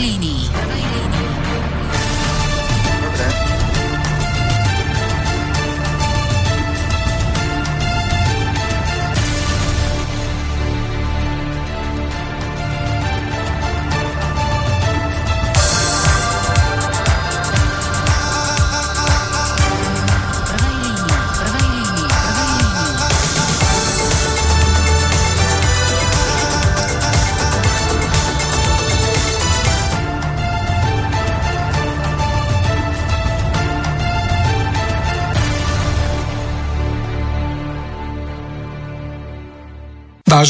[0.00, 0.39] línii.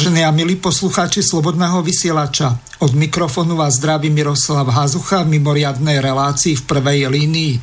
[0.01, 6.57] Vážení a milí poslucháči Slobodného vysielača, od mikrofónu vás zdraví Miroslav Hazucha v mimoriadnej relácii
[6.57, 7.61] v prvej línii.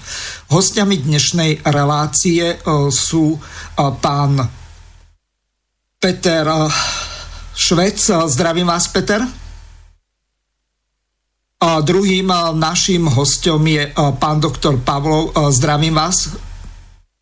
[0.53, 2.57] Hostiami dnešnej relácie e,
[2.93, 3.39] sú e,
[3.97, 4.37] pán
[5.97, 6.69] Peter e,
[7.57, 8.29] Švec.
[8.29, 9.25] Zdravím vás, Peter.
[11.57, 13.89] A druhým naším hostom je
[14.21, 15.33] pán doktor Pavlov.
[15.49, 16.37] Zdravím vás.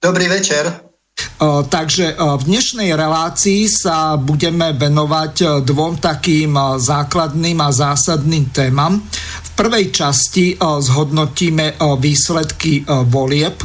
[0.03, 0.84] Dobrý večer.
[1.45, 9.03] Takže v dnešnej relácii sa budeme venovať dvom takým základným a zásadným témam.
[9.43, 13.59] V prvej časti zhodnotíme výsledky volieb,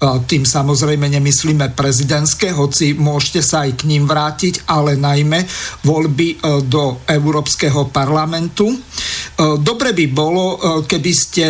[0.00, 5.44] tým samozrejme nemyslíme prezidentské, hoci môžete sa aj k ním vrátiť, ale najmä
[5.84, 8.80] voľby do Európskeho parlamentu.
[9.60, 10.56] Dobre by bolo,
[10.88, 11.44] keby ste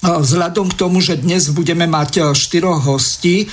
[0.00, 3.46] Vzhľadom k tomu, že dnes budeme mať e, štyroch hostí, e,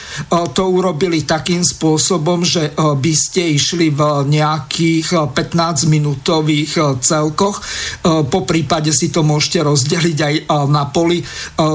[0.55, 7.59] to urobili takým spôsobom, že e, by ste išli v nejakých 15-minútových celkoch.
[8.03, 10.35] Po prípade si to môžete rozdeliť aj
[10.71, 11.19] na poli.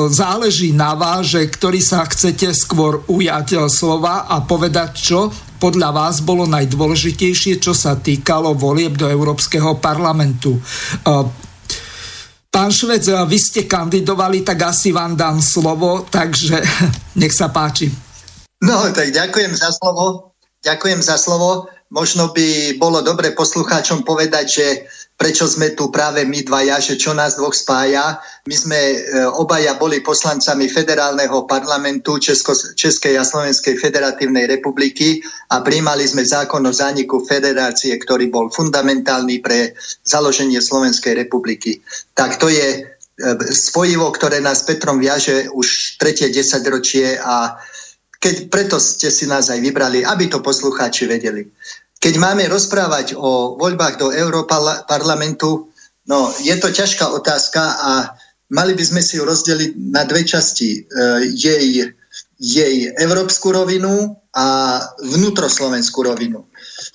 [0.09, 5.29] Záleží na vás, že ktorý sa chcete skôr ujať slova a povedať, čo
[5.61, 10.59] podľa vás bolo najdôležitejšie, čo sa týkalo volieb do Európskeho parlamentu.
[12.53, 16.61] Pán Švec, vy ste kandidovali, tak asi vám dám slovo, takže
[17.21, 17.89] nech sa páči.
[18.61, 20.37] No, tak ďakujem za slovo.
[20.61, 21.73] Ďakujem za slovo.
[21.89, 24.67] Možno by bolo dobre poslucháčom povedať, že
[25.23, 28.19] prečo sme tu práve my dvaja, že čo nás dvoch spája.
[28.51, 28.97] My sme e,
[29.39, 35.23] obaja boli poslancami federálneho parlamentu Česko, Českej a Slovenskej federatívnej republiky
[35.55, 41.79] a príjmali sme zákon o zániku federácie, ktorý bol fundamentálny pre založenie Slovenskej republiky.
[42.19, 42.99] Tak to je e,
[43.55, 47.55] spojivo, ktoré nás Petrom viaže už tretie desaťročie a
[48.19, 51.47] keď preto ste si nás aj vybrali, aby to poslucháči vedeli.
[52.03, 55.71] Keď máme rozprávať o voľbách do Európarlamentu,
[56.11, 57.93] no je to ťažká otázka a
[58.51, 60.83] mali by sme si ju rozdeliť na dve časti.
[60.83, 61.87] E, jej,
[62.43, 64.47] jej európsku rovinu a
[64.99, 66.43] vnútroslovenskú rovinu.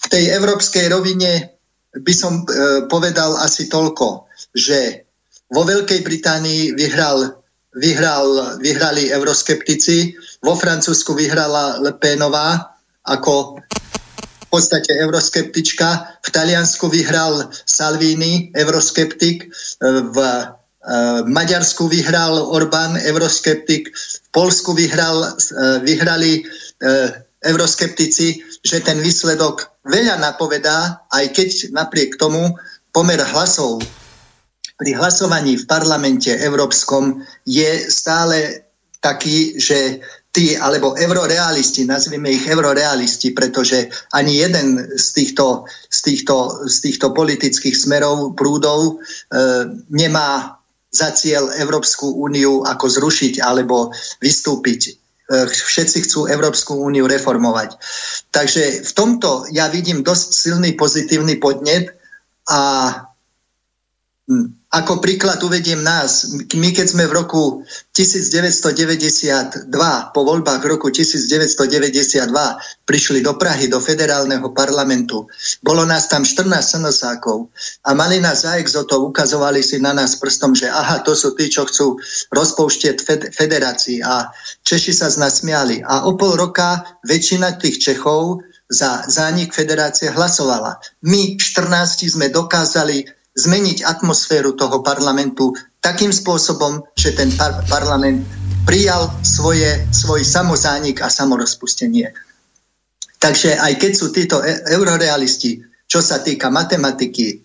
[0.03, 1.55] V tej európskej rovine
[1.95, 5.07] by som e, povedal asi toľko, že
[5.47, 7.31] vo Veľkej Británii vyhral,
[7.79, 12.75] vyhral, vyhrali euroskeptici, vo Francúzsku vyhrala Le Penová
[13.07, 13.63] ako
[14.47, 15.87] v podstate euroskeptička.
[16.23, 19.43] V Taliansku vyhral Salvini, euroskeptik.
[19.43, 19.47] E,
[20.07, 20.43] v e,
[21.27, 23.91] Maďarsku vyhral Orbán, euroskeptik.
[23.91, 26.47] V Polsku vyhral, e, vyhrali
[27.41, 32.53] euroskeptici, že ten výsledok veľa napovedá, aj keď napriek tomu
[32.93, 33.81] pomer hlasov
[34.77, 38.69] pri hlasovaní v parlamente európskom je stále
[39.01, 40.01] taký, že
[40.37, 47.09] tí, alebo eurorealisti, nazvime ich eurorealisti, pretože ani jeden z týchto, z týchto, z týchto
[47.09, 48.93] politických smerov, prúdov e,
[49.89, 50.61] nemá
[50.93, 53.89] za cieľ Európsku úniu ako zrušiť alebo
[54.21, 54.81] vystúpiť.
[54.85, 54.91] E,
[55.49, 57.73] všetci chcú Európsku úniu reformovať.
[58.29, 61.97] Takže v tomto ja vidím dosť silný pozitívny podnet
[62.45, 62.93] a
[64.29, 66.27] hm, ako príklad uvediem nás.
[66.51, 67.63] My keď sme v roku
[67.95, 69.71] 1992,
[70.11, 72.27] po voľbách roku 1992
[72.83, 75.23] prišli do Prahy, do federálneho parlamentu,
[75.63, 77.47] bolo nás tam 14 snosákov
[77.87, 81.47] a mali nás za exotov, ukazovali si na nás prstom, že aha, to sú tí,
[81.47, 81.95] čo chcú
[82.35, 84.27] rozpouštieť fed- federácii a
[84.67, 85.79] Češi sa z nás smiali.
[85.79, 90.75] A o pol roka väčšina tých Čechov za zánik federácie hlasovala.
[91.07, 98.25] My 14 sme dokázali zmeniť atmosféru toho parlamentu takým spôsobom, že ten par- parlament
[98.65, 102.11] prijal svoje, svoj samozánik a samorozpustenie.
[103.17, 107.35] Takže aj keď sú títo e- eurorealisti, čo sa týka matematiky, e,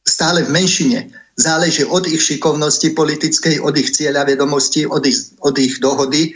[0.00, 5.54] stále v menšine, záleží od ich šikovnosti politickej, od ich cieľa vedomosti, od ich, od
[5.60, 6.32] ich dohody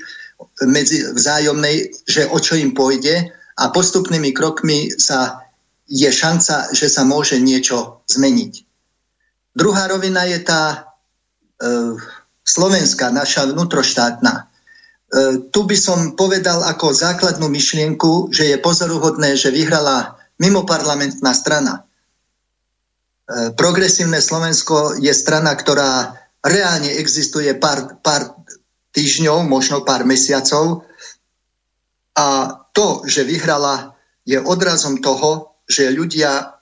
[0.68, 5.49] medzi vzájomnej, že o čo im pôjde a postupnými krokmi sa
[5.90, 8.62] je šanca, že sa môže niečo zmeniť.
[9.58, 10.78] Druhá rovina je tá e,
[12.46, 14.32] slovenská, naša vnútroštátna.
[14.38, 14.42] E,
[15.50, 21.82] tu by som povedal ako základnú myšlienku, že je pozoruhodné, že vyhrala mimoparlamentná strana.
[21.82, 26.14] E, progresívne Slovensko je strana, ktorá
[26.46, 28.38] reálne existuje pár, pár
[28.94, 30.86] týždňov, možno pár mesiacov.
[32.14, 36.58] A to, že vyhrala, je odrazom toho, že ľudia,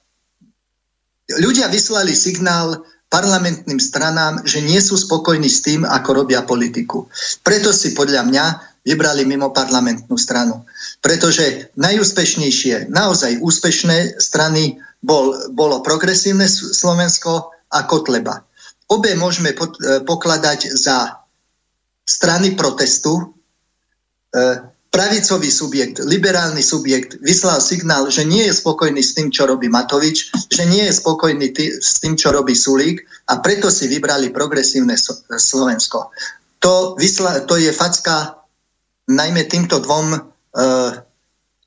[1.41, 7.09] ľudia vyslali signál parlamentným stranám, že nie sú spokojní s tým, ako robia politiku.
[7.41, 8.45] Preto si podľa mňa
[8.85, 10.65] vybrali mimo parlamentnú stranu.
[11.01, 18.45] Pretože najúspešnejšie, naozaj úspešné strany bol, bolo progresívne Slovensko a Kotleba.
[18.89, 19.57] Obe môžeme e,
[20.01, 21.21] pokladať za
[22.09, 23.21] strany protestu.
[23.21, 23.25] E,
[24.89, 30.33] pravicový subjekt, liberálny subjekt vyslal signál, že nie je spokojný s tým, čo robí Matovič,
[30.49, 34.97] že nie je spokojný tý, s tým, čo robí Sulík a preto si vybrali progresívne
[35.37, 36.11] Slovensko.
[36.59, 38.43] To, vysla, to je facka
[39.09, 40.19] najmä týmto dvom e,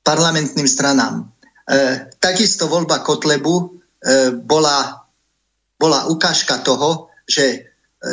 [0.02, 1.22] parlamentným stranám.
[1.22, 1.72] E,
[2.18, 3.64] takisto voľba Kotlebu e,
[4.34, 5.08] bola,
[5.78, 7.72] bola ukážka toho, že,
[8.02, 8.10] e,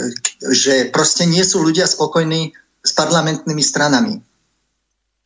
[0.52, 2.52] že proste nie sú ľudia spokojní
[2.84, 4.27] s parlamentnými stranami.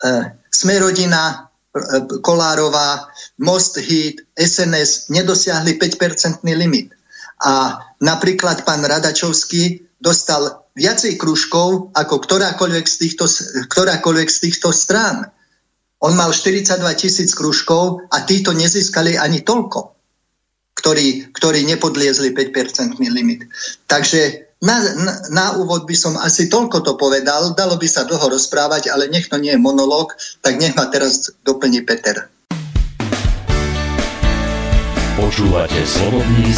[0.03, 0.09] E,
[0.53, 3.09] Sme rodina, e, Kolárová,
[3.41, 6.93] Most Hit, SNS nedosiahli 5-percentný limit.
[7.43, 13.25] A napríklad pán Radačovský dostal viacej kružkov ako ktorákoľvek z týchto,
[13.71, 15.31] ktorákoľvek z týchto strán.
[16.03, 19.95] On mal 42 tisíc kružkov a títo nezískali ani toľko,
[20.75, 23.47] ktorí, ktorí nepodliezli 5-percentný limit.
[23.87, 28.31] Takže na, na, na úvod by som asi toľko to povedal, dalo by sa dlho
[28.31, 32.31] rozprávať, ale nech to nie je monológ, tak nech ma teraz doplní Peter.
[35.19, 36.55] Počúvate slobodný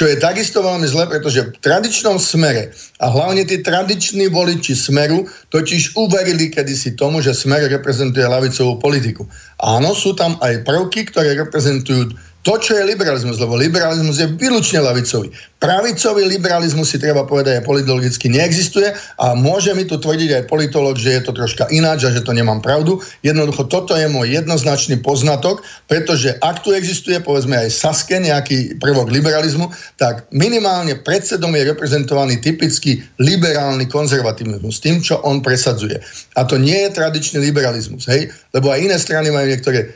[0.00, 2.72] čo je takisto veľmi zle, pretože v tradičnom smere
[3.04, 9.28] a hlavne tí tradiční voliči smeru totiž uverili kedysi tomu, že smer reprezentuje lavicovú politiku.
[9.60, 14.80] Áno, sú tam aj prvky, ktoré reprezentujú to, čo je liberalizmus, lebo liberalizmus je výlučne
[14.80, 15.28] lavicový.
[15.60, 20.96] Pravicový liberalizmus si treba povedať aj politologicky neexistuje a môže mi tu tvrdiť aj politolog,
[20.96, 22.96] že je to troška ináč a že to nemám pravdu.
[23.20, 29.12] Jednoducho toto je môj jednoznačný poznatok, pretože ak tu existuje povedzme aj Saske nejaký prvok
[29.12, 29.68] liberalizmu,
[30.00, 36.00] tak minimálne predsedom je reprezentovaný typický liberálny konzervativizmus, tým, čo on presadzuje.
[36.40, 38.32] A to nie je tradičný liberalizmus, hej?
[38.56, 39.88] lebo aj iné strany majú niektoré e,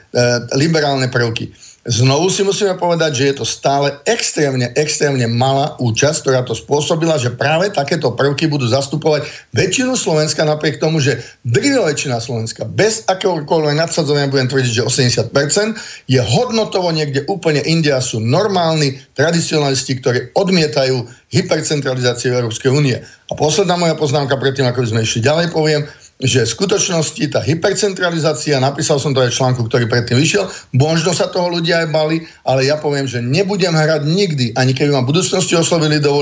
[0.61, 1.64] liberálne prvky.
[1.85, 7.21] Znovu si musíme povedať, že je to stále extrémne, extrémne malá účasť, ktorá to spôsobila,
[7.21, 13.05] že práve takéto prvky budú zastupovať väčšinu Slovenska napriek tomu, že drvivá väčšina Slovenska bez
[13.05, 14.87] akéhokoľvek nadsadzovania budem tvrdiť, že
[15.29, 21.05] 80% je hodnotovo niekde úplne India sú normálni tradicionalisti, ktorí odmietajú
[21.37, 22.97] hypercentralizáciu Európskej únie.
[23.29, 25.85] A posledná moja poznámka predtým, ako by sme išli ďalej, poviem,
[26.23, 30.47] že v skutočnosti tá hypercentralizácia, napísal som to aj v článku, ktorý predtým vyšiel,
[30.79, 34.95] možno sa toho ľudia aj bali, ale ja poviem, že nebudem hrať nikdy, ani keby
[34.95, 36.15] ma v budúcnosti oslovili do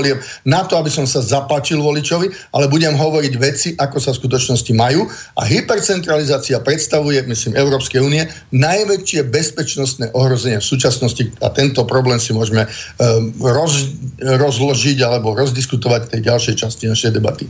[0.49, 2.25] na to, aby som sa zapáčil voličovi,
[2.57, 5.05] ale budem hovoriť veci, ako sa v skutočnosti majú
[5.37, 12.33] a hypercentralizácia predstavuje, myslím, Európskej únie najväčšie bezpečnostné ohrozenie v súčasnosti a tento problém si
[12.33, 17.45] môžeme um, roz, rozložiť alebo rozdiskutovať v tej ďalšej časti našej debaty.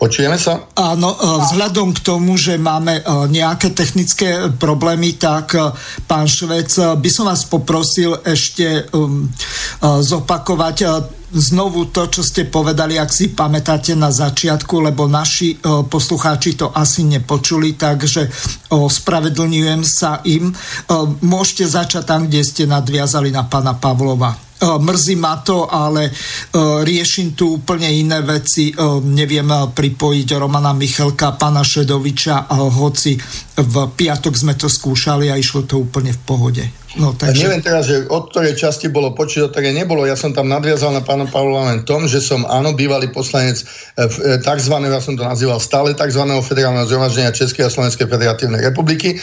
[0.00, 0.64] Počujeme sa?
[0.80, 5.76] Áno, e, vzhľadom k tomu, že máme e, nejaké technické problémy, tak e,
[6.08, 9.28] pán Švec, by som vás poprosil ešte um,
[9.84, 10.76] zopakovať
[11.32, 17.06] znovu to, čo ste povedali, ak si pamätáte na začiatku, lebo naši poslucháči to asi
[17.06, 18.26] nepočuli, takže
[18.70, 20.50] spravedlňujem sa im.
[21.22, 24.50] Môžete začať tam, kde ste nadviazali na pána Pavlova.
[24.60, 26.12] E, mrzí ma to, ale e,
[26.84, 28.68] riešim tu úplne iné veci.
[28.68, 33.16] E, neviem pripojiť Romana Michalka, pána Šedoviča, hoci
[33.56, 36.64] v piatok sme to skúšali a išlo to úplne v pohode.
[36.98, 37.46] No, takže...
[37.46, 40.02] Neviem teraz, že od ktorej časti bolo počuť, od ktorej nebolo.
[40.10, 43.62] Ja som tam nadviazal na pána Pavlova len tom, že som áno, bývalý poslanec
[44.42, 44.74] tzv.
[44.74, 46.22] ja som to nazýval stále tzv.
[46.42, 49.14] federálneho zhromaždenia Českej a Slovenskej federatívnej republiky.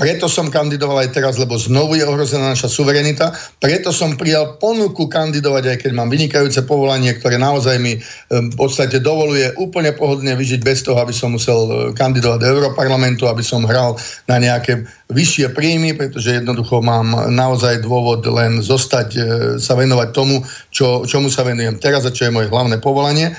[0.00, 3.36] Preto som kandidoval aj teraz, lebo znovu je ohrozená naša suverenita.
[3.60, 8.00] Preto som prijal ponuku kandidovať, aj keď mám vynikajúce povolanie, ktoré naozaj mi
[8.32, 13.28] v podstate dovoluje úplne pohodlne vyžiť bez toho, aby som musel e, kandidovať do Európarlamentu,
[13.28, 19.20] aby som hral na nejaké vyššie príjmy, pretože jednoducho mám naozaj dôvod len zostať, e,
[19.60, 20.40] sa venovať tomu,
[20.72, 23.30] čo, čomu sa venujem teraz a čo je moje hlavné povolanie.
[23.30, 23.34] E,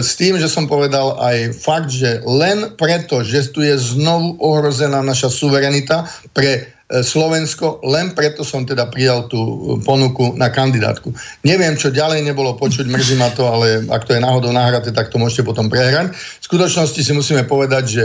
[0.00, 5.02] s tým, že som povedal aj fakt, že len preto, že tu je znovu ohrozená
[5.02, 11.12] naša suverenita pre Slovensko, len preto som teda prijal tú ponuku na kandidátku.
[11.44, 15.12] Neviem, čo ďalej nebolo počuť, mrzí ma to, ale ak to je náhodou nahraté, tak
[15.12, 16.16] to môžete potom prehrať.
[16.16, 18.04] V skutočnosti si musíme povedať, že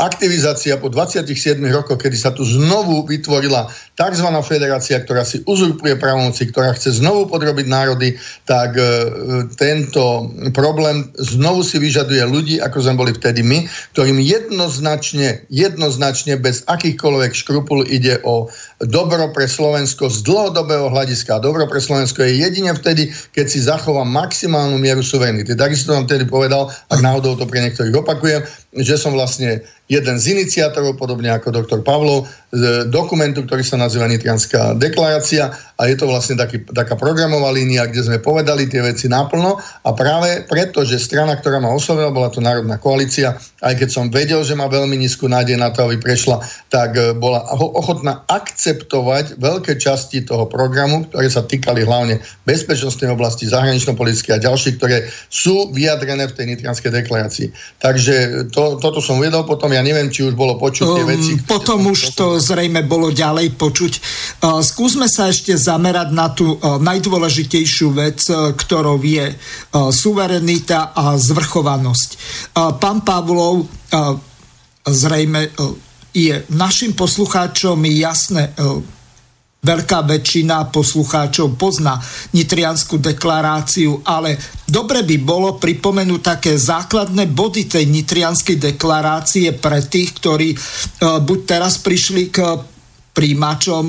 [0.00, 4.28] aktivizácia po 27 rokoch, kedy sa tu znovu vytvorila tzv.
[4.40, 8.16] federácia, ktorá si uzurpuje pravomoci, ktorá chce znovu podrobiť národy,
[8.48, 8.76] tak
[9.60, 16.64] tento problém znovu si vyžaduje ľudí, ako sme boli vtedy my, ktorým jednoznačne, jednoznačne bez
[16.64, 18.48] akýchkoľvek škrupul ide o
[18.82, 21.40] dobro pre Slovensko z dlhodobého hľadiska.
[21.40, 25.56] Dobro pre Slovensko je jedine vtedy, keď si zachová maximálnu mieru suverenity.
[25.56, 28.44] Takisto som vtedy povedal, ak náhodou to pre niektorých opakujem,
[28.76, 34.08] že som vlastne jeden z iniciátorov, podobne ako doktor Pavlov, z dokumentu, ktorý sa nazýva
[34.08, 39.12] Nitrianská deklarácia a je to vlastne taký, taká programová línia, kde sme povedali tie veci
[39.12, 43.88] naplno a práve preto, že strana, ktorá ma oslovila, bola to Národná koalícia, aj keď
[43.92, 46.40] som vedel, že má veľmi nízku nádej na to, aby prešla,
[46.72, 53.44] tak e, bola ochotná akceptovať veľké časti toho programu, ktoré sa týkali hlavne bezpečnostnej oblasti,
[53.50, 57.48] zahranično-politické a ďalšie, ktoré sú vyjadrené v tej Nitrianskej deklarácii.
[57.84, 61.32] Takže to, toto som uvedol potom ja neviem, či už bolo počuť tie um, veci.
[61.36, 63.92] Um, potom už to zrejme bolo ďalej počuť.
[64.40, 69.36] Uh, skúsme sa ešte zamerať na tú uh, najdôležitejšiu vec, uh, ktorou je uh,
[69.92, 72.08] suverenita a zvrchovanosť.
[72.56, 74.16] Uh, pán Pavlov uh,
[74.88, 75.76] zrejme uh,
[76.16, 78.80] je našim poslucháčom jasné, uh,
[79.62, 81.98] veľká väčšina poslucháčov pozná
[82.36, 90.14] Nitrianskú deklaráciu, ale dobre by bolo pripomenúť také základné body tej Nitrianskej deklarácie pre tých,
[90.22, 90.58] ktorí e,
[91.00, 92.38] buď teraz prišli k
[93.16, 93.86] príjimačom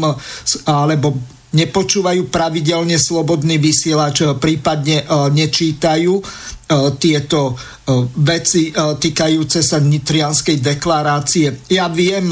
[0.71, 6.21] alebo nepočúvajú pravidelne slobodný vysielač, prípadne e, nečítajú
[6.67, 11.63] E, tieto e, veci e, týkajúce sa Nitrianskej deklarácie.
[11.71, 12.27] Ja viem,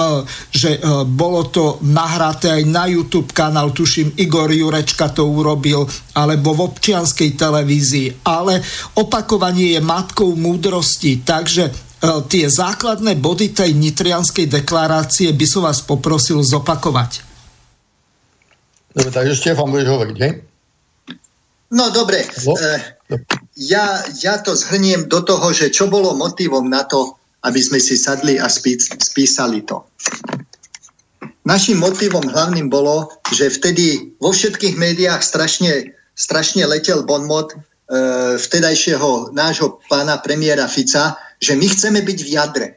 [0.52, 0.76] že
[1.08, 5.88] bolo to nahraté aj na YouTube kanál, tuším Igor Jurečka to urobil,
[6.20, 8.60] alebo v občianskej televízii, ale
[9.00, 11.72] opakovanie je matkou múdrosti, takže
[12.28, 17.25] tie základné body tej Nitrianskej deklarácie by som vás poprosil zopakovať.
[18.96, 20.34] Dobre, takže Štefan budeš hovoriť, hej?
[21.76, 22.24] No dobre,
[23.60, 23.86] ja,
[24.24, 28.40] ja to zhrniem do toho, že čo bolo motivom na to, aby sme si sadli
[28.40, 29.84] a spí, spísali to.
[31.44, 37.58] Našim motivom hlavným bolo, že vtedy vo všetkých médiách strašne, strašne letel bonmot e,
[38.40, 42.68] vtedajšieho nášho pána premiéra Fica, že my chceme byť v jadre.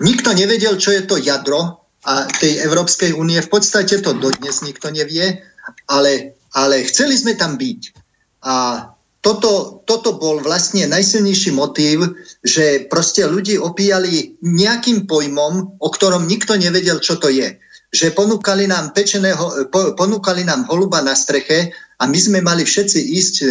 [0.00, 3.38] Nikto nevedel, čo je to jadro a tej Európskej únie.
[3.38, 5.38] V podstate to dodnes nikto nevie,
[5.86, 7.80] ale, ale chceli sme tam byť.
[8.42, 8.54] A
[9.22, 16.58] toto, toto bol vlastne najsilnejší motív, že proste ľudí opíjali nejakým pojmom, o ktorom nikto
[16.58, 17.54] nevedel, čo to je.
[17.94, 21.70] Že ponúkali nám, pečeného, po, ponúkali nám holuba na streche
[22.02, 23.46] a my sme mali všetci ísť e,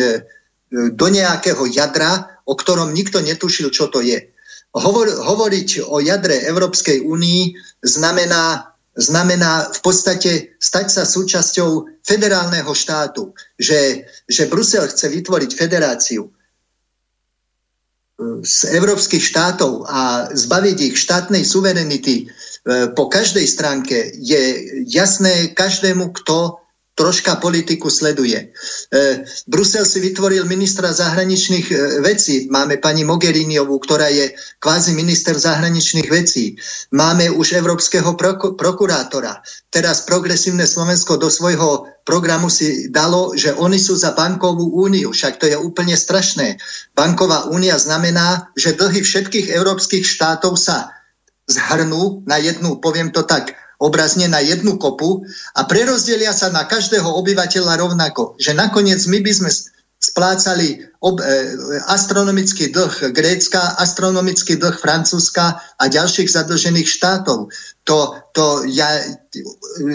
[0.92, 4.28] do nejakého jadra, o ktorom nikto netušil, čo to je.
[4.72, 7.42] Hovor, hovoriť o jadre Európskej únii
[7.84, 13.32] znamená znamená v podstate stať sa súčasťou federálneho štátu.
[13.56, 16.32] Že, že Brusel chce vytvoriť federáciu e,
[18.44, 24.44] z európskych štátov a zbaviť ich štátnej suverenity e, po každej stránke je
[24.92, 26.61] jasné každému, kto
[27.02, 28.54] troška politiku sleduje.
[28.54, 32.46] E, Brusel si vytvoril ministra zahraničných e, vecí.
[32.54, 36.54] Máme pani Mogheriniovú, ktorá je kvázi minister zahraničných vecí.
[36.94, 39.42] Máme už európskeho prok- prokurátora.
[39.74, 45.10] Teraz progresívne Slovensko do svojho programu si dalo, že oni sú za bankovú úniu.
[45.10, 46.62] Však to je úplne strašné.
[46.94, 50.94] Banková únia znamená, že dlhy všetkých európskych štátov sa
[51.50, 55.26] zhrnú na jednu, poviem to tak, obrazne na jednu kopu
[55.58, 58.38] a prerozdelia sa na každého obyvateľa rovnako.
[58.38, 59.50] Že nakoniec my by sme
[60.02, 61.26] splácali ob, e,
[61.86, 67.54] astronomický dlh Grécka, astronomický dlh Francúzska a ďalších zadlžených štátov.
[67.86, 67.98] To,
[68.34, 68.98] to ja,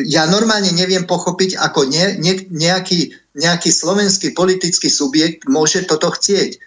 [0.07, 6.51] ja normálne neviem pochopiť, ako ne, ne, nejaký, nejaký slovenský politický subjekt môže toto chcieť.
[6.55, 6.59] E,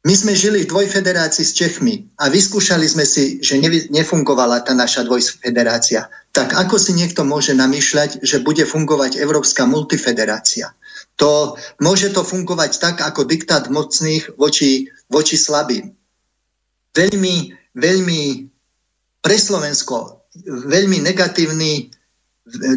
[0.00, 3.60] my sme žili v dvojfederácii s Čechmi a vyskúšali sme si, že
[3.92, 6.08] nefungovala tá naša dvojfederácia.
[6.32, 10.72] Tak ako si niekto môže namýšľať, že bude fungovať Európska multifederácia?
[11.20, 11.52] To,
[11.84, 15.92] môže to fungovať tak, ako diktát mocných voči, voči slabým.
[16.96, 18.20] Veľmi, veľmi
[19.20, 21.92] pre Slovensko, veľmi negatívny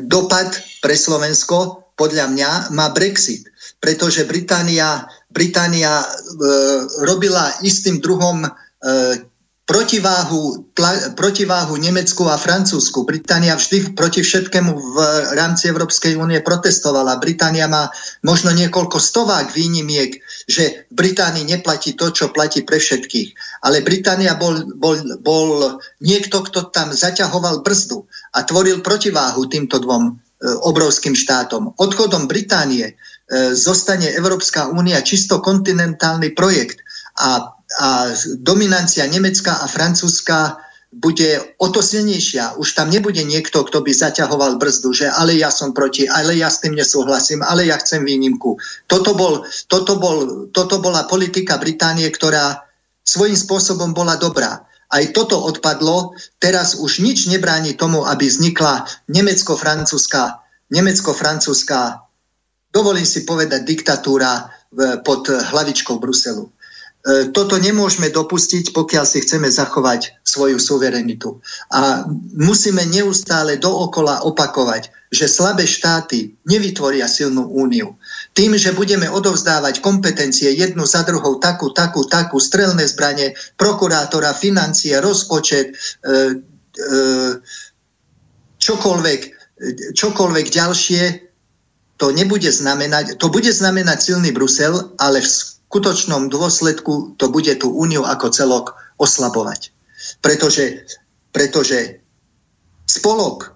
[0.03, 3.47] dopad pre Slovensko podľa mňa má Brexit,
[3.79, 6.07] pretože Británia Británia e,
[7.01, 8.49] robila istým druhom e,
[9.63, 13.07] protiváhu, tla, protiváhu Nemecku a Francúzsku.
[13.07, 14.97] Británia vždy proti všetkému v
[15.39, 17.23] rámci Európskej únie protestovala.
[17.23, 17.87] Británia má
[18.27, 20.19] možno niekoľko stovák výnimiek,
[20.51, 23.63] že v Británii neplatí to, čo platí pre všetkých.
[23.63, 28.03] Ale Británia bol, bol, bol niekto, kto tam zaťahoval brzdu
[28.35, 30.11] a tvoril protiváhu týmto dvom e,
[30.67, 31.79] obrovským štátom.
[31.79, 32.99] Odchodom Británie
[33.57, 36.85] zostane Európska únia čisto kontinentálny projekt
[37.17, 40.61] a a dominancia Nemecka a Francúzska
[40.93, 42.61] bude o to silnejšia.
[42.61, 46.53] Už tam nebude niekto, kto by zaťahoval brzdu, že ale ja som proti, ale ja
[46.53, 48.61] s tým nesúhlasím, ale ja chcem výnimku.
[48.85, 52.61] Toto, bol, toto, bol, toto bola politika Británie, ktorá
[53.01, 54.69] svojím spôsobom bola dobrá.
[54.93, 62.05] Aj toto odpadlo, teraz už nič nebráni tomu, aby vznikla nemecko-francúzska, nemecko-francúzska,
[62.73, 64.49] dovolím si povedať, diktatúra
[65.05, 66.49] pod hlavičkou Bruselu.
[67.03, 71.43] E, toto nemôžeme dopustiť, pokiaľ si chceme zachovať svoju suverenitu.
[71.75, 72.07] A
[72.39, 77.99] musíme neustále dookola opakovať, že slabé štáty nevytvoria silnú úniu.
[78.31, 84.95] Tým, že budeme odovzdávať kompetencie jednu za druhou, takú, takú, takú, strelné zbranie, prokurátora, financie,
[85.03, 86.39] rozpočet, e,
[86.79, 86.95] e,
[88.63, 89.21] čokoľvek,
[89.91, 91.32] čokoľvek ďalšie,
[91.97, 97.73] to nebude znamenať, to bude znamenať silný Brusel, ale v skutočnom dôsledku to bude tú
[97.73, 98.65] úniu ako celok
[99.01, 99.73] oslabovať.
[100.21, 100.85] Pretože,
[101.33, 102.03] pretože
[102.85, 103.53] spolok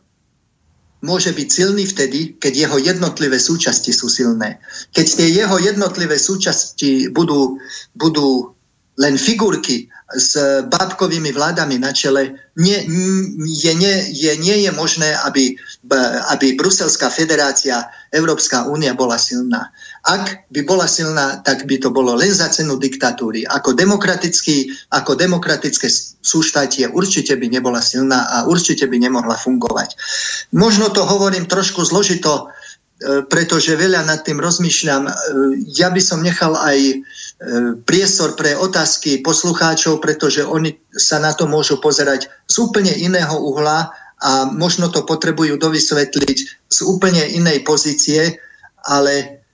[1.06, 4.58] môže byť silný vtedy, keď jeho jednotlivé súčasti sú silné.
[4.98, 7.62] Keď tie jeho jednotlivé súčasti budú,
[7.94, 8.56] budú
[8.98, 9.86] len figurky
[10.18, 10.39] s
[10.72, 12.80] bábkovými vládami na čele, nie,
[13.46, 15.54] je, nie, je, nie je možné, aby,
[16.34, 19.70] aby Bruselská federácia, Európska únia bola silná.
[20.08, 23.44] Ak by bola silná, tak by to bolo len za cenu diktatúry.
[23.46, 25.92] Ako, demokratický, ako demokratické
[26.24, 29.94] súštátie určite by nebola silná a určite by nemohla fungovať.
[30.56, 32.66] Možno to hovorím trošku zložito, e,
[33.30, 35.04] pretože veľa nad tým rozmýšľam.
[35.06, 35.12] E,
[35.77, 36.96] ja by som nechal aj e,
[37.86, 43.94] priestor pre otázky poslucháčov, pretože oni sa na to môžu pozerať z úplne iného uhla
[44.18, 46.38] a možno to potrebujú dovysvetliť
[46.74, 48.42] z úplne inej pozície,
[48.81, 49.46] ale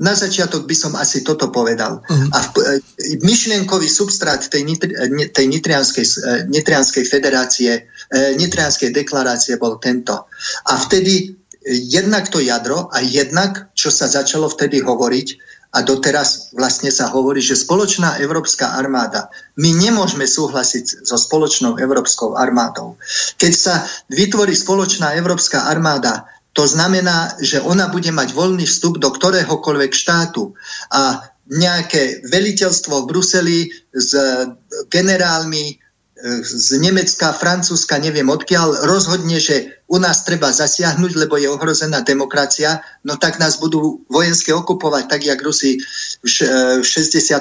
[0.00, 2.00] na začiatok by som asi toto povedal.
[2.00, 2.28] Uh-huh.
[2.32, 9.54] A v, e, myšlienkový substrát tej, nitri, e, tej nitrianskej, e, nitrianskej federácie, nitrianskej deklarácie
[9.54, 10.26] bol tento.
[10.66, 15.28] A vtedy jednak to jadro a jednak, čo sa začalo vtedy hovoriť,
[15.70, 22.34] a doteraz vlastne sa hovorí, že spoločná európska armáda, my nemôžeme súhlasiť so spoločnou európskou
[22.34, 22.98] armádou.
[23.38, 29.14] Keď sa vytvorí spoločná európska armáda, to znamená, že ona bude mať voľný vstup do
[29.14, 30.58] ktoréhokoľvek štátu
[30.90, 33.58] a nejaké veliteľstvo v Bruseli
[33.94, 34.10] s
[34.90, 35.78] generálmi
[36.44, 42.84] z Nemecka, Francúzska, neviem odkiaľ, rozhodne, že u nás treba zasiahnuť, lebo je ohrozená demokracia,
[43.08, 45.80] no tak nás budú vojenské okupovať, tak jak Rusi
[46.20, 46.28] v
[46.84, 47.40] 68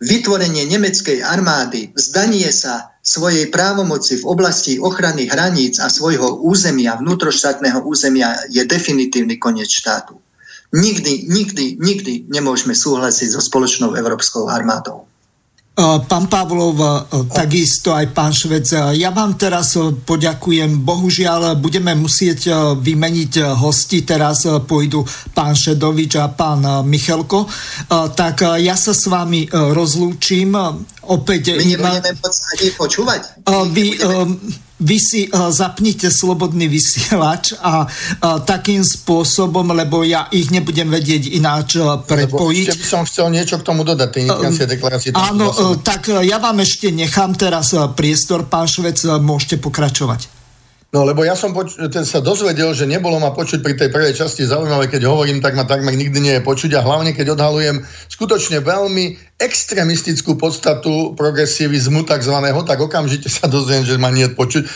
[0.00, 7.84] vytvorenie nemeckej armády, vzdanie sa svojej právomoci v oblasti ochrany hraníc a svojho územia, vnútroštátneho
[7.84, 10.16] územia je definitívny koniec štátu.
[10.70, 15.09] Nikdy, nikdy, nikdy nemôžeme súhlasiť so spoločnou európskou armádou.
[15.80, 16.76] Pán Pavlov,
[17.32, 18.92] takisto aj pán Švec.
[19.00, 20.84] Ja vám teraz poďakujem.
[20.84, 24.04] Bohužiaľ, budeme musieť vymeniť hosti.
[24.04, 25.00] Teraz pôjdu
[25.32, 27.48] pán Šedovič a pán Michalko.
[27.88, 30.52] Tak ja sa s vami rozlúčim.
[31.10, 31.58] Opäť...
[31.58, 32.14] My nebudeme
[32.78, 33.42] počúvať.
[33.74, 33.98] Vy,
[34.80, 41.36] vy si uh, zapnite slobodný vysielač a uh, takým spôsobom, lebo ja ich nebudem vedieť
[41.36, 42.66] ináč uh, predpojiť.
[42.70, 45.12] Lebo by som chcel niečo k tomu dodať, tej uh, deklarácii.
[45.12, 49.60] Áno, uh, tak uh, ja vám ešte nechám teraz uh, priestor, pán Švec, uh, môžete
[49.60, 50.39] pokračovať.
[50.90, 54.10] No lebo ja som poč- ten sa dozvedel, že nebolo ma počuť pri tej prvej
[54.10, 57.86] časti zaujímavé, keď hovorím, tak ma takmer nikdy nie je počuť a hlavne keď odhalujem
[58.10, 64.62] skutočne veľmi extremistickú podstatu progresivizmu takzvaného, tak okamžite sa dozviem, že ma nie je počuť.
[64.66, 64.68] E,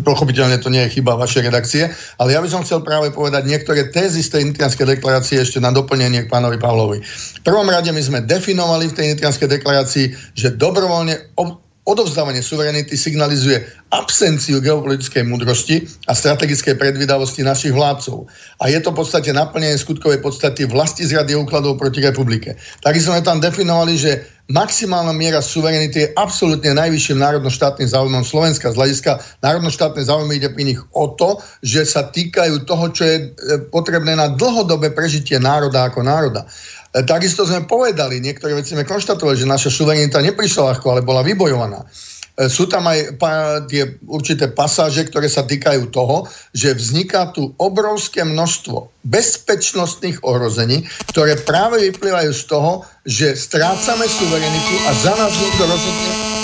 [0.00, 3.92] pochopiteľne to nie je chyba vašej redakcie, ale ja by som chcel práve povedať niektoré
[3.92, 7.04] tézy z tej nitrianskej deklarácie ešte na doplnenie k pánovi Pavlovi.
[7.04, 12.92] V prvom rade my sme definovali v tej nitrianskej deklarácii, že dobrovoľne ob- odovzdávanie suverenity
[13.00, 18.28] signalizuje absenciu geopolitickej múdrosti a strategickej predvydavosti našich vládcov.
[18.60, 22.60] A je to v podstate naplnenie skutkovej podstaty vlasti zrady úkladov proti republike.
[22.84, 24.12] Takisto sme tam definovali, že
[24.52, 28.72] maximálna miera suverenity je absolútne najvyšším národnoštátnym záujmom Slovenska.
[28.72, 29.12] Z hľadiska
[29.44, 33.26] národnoštátnej záujmy ide pri nich o to, že sa týkajú toho, čo je e,
[33.68, 36.48] potrebné na dlhodobé prežitie národa ako národa.
[37.04, 41.84] Takisto sme povedali, niektoré veci sme konštatovali, že naša suverenita neprišla ľahko, ale bola vybojovaná.
[41.84, 41.86] E,
[42.48, 43.20] sú tam aj
[43.68, 46.24] tie určité pasáže, ktoré sa týkajú toho,
[46.56, 54.74] že vzniká tu obrovské množstvo bezpečnostných ohrození, ktoré práve vyplývajú z toho, že strácame suverenitu
[54.88, 56.38] a za nás niekto rozhodne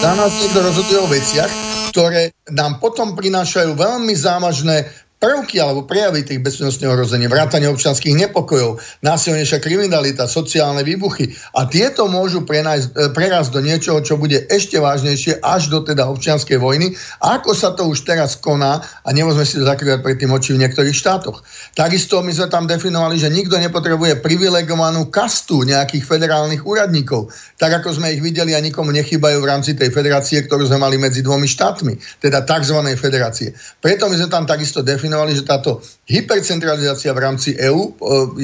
[0.00, 1.52] za nás niekto rozhoduje o veciach,
[1.92, 4.88] ktoré nám potom prinášajú veľmi závažné
[5.20, 12.08] prvky alebo prejavy tých bezpečnostných ohrození, vrátanie občanských nepokojov, násilnejšia kriminalita, sociálne výbuchy a tieto
[12.08, 16.96] môžu prenajsť, e, prerásť do niečoho, čo bude ešte vážnejšie až do teda občianskej vojny.
[17.20, 20.64] Ako sa to už teraz koná a nemôžeme si to zakrývať pred tým oči v
[20.64, 21.44] niektorých štátoch.
[21.76, 27.28] Takisto my sme tam definovali, že nikto nepotrebuje privilegovanú kastu nejakých federálnych úradníkov,
[27.60, 30.96] tak ako sme ich videli a nikomu nechybajú v rámci tej federácie, ktorú sme mali
[30.96, 32.80] medzi dvomi štátmi, teda tzv.
[32.96, 33.52] federácie.
[33.84, 37.90] Preto my sme tam takisto definovali definovali, že táto hypercentralizácia v rámci EÚ e,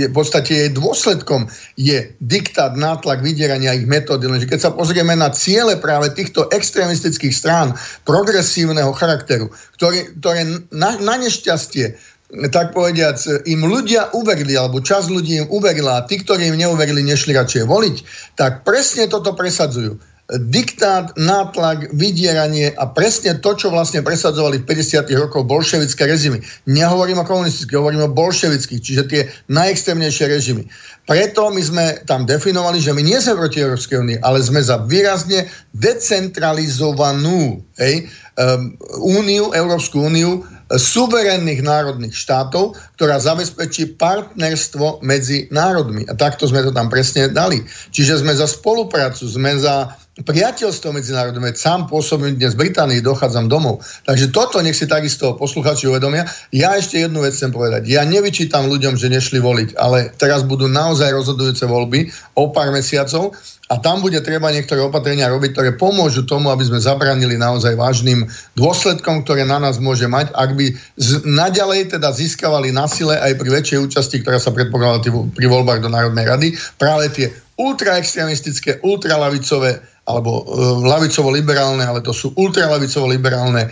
[0.02, 1.46] je, v podstate jej dôsledkom
[1.79, 4.26] je diktát, nátlak, vydierania ich metódy.
[4.26, 10.42] Lenže keď sa pozrieme na ciele práve týchto extrémistických strán progresívneho charakteru, ktoré, ktoré
[10.74, 12.18] na, na nešťastie
[12.50, 17.07] tak povediac, im ľudia uverili, alebo čas ľudí im uverila a tí, ktorí im neuverili,
[17.07, 17.96] nešli radšej voliť,
[18.35, 19.94] tak presne toto presadzujú
[20.26, 25.06] diktát, nátlak, vydieranie a presne to, čo vlastne presadzovali v 50.
[25.14, 26.42] rokoch bolševické režimy.
[26.66, 30.66] Nehovorím o komunistických, hovorím o bolševických, čiže tie najextrémnejšie režimy.
[31.06, 34.82] Preto my sme tam definovali, že my nie sme proti Európskej únii, ale sme za
[34.82, 38.74] výrazne decentralizovanú hej, um,
[39.06, 46.02] úniu, Európsku úniu, suverénnych národných štátov, ktorá zabezpečí partnerstvo medzi národmi.
[46.11, 47.62] A takto sme to tam presne dali.
[47.94, 53.85] Čiže sme za spoluprácu, sme za priateľstvo medzinárodné, sám pôsobím dnes v Británii, dochádzam domov.
[54.09, 56.24] Takže toto nech si takisto posluchači uvedomia.
[56.57, 57.85] Ja ešte jednu vec chcem povedať.
[57.85, 63.37] Ja nevyčítam ľuďom, že nešli voliť, ale teraz budú naozaj rozhodujúce voľby o pár mesiacov
[63.66, 68.22] a tam bude treba niektoré opatrenia robiť, ktoré pomôžu tomu, aby sme zabranili naozaj vážnym
[68.55, 73.35] dôsledkom, ktoré na nás môže mať, ak by z, naďalej teda získavali na sile aj
[73.35, 76.48] pri väčšej účasti, ktorá sa predpokladá pri voľbách do Národnej rady,
[76.79, 77.26] práve tie
[77.59, 83.70] ultraextremistické, ultralavicové alebo e, lavicovo-liberálne, ale to sú ultralavicovo-liberálne e,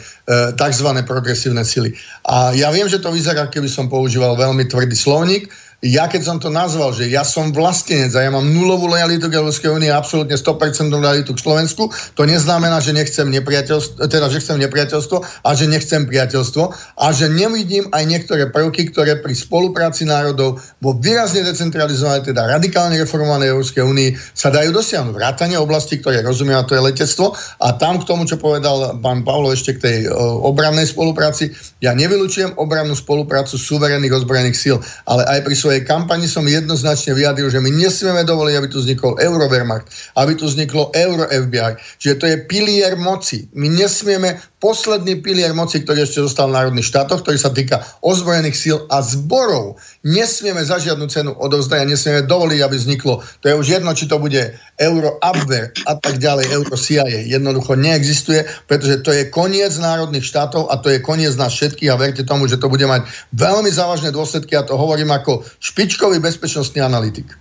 [0.58, 0.88] tzv.
[1.06, 1.94] progresívne sily.
[2.26, 5.46] A ja viem, že to vyzerá, keby som používal veľmi tvrdý slovník,
[5.84, 9.36] ja keď som to nazval, že ja som vlastenec a ja mám nulovú lojalitu k
[9.36, 14.40] Európskej únie a absolútne 100% lojalitu k Slovensku, to neznamená, že nechcem nepriateľstvo, teda, že
[14.40, 16.62] chcem nepriateľstvo a že nechcem priateľstvo
[16.96, 22.96] a že nevidím aj niektoré prvky, ktoré pri spolupráci národov vo výrazne decentralizovanej, teda radikálne
[22.96, 25.12] reformovanej Európskej únii sa dajú dosiahnuť.
[25.12, 27.36] Vrátanie oblasti, ktoré rozumiem, a to je letectvo.
[27.60, 29.98] A tam k tomu, čo povedal pán Pavlo ešte k tej
[30.40, 31.52] obrannej spolupráci,
[31.84, 37.18] ja nevylučujem obrannú spoluprácu suverénnych ozbrojených síl, ale aj pri svojej svojej kampani som jednoznačne
[37.18, 41.98] vyjadril, že my nesmieme dovoliť, aby tu vznikol Eurovermacht, aby tu vzniklo Euro FBI.
[41.98, 43.50] Čiže to je pilier moci.
[43.58, 48.54] My nesmieme posledný pilier moci, ktorý ešte zostal v národných štátoch, ktorý sa týka ozbrojených
[48.54, 49.82] síl a zborov.
[50.04, 53.24] Nesmieme za žiadnu cenu odovzdať a nesmieme dovoliť, aby vzniklo.
[53.40, 57.24] To je už jedno, či to bude Euro Abwehr a tak ďalej, Euro CIA.
[57.24, 61.96] Jednoducho neexistuje, pretože to je koniec národných štátov a to je koniec nás všetkých a
[61.96, 66.84] verte tomu, že to bude mať veľmi závažné dôsledky a to hovorím ako špičkový bezpečnostný
[66.84, 67.32] analytik.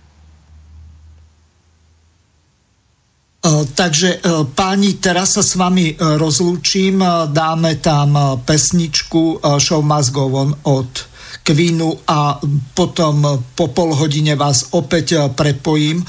[3.44, 6.96] E, takže e, páni, teraz sa s vami e, rozlúčim,
[7.28, 11.12] dáme tam pesničku Show Must Go On od
[11.44, 12.40] Queenu a
[12.72, 16.00] potom po pol hodine vás opäť prepojím.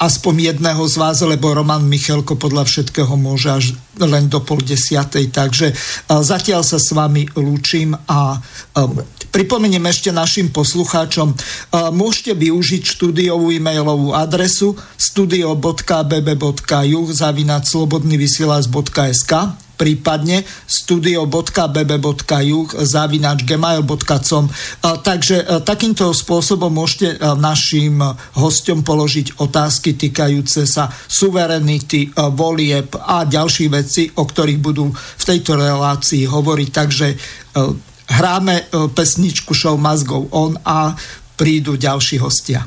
[0.00, 3.64] Aspoň jedného z vás, lebo Roman Michelko podľa všetkého môže až
[4.06, 5.30] len do pol desiatej.
[5.32, 5.72] Takže
[6.08, 8.40] zatiaľ sa s vami lúčim a
[9.30, 11.34] pripomeniem ešte našim poslucháčom,
[11.94, 19.32] môžete využiť štúdiovú e-mailovú adresu studio.bb.juh zavinať slobodnyvysielac.sk
[19.80, 24.44] prípadne studio.bb.juh zavinač gmail.com.
[24.84, 28.04] Takže e, takýmto spôsobom môžete e, našim
[28.36, 35.24] hostom položiť otázky týkajúce sa suverenity, e, volieb a ďalších vecí, o ktorých budú v
[35.26, 36.68] tejto relácii hovoriť.
[36.70, 37.06] Takže
[38.06, 40.94] hráme pesničku Show Must Go On a
[41.34, 42.62] prídu ďalší hostia.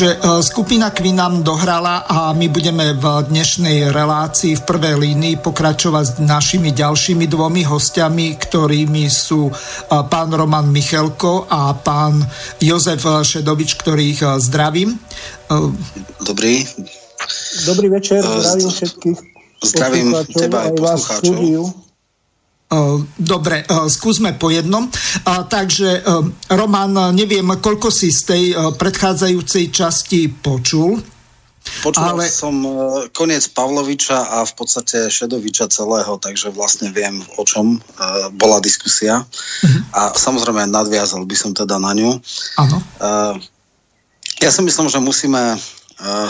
[0.00, 5.44] Takže e, skupina Queen nám dohrala a my budeme v dnešnej relácii v prvej línii
[5.44, 9.54] pokračovať s našimi ďalšími dvomi hostiami, ktorými sú e,
[10.08, 12.16] pán Roman Michelko a pán
[12.64, 14.96] Jozef Šedovič, ktorých e, zdravím.
[16.24, 16.64] Dobrý.
[17.68, 19.18] Dobrý večer, zdravím všetkých.
[19.60, 21.76] Zdravím teba aj poslucháčov.
[23.20, 24.86] Dobre, skúsme po jednom.
[25.26, 26.04] Takže,
[26.52, 28.44] Roman, neviem, koľko si z tej
[28.78, 31.00] predchádzajúcej časti počul.
[31.84, 32.24] Počul ale...
[32.26, 32.72] som e,
[33.12, 37.78] koniec Pavloviča a v podstate Šedoviča celého, takže vlastne viem, o čom e,
[38.32, 39.22] bola diskusia.
[39.22, 39.80] Uh-huh.
[39.92, 42.16] A samozrejme nadviazal by som teda na ňu.
[42.58, 42.76] Áno.
[44.40, 45.60] Ja si myslím, že musíme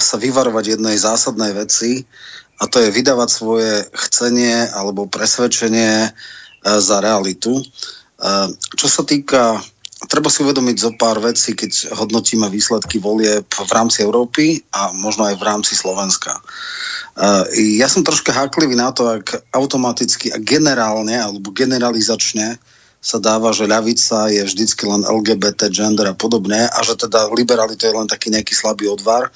[0.03, 2.03] sa vyvarovať jednej zásadnej veci,
[2.61, 6.13] a to je vydávať svoje chcenie alebo presvedčenie
[6.61, 7.65] za realitu.
[8.21, 8.33] E,
[8.77, 9.57] čo sa týka,
[10.07, 15.25] treba si uvedomiť zo pár vecí, keď hodnotíme výsledky volie v rámci Európy a možno
[15.25, 16.37] aj v rámci Slovenska.
[16.37, 16.41] E,
[17.81, 22.61] ja som troška háklivý na to, ak automaticky a generálne alebo generalizačne
[23.01, 27.89] sa dáva, že ľavica je vždycky len LGBT, gender a podobne a že teda liberalita
[27.89, 29.33] je len taký nejaký slabý odvar.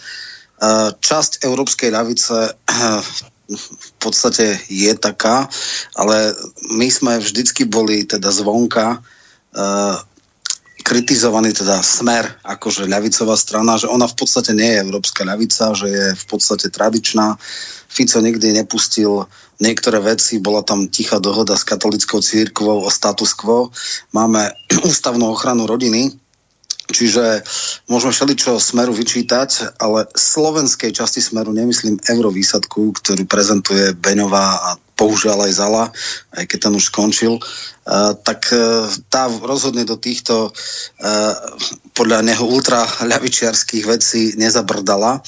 [0.61, 2.53] Uh, Časť európskej ľavice
[3.49, 5.49] v podstate je taká,
[5.93, 6.33] ale
[6.73, 9.05] my sme vždycky boli teda zvonka
[10.85, 15.89] kritizovaný teda smer, akože ľavicová strana, že ona v podstate nie je európska ľavica, že
[15.89, 17.41] je v podstate tradičná.
[17.89, 19.25] Fico nikdy nepustil
[19.65, 23.73] niektoré veci, bola tam tichá dohoda s katolickou církvou o status quo.
[24.13, 24.53] Máme
[24.91, 26.13] ústavnú ochranu rodiny,
[26.85, 27.41] Čiže
[27.89, 35.49] môžeme všeličo Smeru vyčítať, ale slovenskej časti Smeru nemyslím eurovýsadku, ktorú prezentuje Beňová a bohužiaľ
[35.49, 35.85] aj Zala,
[36.37, 41.35] aj keď ten už skončil, uh, tak uh, tá rozhodne do týchto uh,
[41.97, 45.25] podľa neho ultra ľavičiarských vecí nezabrdala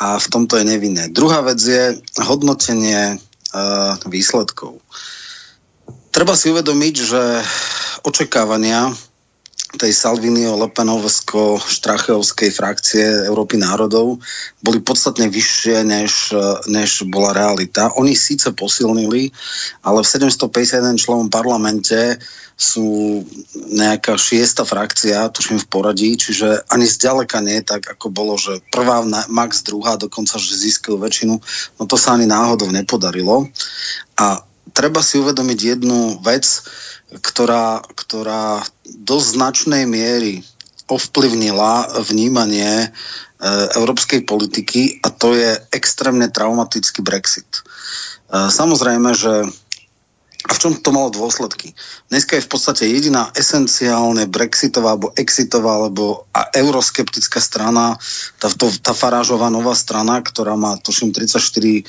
[0.00, 1.12] a v tomto je nevinné.
[1.12, 3.22] Druhá vec je hodnotenie
[4.10, 4.82] výsledkov.
[6.10, 7.22] Treba si uvedomiť, že
[8.02, 8.90] očakávania
[9.76, 14.16] tej Salvinio-Lepenovsko-Štracheovskej frakcie Európy národov
[14.64, 16.32] boli podstatne vyššie, než,
[16.70, 17.92] než bola realita.
[18.00, 19.28] Oni síce posilnili,
[19.84, 22.16] ale v 751 členom parlamente
[22.54, 23.18] sú
[23.74, 29.02] nejaká šiesta frakcia, tuším v poradí, čiže ani zďaleka nie tak, ako bolo, že prvá,
[29.26, 31.34] max druhá, dokonca, že získajú väčšinu.
[31.82, 33.50] No to sa ani náhodou nepodarilo.
[34.22, 34.38] A
[34.72, 36.46] treba si uvedomiť jednu vec,
[37.20, 40.40] ktorá, ktorá do značnej miery
[40.88, 42.88] ovplyvnila vnímanie e,
[43.76, 47.48] európskej politiky a to je extrémne traumatický Brexit.
[47.48, 47.62] E,
[48.52, 49.48] samozrejme, že
[50.44, 51.72] a v čom to malo dôsledky?
[52.12, 57.96] Dneska je v podstate jediná esenciálne brexitová alebo exitová alebo a euroskeptická strana,
[58.36, 61.88] tá, to, tá Farážová nová strana, ktorá má tuším 34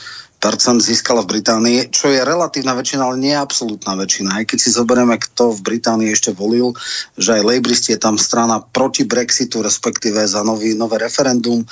[0.82, 4.42] získala v Británii, čo je relatívna väčšina, ale nie absolútna väčšina.
[4.42, 6.76] Aj keď si zoberieme, kto v Británii ešte volil,
[7.18, 11.68] že aj Labouristi je tam strana proti Brexitu, respektíve za nový, nové referendum, e,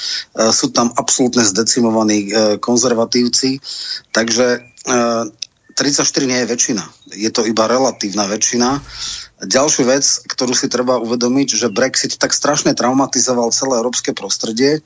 [0.50, 3.62] sú tam absolútne zdecimovaní e, konzervatívci,
[4.16, 5.30] takže e,
[5.74, 6.84] 34 nie je väčšina.
[7.18, 8.78] Je to iba relatívna väčšina.
[9.44, 14.86] Ďalšiu vec, ktorú si treba uvedomiť, že Brexit tak strašne traumatizoval celé európske prostredie,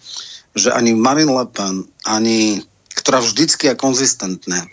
[0.58, 2.64] že ani Marine Le Pen, ani,
[3.08, 4.68] ktorá vždycky a konzistentne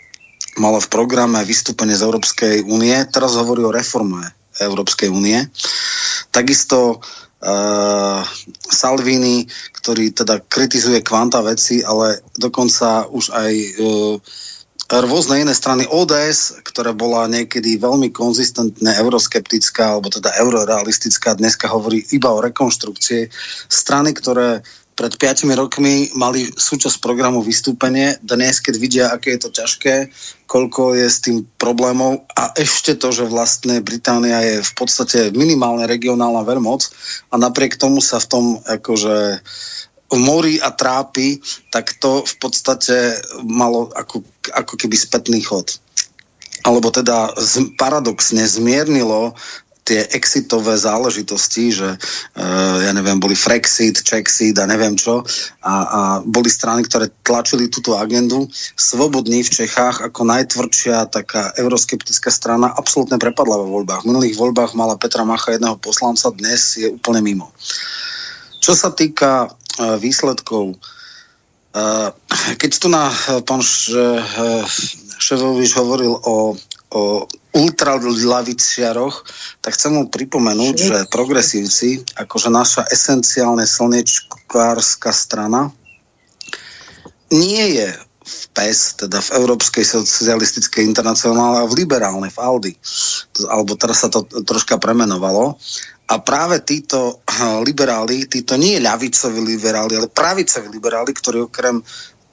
[0.59, 4.27] mala v programe vystúpenie z Európskej únie, teraz hovorí o reforme
[4.59, 5.39] Európskej únie.
[6.35, 8.21] Takisto uh,
[8.67, 9.47] Salvini,
[9.79, 14.19] ktorý teda kritizuje kvanta veci, ale dokonca už aj uh,
[14.91, 15.87] rôzne iné strany.
[15.87, 23.31] ODS, ktorá bola niekedy veľmi konzistentne euroskeptická, alebo teda eurorealistická, dneska hovorí iba o rekonštrukcie.
[23.71, 29.51] Strany, ktoré pred 5 rokmi mali súčasť programu vystúpenie, dnes, keď vidia, aké je to
[29.51, 29.95] ťažké,
[30.47, 35.91] koľko je s tým problémov a ešte to, že vlastne Británia je v podstate minimálne
[35.91, 36.87] regionálna veľmoc
[37.31, 39.43] a napriek tomu sa v tom akože
[40.15, 41.43] mori a trápi,
[41.75, 44.23] tak to v podstate malo ako,
[44.55, 45.75] ako keby spätný chod.
[46.65, 47.35] Alebo teda
[47.77, 49.37] paradoxne zmiernilo
[49.85, 55.21] tie exitové záležitosti, že uh, ja neviem, boli Frexit, Czexit a neviem čo
[55.61, 58.49] a, a boli strany, ktoré tlačili túto agendu.
[58.75, 64.03] Svobodní v Čechách ako najtvrdšia taká euroskeptická strana absolútne prepadla vo voľbách.
[64.03, 67.53] V minulých voľbách mala Petra Macha jedného poslanca, dnes je úplne mimo.
[68.65, 69.53] Čo sa týka
[70.01, 70.79] výsledkov.
[72.57, 73.11] Keď tu na
[73.43, 73.61] pán
[75.19, 76.55] Ševovič hovoril o,
[76.95, 79.27] o ultralaviciaroch,
[79.59, 85.75] tak chcem mu pripomenúť, že progresívci, akože naša esenciálne slnečkárska strana,
[87.35, 87.89] nie je
[88.25, 92.73] v PES, teda v Európskej socialistickej internacionále a v liberálnej, v ALDI.
[93.53, 95.61] Alebo teraz sa to troška premenovalo.
[96.05, 101.81] A práve títo eh, liberáli, títo nie ľavicoví liberáli, ale pravicoví liberáli, ktorí okrem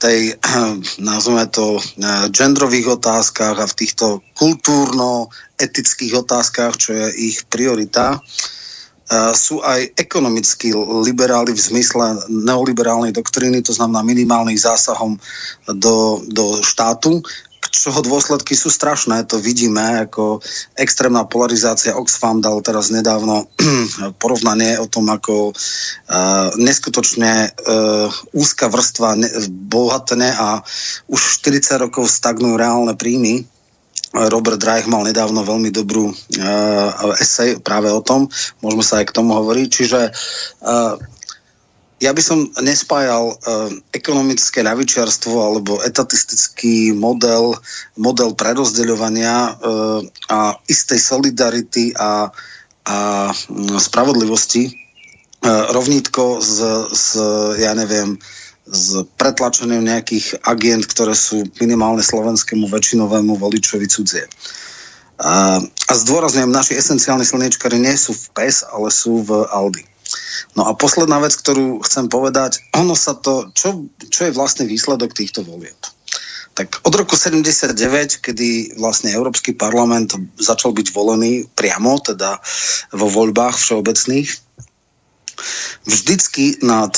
[0.02, 0.72] tej, eh,
[1.10, 8.18] nazveme to, eh, genderových otázkach a v týchto kultúrno-etických otázkach, čo je ich priorita,
[9.36, 10.72] sú aj ekonomickí
[11.04, 15.20] liberáli v zmysle neoliberálnej doktríny, to znamená minimálnych zásahom
[15.68, 17.20] do, do štátu
[17.72, 20.44] čoho dôsledky sú strašné, to vidíme, ako
[20.76, 21.96] extrémna polarizácia.
[21.96, 23.48] Oxfam dal teraz nedávno
[24.22, 30.60] porovnanie o tom, ako uh, neskutočne uh, úzka vrstva ne, bohatne a
[31.08, 33.48] už 40 rokov stagnujú reálne príjmy.
[34.12, 38.28] Robert Reich mal nedávno veľmi dobrú uh, esej práve o tom,
[38.60, 39.68] môžeme sa aj k tomu hovoriť.
[39.72, 41.00] Čiže uh,
[42.02, 47.54] ja by som nespájal uh, ekonomické ľavičiarstvo alebo etatistický model,
[47.94, 52.26] model prerozdeľovania uh, a istej solidarity a,
[52.82, 52.96] a
[53.30, 56.58] um, spravodlivosti uh, rovnítko z,
[56.90, 57.08] z,
[57.62, 58.18] ja neviem,
[58.66, 64.26] s pretlačením nejakých agent, ktoré sú minimálne slovenskému väčšinovému voličovi cudzie.
[65.22, 69.91] A, a zdôrazňujem, naši esenciálni slniečkári nie sú v PES, ale sú v Aldi.
[70.58, 75.16] No a posledná vec, ktorú chcem povedať, ono sa to, čo, čo je vlastne výsledok
[75.16, 75.76] týchto volieb?
[76.52, 82.36] Tak od roku 79, kedy vlastne Európsky parlament začal byť volený priamo, teda
[82.92, 84.28] vo voľbách všeobecných,
[85.88, 86.92] vždycky nad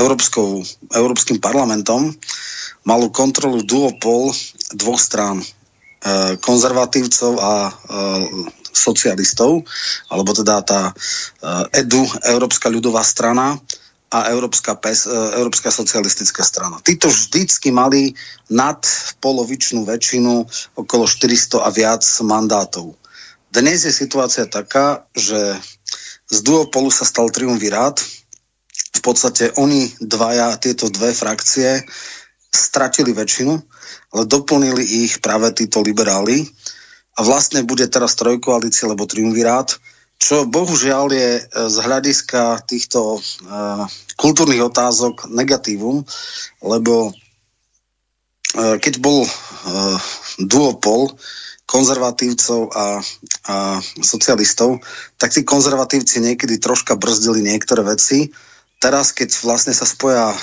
[0.00, 0.64] Európskou,
[0.96, 2.16] Európskym parlamentom
[2.88, 4.32] malú kontrolu duopol
[4.72, 5.44] dvoch strán.
[5.44, 5.46] E,
[6.40, 7.72] konzervatívcov a e,
[8.72, 9.66] socialistov,
[10.08, 10.82] alebo teda tá
[11.74, 13.58] EDU, Európska ľudová strana,
[14.10, 16.82] a Európska, PES, e, Európska socialistická strana.
[16.82, 18.10] Títo vždycky mali
[18.50, 18.82] nad
[19.22, 20.42] polovičnú väčšinu,
[20.74, 22.98] okolo 400 a viac mandátov.
[23.50, 25.54] Dnes je situácia taká, že
[26.30, 27.98] z duopolu sa stal triumvirát.
[28.94, 31.86] V podstate oni dvaja, tieto dve frakcie
[32.50, 33.54] stratili väčšinu,
[34.10, 36.50] ale doplnili ich práve títo liberáli.
[37.20, 39.76] A vlastne bude teraz trojkoalícia, alebo triumvirát,
[40.20, 43.88] čo bohužiaľ je e, z hľadiska týchto uh,
[44.20, 46.04] kultúrnych otázok negatívum,
[46.60, 49.96] lebo uh, keď bol uh,
[50.36, 51.16] duopol
[51.64, 53.00] konzervatívcov a,
[53.48, 53.56] a
[54.04, 54.84] socialistov,
[55.16, 58.28] tak tí konzervatívci niekedy troška brzdili niektoré veci.
[58.82, 60.34] Teraz, keď vlastne sa spoja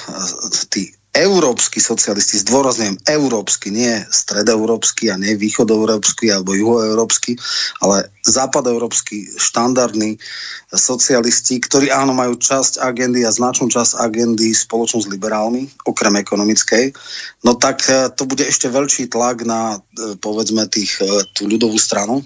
[0.71, 7.33] tí európsky socialisti, zdôrazňujem európsky, nie stredoeurópsky a nie východoeurópsky alebo juhoeurópsky,
[7.81, 10.21] ale západoeurópsky štandardní
[10.69, 16.93] socialisti, ktorí áno majú časť agendy a značnú časť agendy spoločnú s liberálmi, okrem ekonomickej,
[17.41, 21.81] no tak e, to bude ešte veľký tlak na e, povedzme tých, e, tú ľudovú
[21.81, 22.21] stranu.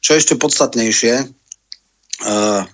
[0.00, 1.14] Čo je ešte podstatnejšie,
[2.24, 2.64] uh,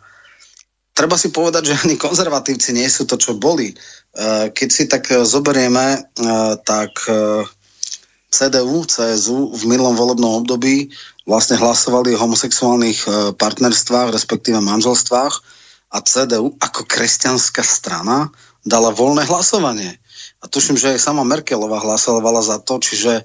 [0.97, 3.77] treba si povedať, že ani konzervatívci nie sú to, čo boli.
[4.17, 6.97] Eh, keď si tak eh, zoberieme, eh, tak
[8.27, 10.91] CDU, CSU v minulom volebnom období
[11.29, 15.35] vlastne hlasovali o homosexuálnych partnerstvách, respektíve manželstvách
[15.95, 18.29] a CDU ako kresťanská strana
[18.67, 19.97] dala voľné hlasovanie.
[20.43, 23.25] A tuším, že aj sama Merkelová hlasovala za to, čiže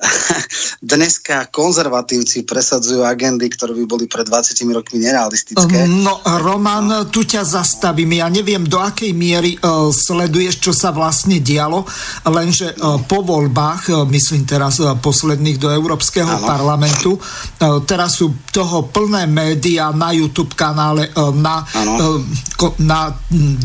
[0.80, 5.84] dneska konzervatívci presadzujú agendy, ktoré by boli pred 20 rokmi nerealistické.
[5.86, 8.16] No, Roman, tu ťa zastavím.
[8.16, 11.84] Ja neviem, do akej miery uh, sleduješ, čo sa vlastne dialo,
[12.24, 16.46] lenže uh, po voľbách, uh, myslím teraz uh, posledných do Európskeho ano.
[16.48, 22.20] parlamentu, uh, teraz sú toho plné médiá na YouTube kanále, uh, na, uh,
[22.56, 23.12] ko, na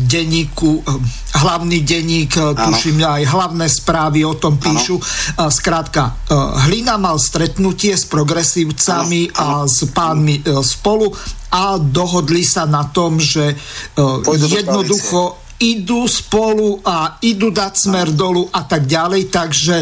[0.04, 1.00] denníku, uh,
[1.40, 5.00] hlavný denník, uh, tuším aj hlavné správy o tom píšu.
[5.00, 11.14] Uh, skrátka, Hlina mal stretnutie s progresívcami a s pánmi eh, spolu
[11.54, 18.44] a dohodli sa na tom, že eh, jednoducho idú spolu a idú dať smer dolu
[18.52, 19.32] a tak ďalej.
[19.32, 19.76] Takže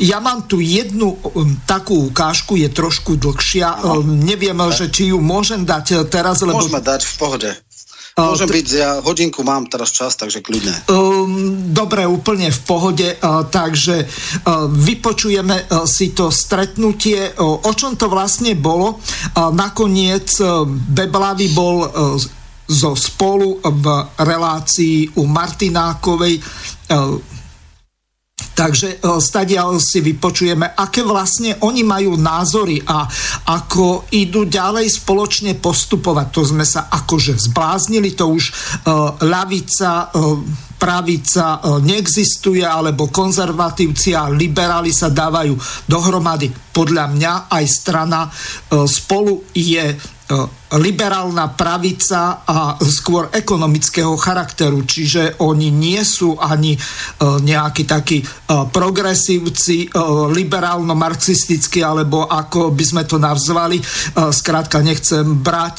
[0.00, 3.84] ja mám tu jednu um, takú ukážku, je trošku dlhšia.
[3.84, 6.56] Um, neviem, že či ju môžem dať teraz, lebo...
[6.56, 7.48] Môžeme dať v pohode.
[8.14, 10.86] Môžem byť, ja hodinku mám teraz čas, takže kľudne.
[10.86, 13.08] Um, dobre, úplne v pohode,
[13.50, 14.06] takže
[14.70, 19.02] vypočujeme si to stretnutie, o čom to vlastne bolo.
[19.34, 20.30] Nakoniec
[20.94, 21.90] Beblavy bol
[22.64, 26.38] zo spolu v relácii u Martinákovej
[28.54, 33.02] Takže e, stadiaľ si vypočujeme, aké vlastne oni majú názory a
[33.50, 36.26] ako idú ďalej spoločne postupovať.
[36.30, 40.38] To sme sa akože zbláznili, to už uh, ľavica, uh,
[40.78, 45.54] pravica neexistuje, alebo konzervatívci a liberáli sa dávajú
[45.88, 46.52] dohromady.
[46.52, 48.28] Podľa mňa aj strana
[48.84, 49.94] spolu je
[50.80, 56.80] liberálna pravica a skôr ekonomického charakteru, čiže oni nie sú ani e,
[57.44, 58.26] nejakí takí e,
[58.72, 59.92] progresívci,
[60.32, 63.76] liberálno-marxistickí, alebo ako by sme to nazvali.
[64.16, 65.78] Skrátka nechcem brať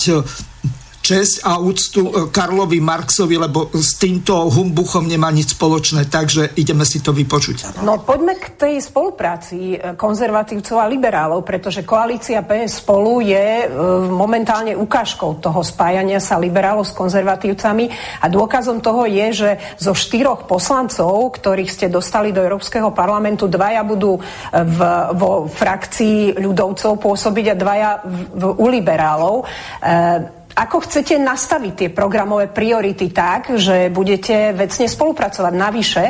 [1.06, 6.82] česť a úctu e, Karlovi Marxovi, lebo s týmto humbuchom nemá nič spoločné, takže ideme
[6.82, 7.78] si to vypočuť.
[7.86, 13.66] No poďme k tej spolupráci e, konzervatívcov a liberálov, pretože koalícia PS spolu je e,
[14.10, 17.86] momentálne ukážkou toho spájania sa liberálov s konzervatívcami
[18.22, 23.86] a dôkazom toho je, že zo štyroch poslancov, ktorých ste dostali do Európskeho parlamentu, dvaja
[23.86, 24.18] budú
[24.50, 24.80] v,
[25.14, 29.36] vo frakcii ľudovcov pôsobiť a dvaja v, v, u liberálov.
[29.44, 35.52] E, ako chcete nastaviť tie programové priority tak, že budete vecne spolupracovať?
[35.52, 36.04] Navyše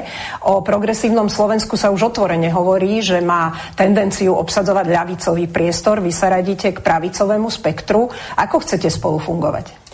[0.45, 5.97] o progresívnom Slovensku sa už otvorene hovorí, že má tendenciu obsadzovať ľavicový priestor.
[5.97, 8.05] Vy sa radíte k pravicovému spektru.
[8.37, 9.84] Ako chcete spolu fungovať?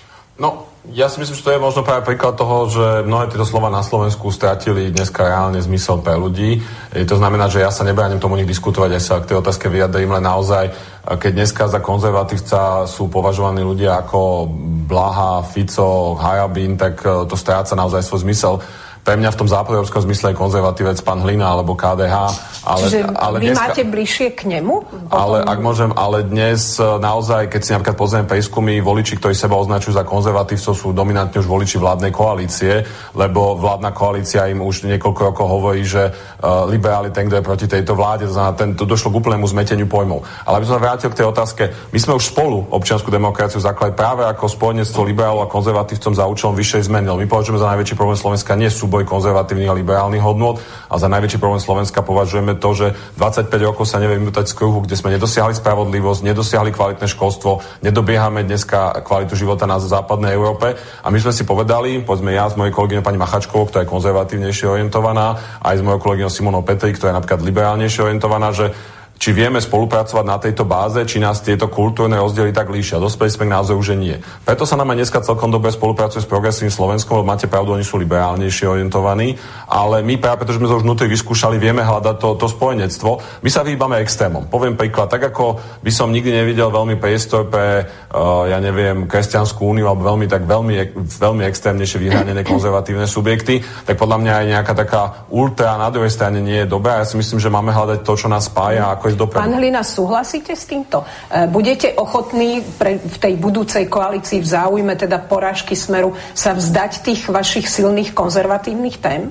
[0.41, 3.69] No, ja si myslím, že to je možno práve príklad toho, že mnohé tieto slova
[3.69, 6.57] na Slovensku stratili dneska reálne zmysel pre ľudí.
[6.89, 9.69] E, to znamená, že ja sa nebránim tomu nich diskutovať, aj sa k tej otázke
[9.69, 10.73] vyjadrím, len naozaj,
[11.05, 14.49] keď dneska za konzervatívca sú považovaní ľudia ako
[14.89, 18.57] Blaha, Fico, Harabín, tak e, to stráca naozaj svoj zmysel
[19.01, 22.15] pre mňa v tom západoeurópskom zmysle je konzervatívec pán Hlina alebo KDH.
[22.61, 24.85] Ale, Čiže ale vy dneska, máte bližšie k nemu?
[25.09, 29.57] Ale ak môžem, ale dnes e, naozaj, keď si napríklad pozrieme prieskumy, voliči, ktorí seba
[29.57, 32.85] označujú za konzervatívcov, sú dominantne už voliči vládnej koalície,
[33.17, 37.65] lebo vládna koalícia im už niekoľko rokov hovorí, že uh, liberáli ten, kto je proti
[37.65, 40.21] tejto vláde, to znamená, ten, to došlo k úplnému zmeteniu pojmov.
[40.45, 43.97] Ale aby som sa vrátil k tej otázke, my sme už spolu občianskú demokraciu zakladali
[43.97, 47.09] práve ako spojenectvo liberálov a konzervatívcom za účelom vyššej zmeny.
[47.09, 50.59] My považujeme za najväčší problém Slovenska nie sú súboj konzervatívnych a liberálnych hodnôt.
[50.91, 54.83] A za najväčší problém Slovenska považujeme to, že 25 rokov sa nevie vymutať z kruhu,
[54.83, 60.75] kde sme nedosiahli spravodlivosť, nedosiahli kvalitné školstvo, nedobiehame dneska kvalitu života na západnej Európe.
[60.75, 64.67] A my sme si povedali, povedzme ja s mojej kolegyňou pani Machačkovou, ktorá je konzervatívnejšie
[64.67, 68.75] orientovaná, aj s mojou kolegyňou Simonou Petri, ktorá je napríklad liberálnejšie orientovaná, že
[69.21, 72.97] či vieme spolupracovať na tejto báze, či nás tieto kultúrne rozdiely tak líšia.
[72.97, 74.17] Dospeli sme k názoru, že nie.
[74.17, 77.85] Preto sa nám aj dneska celkom dobre spolupracuje s progresívnym Slovenskom, lebo máte pravdu, oni
[77.85, 79.37] sú liberálnejšie orientovaní,
[79.69, 83.21] ale my práve preto, sme to už vnútri vyskúšali, vieme hľadať to, to spojenectvo.
[83.45, 84.49] My sa vyhýbame extrémom.
[84.49, 89.69] Poviem príklad, tak ako by som nikdy nevidel veľmi priestor pre, uh, ja neviem, kresťanskú
[89.69, 94.73] úniu alebo veľmi tak veľmi, veľmi extrémnejšie vyhranené konzervatívne subjekty, tak podľa mňa aj nejaká
[94.73, 96.97] taká ultra na druhej strane nie je dobrá.
[96.97, 99.41] Ja si myslím, že máme hľadať to, čo nás spája, ako ísť dopredu.
[99.43, 101.03] Pán Hlina, súhlasíte s týmto?
[101.27, 107.03] E, budete ochotní pre, v tej budúcej koalícii v záujme teda porážky smeru sa vzdať
[107.03, 109.29] tých vašich silných konzervatívnych tém?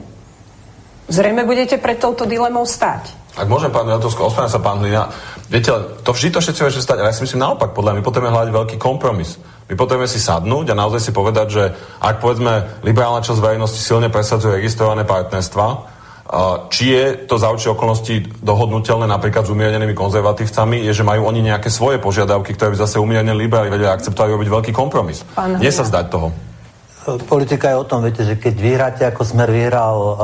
[1.11, 3.19] Zrejme budete pred touto dilemou stáť.
[3.35, 5.03] Ak môžem, pán Jatovsko, ospravedlňujem sa, pán Hlina.
[5.51, 5.71] Viete,
[6.07, 8.35] to vždy to všetci môžete stať, ale ja si myslím naopak, podľa mňa my potrebujeme
[8.35, 9.39] hľadať veľký kompromis.
[9.71, 11.63] My potrebujeme si sadnúť a naozaj si povedať, že
[12.03, 15.67] ak povedzme liberálna časť verejnosti silne presadzuje registrované partnerstva,
[16.71, 21.43] či je to za určite okolnosti dohodnutelné napríklad s umiernenými konzervatívcami, je, že majú oni
[21.43, 25.27] nejaké svoje požiadavky, ktoré by zase umiernení liberáli vedia akceptovať robiť veľký kompromis.
[25.35, 26.31] Pán Nie sa zdať toho.
[27.27, 30.15] Politika je o tom, viete, že keď vyhráte, ako Smer vyhral uh,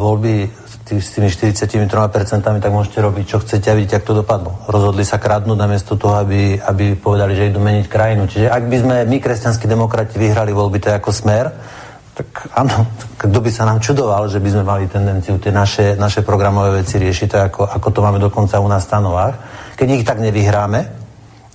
[0.00, 0.48] voľby
[0.96, 1.84] s tými 43%,
[2.40, 4.50] tak môžete robiť, čo chcete a vidíte, ako to dopadlo.
[4.64, 8.24] Rozhodli sa kradnúť namiesto toho, aby, aby povedali, že idú meniť krajinu.
[8.24, 11.52] Čiže ak by sme my, kresťanskí demokrati, vyhrali voľby tak ako Smer,
[12.18, 12.82] tak áno,
[13.14, 16.98] kto by sa nám čudoval, že by sme mali tendenciu tie naše, naše programové veci
[16.98, 19.34] riešiť, tak ako, ako to máme dokonca u nás v stanovách.
[19.78, 20.98] Keď ich tak nevyhráme,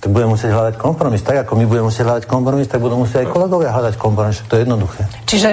[0.00, 1.20] tak budeme musieť hľadať kompromis.
[1.20, 4.40] Tak ako my budeme musieť hľadať kompromis, tak budú musieť aj kolegovia hľadať kompromis.
[4.48, 5.00] To je jednoduché.
[5.28, 5.48] Čiže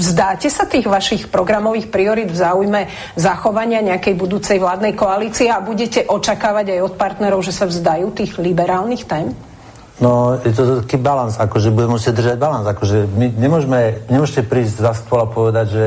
[0.00, 2.80] vzdáte sa tých vašich programových priorit v záujme
[3.16, 8.40] zachovania nejakej budúcej vládnej koalície a budete očakávať aj od partnerov, že sa vzdajú tých
[8.40, 9.51] liberálnych tém?
[10.00, 14.88] No, je to taký balans, akože budeme musieť držať balans, akože my nemôžeme, nemôžete prísť
[14.88, 15.86] za stôl a povedať, že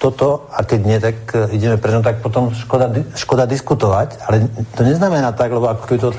[0.00, 4.48] toto a keď nie, tak e, ideme preč, no tak potom škoda, škoda diskutovať, ale
[4.76, 6.10] to neznamená tak, lebo ako keď to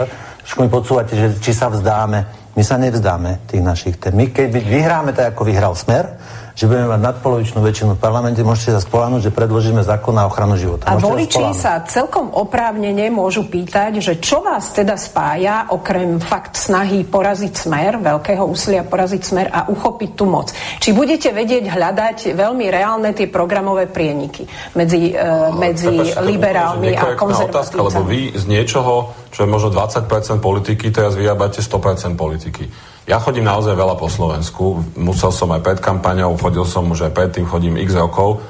[0.61, 4.13] mi podsúvate, že či sa vzdáme, my sa nevzdáme tých našich tém.
[4.15, 6.17] My keď vyhráme tak, ako vyhral Smer,
[6.56, 10.56] že budeme mať nadpolovičnú väčšinu v parlamente, môžete sa spolahnuť, že predložíme zákon na ochranu
[10.56, 10.88] života.
[10.88, 17.03] A voliči sa celkom oprávnene môžu pýtať, že čo vás teda spája, okrem fakt snahy
[17.03, 20.56] poraziť smer, veľkého úsilia poraziť smer a uchopiť tú moc.
[20.80, 24.47] Či budete vedieť hľadať veľmi reálne tie programové prieniky
[24.80, 27.51] medzi, uh, medzi Prepač, liberálmi a konzervatívcami.
[27.51, 30.08] Otázka, lebo vy z niečoho, čo je možno 20%
[30.39, 32.94] politiky, teraz vyrábate 100% politiky.
[33.06, 37.14] Ja chodím naozaj veľa po Slovensku, musel som aj pred kampaňou, chodil som už aj
[37.14, 38.41] predtým, chodím x rokov.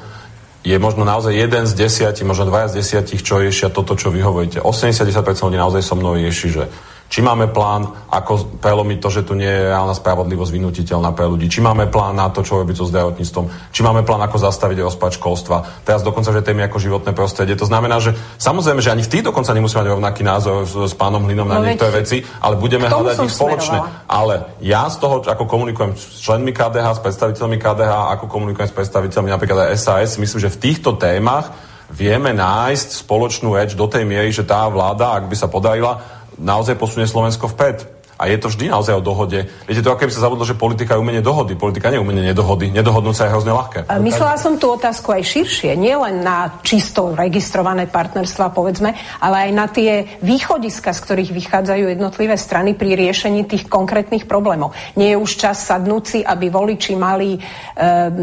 [0.63, 4.23] Je možno naozaj jeden z desiatich, možno dvaja z desiatich, čo riešia toto, čo vy
[4.23, 4.63] hovoríte.
[4.63, 6.63] 80-10% ľudí naozaj so mnou rieši, že
[7.05, 11.45] či máme plán, ako prelomiť to, že tu nie je reálna spravodlivosť vynutiteľná pre ľudí?
[11.47, 13.71] Či máme plán na to, čo robiť so zdravotníctvom?
[13.71, 15.85] Či máme plán, ako zastaviť rozpad školstva?
[15.85, 17.53] Teraz dokonca, že témy ako životné prostredie.
[17.55, 20.93] To znamená, že samozrejme, že ani v tých dokonca nemusíme mať rovnaký názor s, s
[20.97, 23.79] pánom Hlinom no na niektoré veci, ale budeme hľadať ich spoločne.
[23.79, 24.09] Smerovala.
[24.09, 24.35] Ale
[24.65, 29.29] ja z toho, ako komunikujem s členmi KDH, s predstaviteľmi KDH, ako komunikujem s predstaviteľmi
[29.29, 31.53] napríklad aj SAS, myslím, že v týchto témach
[31.93, 36.75] vieme nájsť spoločnú reč do tej miery, že tá vláda, ak by sa podarila, naozaj
[36.79, 37.95] posunie Slovensko vpred.
[38.15, 39.43] A je to vždy naozaj o dohode.
[39.67, 41.59] Viete, to ako keby sa zabudlo, že politika je umenie dohody.
[41.59, 42.71] Politika nie je umenie nedohody.
[42.71, 43.91] Nedohodnúť sa je hrozne ľahké.
[43.99, 45.75] Myslela som tú otázku aj širšie.
[45.75, 51.91] Nie len na čisto registrované partnerstva, povedzme, ale aj na tie východiska, z ktorých vychádzajú
[51.91, 54.71] jednotlivé strany pri riešení tých konkrétnych problémov.
[54.95, 57.39] Nie je už čas sadnúť si, aby voliči mali e,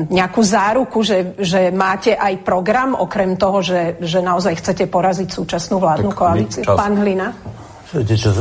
[0.09, 5.77] nejakú záruku, že, že máte aj program, okrem toho, že, že naozaj chcete poraziť súčasnú
[5.77, 6.65] vládnu tak koalíciu.
[6.65, 7.61] Pán Hlina?
[7.93, 8.33] Viete čo,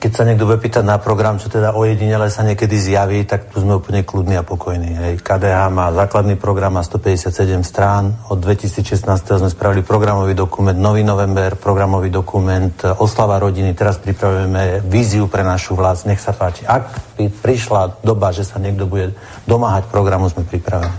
[0.00, 3.60] keď sa niekto bude pýtať na program, čo teda ojedinele sa niekedy zjaví, tak tu
[3.60, 4.96] sme úplne kľudní a pokojní.
[4.96, 5.12] Hej.
[5.20, 7.28] KDH má základný program, má 157
[7.60, 8.16] strán.
[8.32, 13.76] Od 2016 sme spravili programový dokument Nový november, programový dokument Oslava rodiny.
[13.76, 16.08] Teraz pripravujeme víziu pre našu vlast.
[16.08, 16.64] Nech sa páči.
[16.64, 19.12] Ak by prišla doba, že sa niekto bude
[19.44, 20.96] domáhať programu, sme pripravení.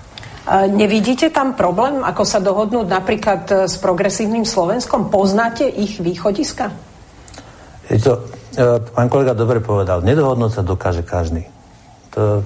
[0.78, 5.10] Nevidíte tam problém, ako sa dohodnúť napríklad s progresívnym Slovenskom?
[5.10, 6.94] Poznáte ich východiska?
[7.90, 8.24] Je to,
[8.56, 11.44] E, pán kolega dobre povedal, nedohodnúť sa dokáže každý.
[12.16, 12.40] To,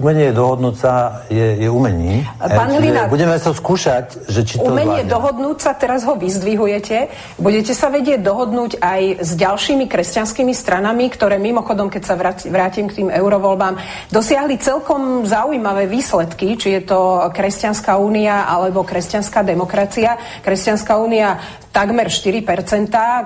[0.00, 2.24] umenie dohodnúť sa je, je umení.
[2.38, 5.12] Pán Lina, budeme sa skúšať, že či to Umenie zvládne.
[5.12, 7.08] dohodnúť sa, teraz ho vyzdvihujete.
[7.40, 12.14] Budete sa vedieť dohodnúť aj s ďalšími kresťanskými stranami, ktoré mimochodom, keď sa
[12.48, 13.78] vrátim k tým eurovoľbám,
[14.12, 20.16] dosiahli celkom zaujímavé výsledky, či je to Kresťanská únia alebo Kresťanská demokracia.
[20.40, 21.40] Kresťanská únia
[21.76, 22.48] takmer 4%,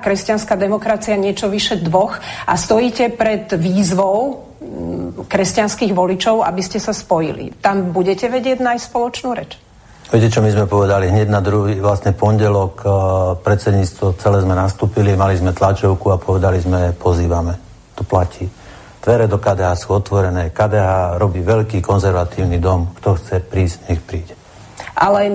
[0.03, 2.18] Kresťanská demokracia niečo vyše dvoch
[2.51, 4.49] a stojíte pred výzvou
[5.24, 7.61] kresťanských voličov, aby ste sa spojili.
[7.61, 9.56] Tam budete vedieť nájsť spoločnú reč?
[10.11, 11.06] Viete, čo my sme povedali?
[11.06, 12.92] Hneď na druhý vlastne pondelok uh,
[13.38, 17.54] predsedníctvo celé sme nastúpili, mali sme tlačovku a povedali sme, pozývame.
[17.94, 18.50] To platí.
[19.00, 20.50] Dvere do KDH sú otvorené.
[20.50, 22.90] KDH robí veľký konzervatívny dom.
[22.98, 24.39] Kto chce prísť, nech príde
[25.01, 25.32] ale e,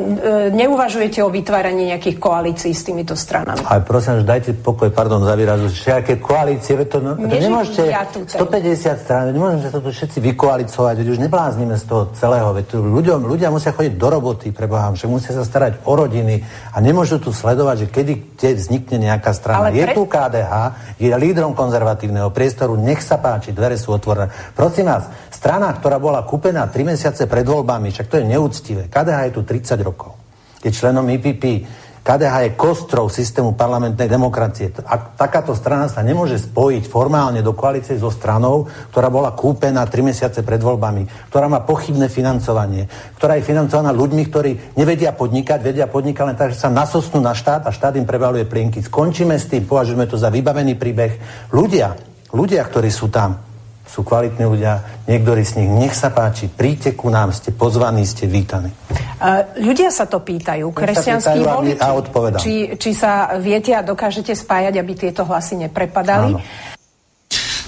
[0.53, 3.65] neuvažujete o vytváraní nejakých koalícií s týmito stranami.
[3.65, 8.05] Ale prosím, že dajte pokoj, pardon za výrazu, aké koalície, to, no, to nemôžete ja
[8.05, 13.25] 150 strán, nemôžeme sa to všetci vykoalicovať, veď už nebláznime z toho celého, veď ľuďom,
[13.25, 17.33] ľudia musia chodiť do roboty, prebohám, že musia sa starať o rodiny a nemôžu tu
[17.33, 19.71] sledovať, že kedy kde vznikne nejaká strana.
[19.71, 19.95] Ale je pre...
[19.95, 20.53] tu KDH,
[20.99, 24.29] je lídrom konzervatívneho priestoru, nech sa páči, dvere sú otvorené.
[24.53, 28.91] Prosím vás, strana, ktorá bola kúpená 3 mesiace pred voľbami, však to je neúctivé.
[28.91, 30.11] KDH je tu 30 rokov.
[30.59, 31.63] Je členom IPP.
[32.05, 34.69] KDH je kostrou systému parlamentnej demokracie.
[34.85, 40.13] A takáto strana sa nemôže spojiť formálne do koalície so stranou, ktorá bola kúpená 3
[40.13, 42.85] mesiace pred voľbami, ktorá má pochybné financovanie,
[43.17, 47.33] ktorá je financovaná ľuďmi, ktorí nevedia podnikať, vedia podnikať len tak, že sa nasosnú na
[47.33, 48.85] štát a štát im prevaluje plienky.
[48.85, 51.17] Skončíme s tým, považujeme to za vybavený príbeh.
[51.57, 51.89] Ľudia,
[52.37, 53.44] ľudia, ktorí sú tam,
[53.85, 58.25] sú kvalitní ľudia, niektorí z nich, nech sa páči, príďte ku nám, ste pozvaní, ste
[58.25, 58.73] vítaní.
[59.21, 62.41] Uh, ľudia sa to pýtajú, kresťanskí voliči, a odpovedám.
[62.41, 66.35] Či, či sa viete a dokážete spájať, aby tieto hlasy neprepadali?
[66.35, 66.39] Áno.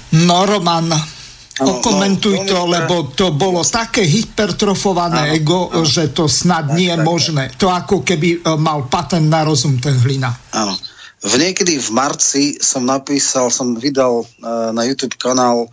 [0.07, 0.91] No, Roman,
[1.57, 6.69] Ano, Okomentuj no, to, lebo to bolo také hypertrofované ano, ego, ano, že to snad
[6.69, 7.49] tak, nie je možné.
[7.57, 10.29] To ako keby e, mal patent na rozum ten hlina.
[10.53, 10.77] Áno.
[11.17, 15.69] V niekedy v marci som napísal, som vydal uh, na YouTube kanál uh,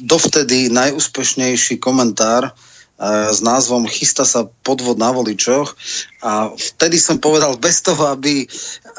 [0.00, 2.52] dovtedy najúspešnejší komentár uh,
[3.02, 5.74] s názvom Chystá sa podvod na voličoch
[6.22, 8.46] a vtedy som povedal bez toho, aby,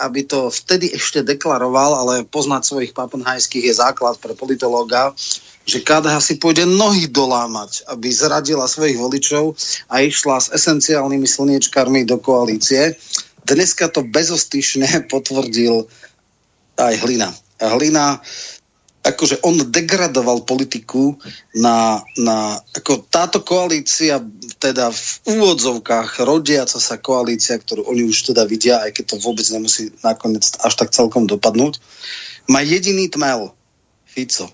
[0.04, 5.16] aby to vtedy ešte deklaroval, ale poznať svojich papenhajských je základ pre politológa,
[5.64, 9.56] že KDH si pôjde nohy dolámať, aby zradila svojich voličov
[9.88, 13.00] a išla s esenciálnymi slniečkármi do koalície.
[13.48, 15.88] Dneska to bezostyšne potvrdil
[16.76, 17.32] aj Hlina.
[17.64, 18.20] Hlina
[19.04, 21.20] akože on degradoval politiku
[21.51, 24.24] na, na ako táto koalícia,
[24.64, 29.43] teda v úvodzovkách rodiaca sa koalícia, ktorú oni už teda vidia, aj keď to vôbec
[29.51, 31.84] nemusí nakoniec až tak celkom dopadnúť,
[32.47, 33.51] má jediný tmel,
[34.08, 34.47] Fico.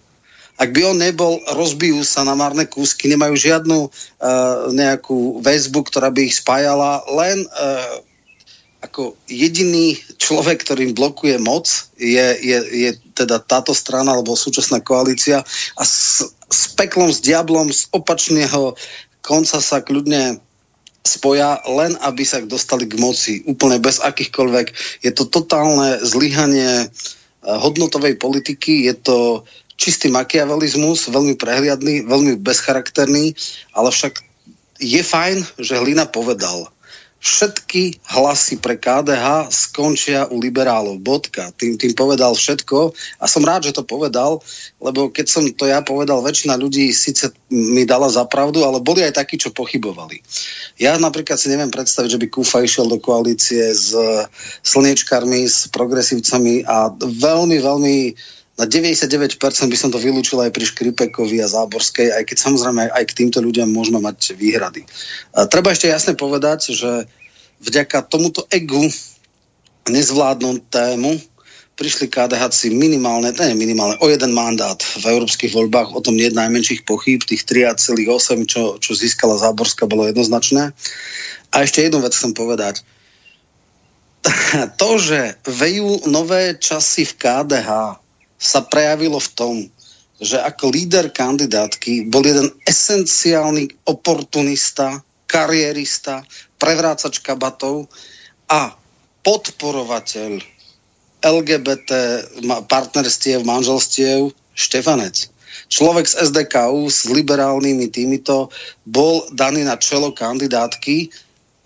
[0.60, 6.12] Ak by on nebol, rozbijú sa na marné kúsky, nemajú žiadnu uh, nejakú väzbu, ktorá
[6.12, 8.04] by ich spájala, len uh,
[8.80, 11.68] ako jediný človek, ktorým blokuje moc,
[12.00, 12.58] je, je,
[12.88, 15.44] je teda táto strana alebo súčasná koalícia.
[15.76, 18.80] A s, s peklom, s diablom z opačného
[19.20, 20.40] konca sa kľudne
[21.04, 24.68] spoja, len aby sa dostali k moci, úplne bez akýchkoľvek.
[25.04, 26.90] Je to totálne zlyhanie eh,
[27.44, 29.18] hodnotovej politiky, je to
[29.80, 33.32] čistý makiavelizmus, veľmi prehliadný, veľmi bezcharakterný,
[33.76, 34.24] ale však
[34.80, 36.64] je fajn, že Hlina povedal–
[37.20, 41.04] všetky hlasy pre KDH skončia u liberálov.
[41.04, 41.52] Bodka.
[41.60, 44.40] Tým, tým povedal všetko a som rád, že to povedal,
[44.80, 49.04] lebo keď som to ja povedal, väčšina ľudí síce mi dala za pravdu, ale boli
[49.04, 50.24] aj takí, čo pochybovali.
[50.80, 53.92] Ja napríklad si neviem predstaviť, že by Kúfa išiel do koalície s
[54.64, 57.98] slniečkármi, s progresívcami a veľmi, veľmi
[58.60, 63.03] na 99% by som to vylúčil aj pri Škripekovi a Záborskej, aj keď samozrejme aj
[63.07, 64.84] k týmto ľuďom môžeme mať výhrady.
[65.32, 67.07] A treba ešte jasne povedať, že
[67.64, 68.84] vďaka tomuto egu
[69.88, 71.39] nezvládnutému
[71.80, 76.84] prišli KDH minimálne, nie minimálne, o jeden mandát v európskych voľbách, o tom nie najmenších
[76.84, 80.76] pochýb, tých 3,8, čo, čo získala Záborská, bolo jednoznačné.
[81.55, 82.84] A ešte jednu vec chcem povedať.
[84.82, 87.70] To, že vejú nové časy v KDH,
[88.40, 89.56] sa prejavilo v tom,
[90.20, 96.24] že ako líder kandidátky bol jeden esenciálny oportunista, karierista,
[96.60, 97.88] prevrácač kabatov
[98.52, 98.76] a
[99.24, 100.40] podporovateľ
[101.20, 101.90] LGBT
[102.68, 105.28] partnerstiev, manželstiev Štefanec.
[105.68, 108.50] Človek z SDKU s liberálnymi týmito
[108.88, 111.12] bol daný na čelo kandidátky.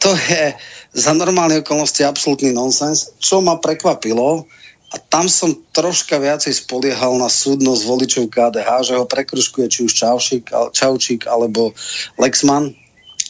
[0.01, 0.57] To je
[0.93, 3.13] za normálne okolnosti absolútny nonsens.
[3.21, 4.49] Čo ma prekvapilo,
[4.93, 9.91] a tam som troška viacej spoliehal na súdnosť voličov KDH, že ho prekruškuje či už
[9.97, 11.73] Čaušik, Čaučík alebo
[12.21, 12.77] Lexman,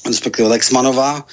[0.04, 1.24] respektíve Lexmanová.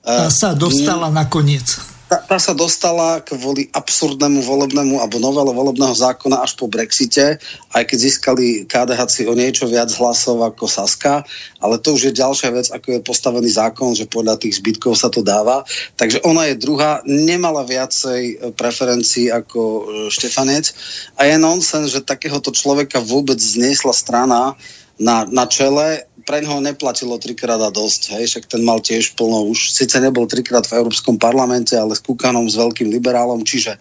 [0.00, 1.66] Tá sa dostala mm, nakoniec
[2.10, 7.38] tá, tá sa dostala kvôli absurdnému volebnému alebo novele volebného zákona až po Brexite,
[7.70, 11.22] aj keď získali KDH o niečo viac hlasov ako Saska,
[11.62, 15.06] ale to už je ďalšia vec, ako je postavený zákon, že podľa tých zbytkov sa
[15.06, 15.62] to dáva.
[15.94, 20.74] Takže ona je druhá, nemala viacej preferencií ako e, Štefanec
[21.14, 24.58] a je nonsens, že takéhoto človeka vôbec zniesla strana
[24.98, 29.48] na, na čele pre ňoho neplatilo trikrát a dosť, hej, však ten mal tiež plno
[29.50, 33.76] už, síce nebol trikrát v Európskom parlamente, ale s Kukanom, s veľkým liberálom, čiže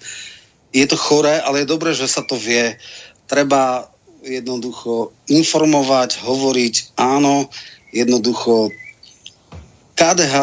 [0.70, 2.78] je to choré, ale je dobré, že sa to vie.
[3.26, 3.90] Treba
[4.22, 7.50] jednoducho informovať, hovoriť, áno,
[7.90, 8.70] jednoducho
[9.98, 10.36] KDH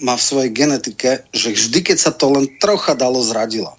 [0.00, 3.76] má v svojej genetike, že vždy, keď sa to len trocha dalo, zradila.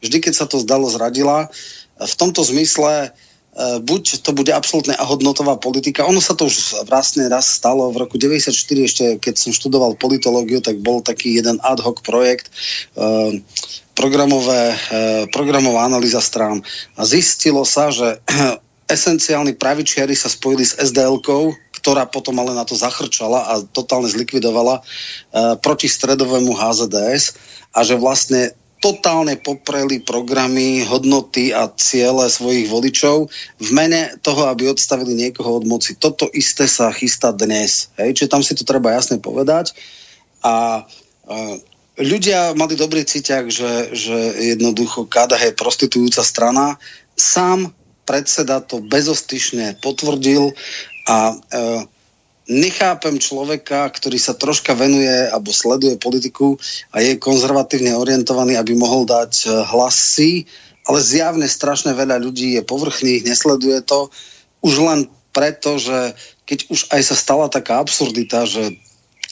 [0.00, 1.52] Vždy, keď sa to zdalo, zradila.
[2.00, 6.06] V tomto zmysle E, buď to bude absolútne hodnotová politika.
[6.06, 8.54] Ono sa to už vlastne raz stalo v roku 94,
[8.86, 12.46] ešte keď som študoval politológiu, tak bol taký jeden ad hoc projekt,
[12.94, 13.42] e,
[13.98, 14.76] programové, e,
[15.34, 16.62] programová analýza strán.
[16.94, 18.22] A zistilo sa, že
[18.94, 21.50] esenciálni pravičiari sa spojili s SDL-kou,
[21.82, 24.84] ktorá potom ale na to zachrčala a totálne zlikvidovala
[25.64, 27.40] proti stredovému HZDS
[27.72, 33.28] a že vlastne totálne popreli programy, hodnoty a ciele svojich voličov
[33.60, 36.00] v mene toho, aby odstavili niekoho od moci.
[36.00, 37.92] Toto isté sa chystá dnes.
[38.00, 38.16] Hej?
[38.16, 39.76] Čiže tam si to treba jasne povedať.
[40.40, 41.36] A, a
[42.00, 44.16] ľudia mali dobrý cíťak, že, že
[44.56, 46.80] jednoducho KDH je prostitujúca strana.
[47.20, 47.76] Sám
[48.08, 50.56] predseda to bezostyšne potvrdil
[51.04, 51.34] a e,
[52.50, 56.58] nechápem človeka, ktorý sa troška venuje alebo sleduje politiku
[56.90, 60.50] a je konzervatívne orientovaný, aby mohol dať e, hlasy,
[60.90, 64.10] ale zjavne strašne veľa ľudí je povrchných, nesleduje to
[64.66, 68.74] už len preto, že keď už aj sa stala taká absurdita, že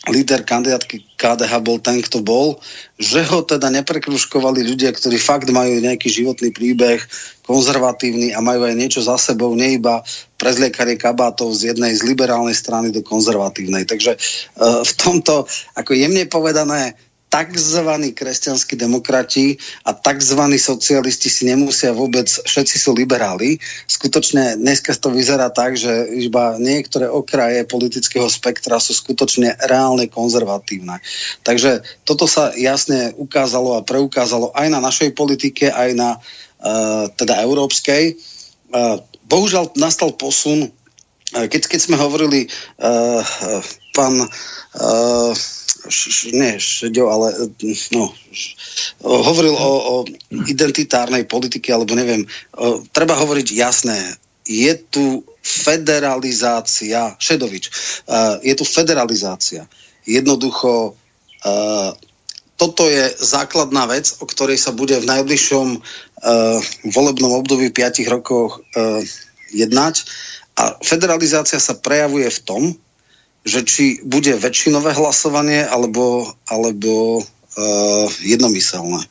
[0.07, 2.63] líder kandidátky KDH bol ten, kto bol,
[3.03, 7.03] že ho teda neprekruškovali ľudia, ktorí fakt majú nejaký životný príbeh,
[7.43, 10.05] konzervatívny a majú aj niečo za sebou, nie iba
[10.39, 13.89] prezliekanie kabátov z jednej z liberálnej strany do konzervatívnej.
[13.91, 16.95] Takže uh, v tomto, ako jemne povedané,
[17.29, 17.89] tzv.
[18.17, 20.41] kresťanskí demokrati a tzv.
[20.57, 23.61] socialisti si nemusia vôbec, všetci sú liberáli.
[23.85, 31.05] Skutočne dneska to vyzerá tak, že iba niektoré okraje politického spektra sú skutočne reálne konzervatívne.
[31.45, 37.45] Takže toto sa jasne ukázalo a preukázalo aj na našej politike, aj na uh, teda
[37.45, 38.17] európskej.
[38.73, 42.49] Uh, bohužiaľ nastal posun, uh, keď, keď sme hovorili,
[42.81, 43.21] uh,
[43.93, 45.33] pán uh,
[45.89, 47.53] š, nie Šeďo, ale
[47.93, 48.55] no, š,
[49.03, 49.95] hovoril o, o
[50.47, 52.25] identitárnej politike, alebo neviem,
[52.55, 53.99] o, treba hovoriť jasné,
[54.49, 57.69] je tu federalizácia, Šedovič,
[58.09, 59.69] uh, je tu federalizácia.
[60.09, 61.91] Jednoducho uh,
[62.59, 66.59] toto je základná vec, o ktorej sa bude v najbližšom uh,
[66.91, 69.05] volebnom období 5 rokov uh,
[69.53, 70.05] jednať.
[70.59, 72.63] A federalizácia sa prejavuje v tom,
[73.47, 79.05] že či bude väčšinové hlasovanie alebo, alebo uh, jednomyselné.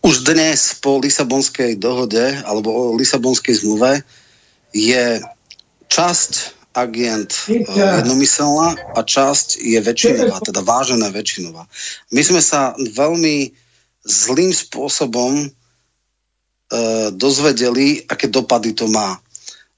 [0.00, 4.00] Už dnes po Lisabonskej dohode alebo o Lisabonskej zmluve
[4.72, 5.20] je
[5.90, 6.32] časť
[6.74, 11.66] agent uh, jednomyselná a časť je väčšinová, teda vážená väčšinová.
[12.14, 13.50] My sme sa veľmi
[14.06, 19.18] zlým spôsobom uh, dozvedeli, aké dopady to má.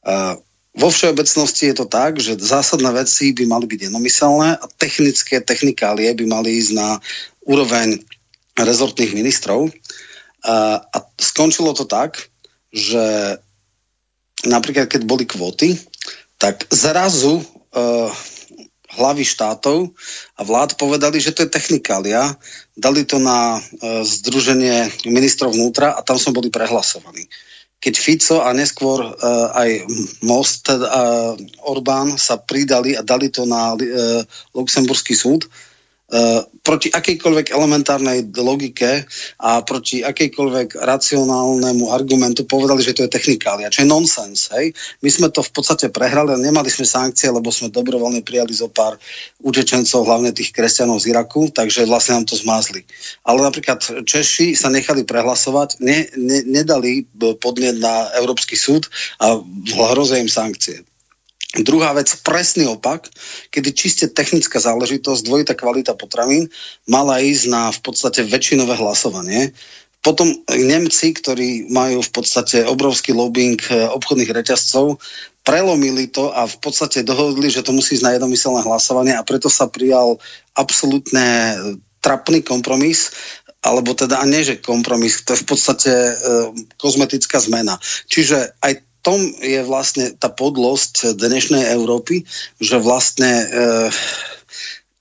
[0.03, 0.37] Uh,
[0.73, 6.09] vo všeobecnosti je to tak, že zásadné veci by mali byť jednomyselné a technické technikálie
[6.17, 6.97] by mali ísť na
[7.45, 8.01] úroveň
[8.57, 9.69] rezortných ministrov.
[10.43, 10.81] A,
[11.21, 12.33] skončilo to tak,
[12.73, 13.37] že
[14.49, 15.77] napríklad keď boli kvóty,
[16.41, 18.11] tak zrazu uh,
[18.97, 19.93] hlavy štátov
[20.35, 22.35] a vlád povedali, že to je technikália,
[22.75, 27.29] dali to na uh, Združenie ministrov vnútra a tam sme boli prehlasovaní
[27.83, 29.71] keď Fico a neskôr uh, aj
[30.23, 31.35] Most, uh,
[31.67, 34.23] Orbán sa pridali a dali to na uh,
[34.55, 35.51] Luxemburský súd,
[36.63, 39.09] proti akejkoľvek elementárnej logike
[39.41, 44.53] a proti akejkoľvek racionálnemu argumentu povedali, že to je technikália, čo je nonsens.
[44.53, 44.77] Hej?
[45.01, 49.01] My sme to v podstate prehrali nemali sme sankcie, lebo sme dobrovoľne prijali zo pár
[49.41, 52.85] utečencov, hlavne tých kresťanov z Iraku, takže vlastne nám to zmázli.
[53.25, 57.09] Ale napríklad Češi sa nechali prehlasovať, ne, ne, nedali
[57.41, 58.87] podnet na Európsky súd
[59.19, 59.41] a
[59.97, 60.85] hrozia im sankcie.
[61.53, 63.13] Druhá vec, presný opak,
[63.53, 66.49] kedy čiste technická záležitosť, dvojitá kvalita potravín
[66.89, 69.53] mala ísť na v podstate väčšinové hlasovanie.
[70.01, 74.97] Potom Nemci, ktorí majú v podstate obrovský lobbying eh, obchodných reťazcov,
[75.45, 79.53] prelomili to a v podstate dohodli, že to musí ísť na jednomyselné hlasovanie a preto
[79.53, 80.17] sa prijal
[80.57, 81.57] absolútne eh,
[82.03, 83.15] trapný kompromis,
[83.63, 86.15] alebo teda a nie, že kompromis, to je v podstate e,
[86.83, 87.79] kozmetická zmena.
[88.11, 92.23] Čiže aj tom je vlastne tá podlosť dnešnej Európy,
[92.63, 93.47] že vlastne e,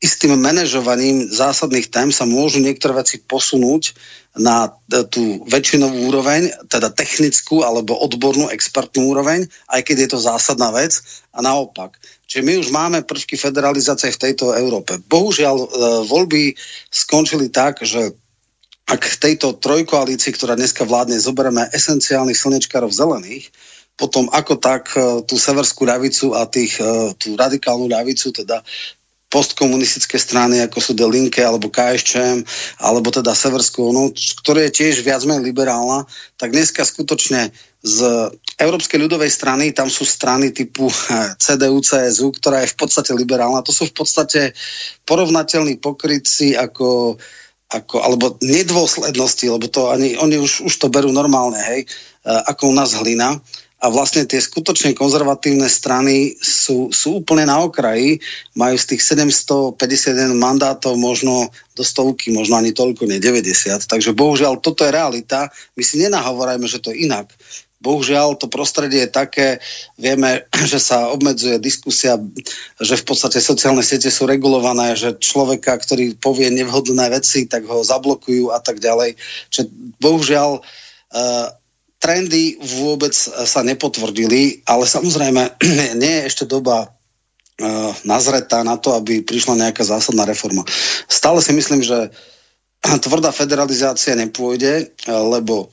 [0.01, 3.93] istým manažovaním zásadných tém sa môžu niektoré veci posunúť
[4.33, 4.73] na
[5.11, 10.97] tú väčšinovú úroveň, teda technickú alebo odbornú expertnú úroveň, aj keď je to zásadná vec
[11.35, 11.99] a naopak.
[12.25, 14.97] Čiže my už máme prvky federalizácie v tejto Európe.
[15.05, 15.67] Bohužiaľ, e,
[16.09, 16.57] voľby
[16.89, 18.17] skončili tak, že
[18.89, 23.47] ak tejto trojkoalícii, ktorá dneska vládne, zoberieme esenciálnych slnečkárov zelených,
[23.99, 28.65] potom ako tak e, tú severskú ľavicu a tých, e, tú radikálnu ľavicu, teda
[29.31, 32.43] postkomunistické strany, ako sú The Linke alebo KSČM,
[32.83, 34.11] alebo teda Severskú, no,
[34.43, 36.03] ktoré je tiež viac menej liberálna,
[36.35, 37.97] tak dneska skutočne z
[38.59, 40.95] Európskej ľudovej strany, tam sú strany typu e,
[41.39, 43.63] CDU, CSU, ktorá je v podstate liberálna.
[43.63, 44.51] To sú v podstate
[45.07, 47.15] porovnateľní pokrytci ako,
[47.71, 51.87] ako alebo nedôslednosti, lebo to ani, oni už, už to berú normálne, hej,
[52.21, 53.41] ako u nás hlina
[53.81, 58.21] a vlastne tie skutočne konzervatívne strany sú, sú úplne na okraji,
[58.53, 63.81] majú z tých 751 mandátov možno do stovky, možno ani toľko, nie 90.
[63.89, 65.49] Takže bohužiaľ toto je realita.
[65.73, 67.33] My si nenahovorajme, že to je inak.
[67.81, 69.57] Bohužiaľ, to prostredie je také,
[69.97, 72.21] vieme, že sa obmedzuje diskusia,
[72.77, 77.81] že v podstate sociálne siete sú regulované, že človeka, ktorý povie nevhodné veci, tak ho
[77.81, 79.17] zablokujú a tak ďalej.
[79.49, 81.60] Čiže bohužiaľ, uh,
[82.01, 83.13] trendy vôbec
[83.45, 85.61] sa nepotvrdili, ale samozrejme
[86.01, 90.65] nie je ešte doba uh, nazretá na to, aby prišla nejaká zásadná reforma.
[91.05, 92.09] Stále si myslím, že
[93.05, 95.69] tvrdá federalizácia nepôjde, lebo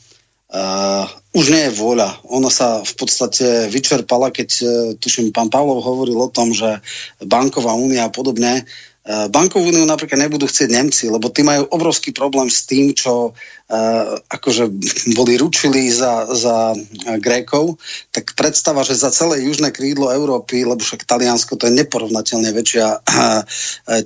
[0.53, 2.20] uh, už nie je vôľa.
[2.29, 4.70] Ona sa v podstate vyčerpala, keď, uh,
[5.01, 6.85] tuším, pán Pavlov hovoril o tom, že
[7.24, 8.68] banková únia a podobne
[9.09, 13.33] Eh, bankovú úniu napríklad nebudú chcieť Nemci, lebo tí majú obrovský problém s tým, čo
[13.33, 13.35] uh,
[14.33, 14.64] akože
[15.12, 16.73] boli ručili za, za
[17.21, 17.77] Grékov,
[18.09, 22.87] tak predstava, že za celé južné krídlo Európy, lebo však Taliansko to je neporovnateľne väčšia
[22.89, 23.45] uh,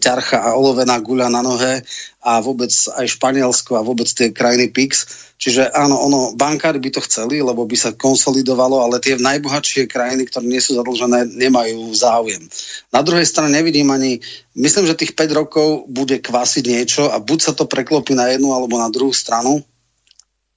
[0.03, 1.87] ťarcha a olovená guľa na nohe
[2.23, 4.95] a vôbec aj Španielsko a vôbec tie krajiny PIX.
[5.43, 10.31] Čiže áno, ono, bankári by to chceli, lebo by sa konsolidovalo, ale tie najbohatšie krajiny,
[10.31, 12.47] ktoré nie sú zadlžené, nemajú záujem.
[12.95, 14.23] Na druhej strane nevidím ani,
[14.55, 18.55] myslím, že tých 5 rokov bude kvasiť niečo a buď sa to preklopí na jednu
[18.55, 19.52] alebo na druhú stranu.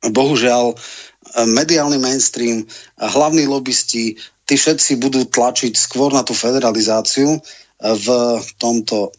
[0.09, 0.75] Bohužiaľ,
[1.49, 2.65] mediálny mainstream,
[2.97, 7.41] hlavní lobbysti, tí všetci budú tlačiť skôr na tú federalizáciu
[7.75, 8.07] v
[8.55, 9.11] tomto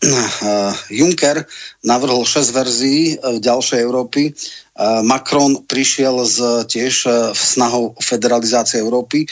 [0.89, 1.45] Juncker
[1.85, 4.33] navrhol 6 verzií ďalšej Európy.
[5.05, 6.95] Macron prišiel z, tiež
[7.37, 9.29] snahou federalizácie Európy.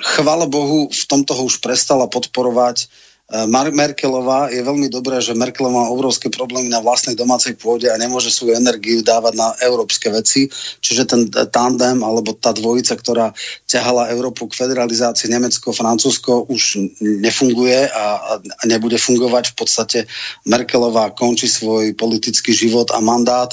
[0.00, 2.88] Chvala Bohu, v tomto ho už prestala podporovať
[3.32, 7.96] Mar- Merkelová je veľmi dobré, že Merkelová má obrovské problémy na vlastnej domácej pôde a
[7.96, 10.52] nemôže svoju energiu dávať na európske veci.
[10.84, 13.32] Čiže ten tandem alebo tá dvojica, ktorá
[13.64, 19.56] ťahala Európu k federalizácii Nemecko, Francúzsko už nefunguje a, a nebude fungovať.
[19.56, 19.98] V podstate
[20.44, 23.48] Merkelová končí svoj politický život a mandát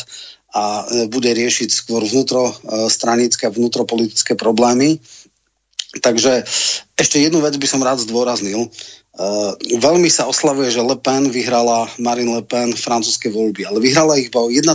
[0.50, 4.98] a e, bude riešiť skôr vnútrostranické a vnútropolitické problémy.
[5.90, 6.46] Takže
[6.94, 8.70] ešte jednu vec by som rád zdôraznil.
[9.18, 14.22] Uh, veľmi sa oslavuje, že Le Pen vyhrala Marine Le Pen francúzske voľby, ale vyhrala
[14.22, 14.70] ich iba o 1,5%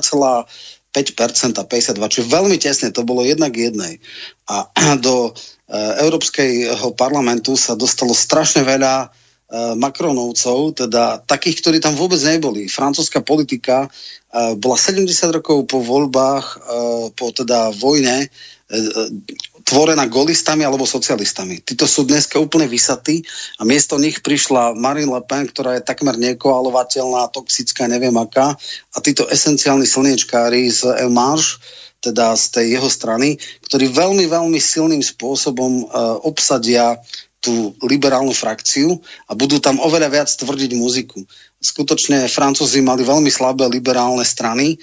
[1.54, 4.02] a 52, čiže veľmi tesne, to bolo jednak jednej.
[4.50, 4.66] A
[5.06, 12.18] do uh, Európskeho parlamentu sa dostalo strašne veľa uh, Macronovcov, teda takých, ktorí tam vôbec
[12.26, 12.66] neboli.
[12.66, 13.86] Francúzska politika
[14.34, 16.58] bola 70 rokov po voľbách,
[17.14, 18.26] po teda vojne,
[19.64, 21.64] tvorená golistami alebo socialistami.
[21.64, 23.24] Títo sú dneska úplne vysatí
[23.56, 28.52] a miesto nich prišla Marine Le Pen, ktorá je takmer nekoalovateľná, toxická, neviem aká.
[28.92, 31.58] A títo esenciálni slniečkári z El Marche,
[32.04, 37.00] teda z tej jeho strany, ktorí veľmi, veľmi silným spôsobom uh, obsadia
[37.40, 41.20] tú liberálnu frakciu a budú tam oveľa viac tvrdiť muziku.
[41.60, 44.76] Skutočne Francúzi mali veľmi slabé liberálne strany, e,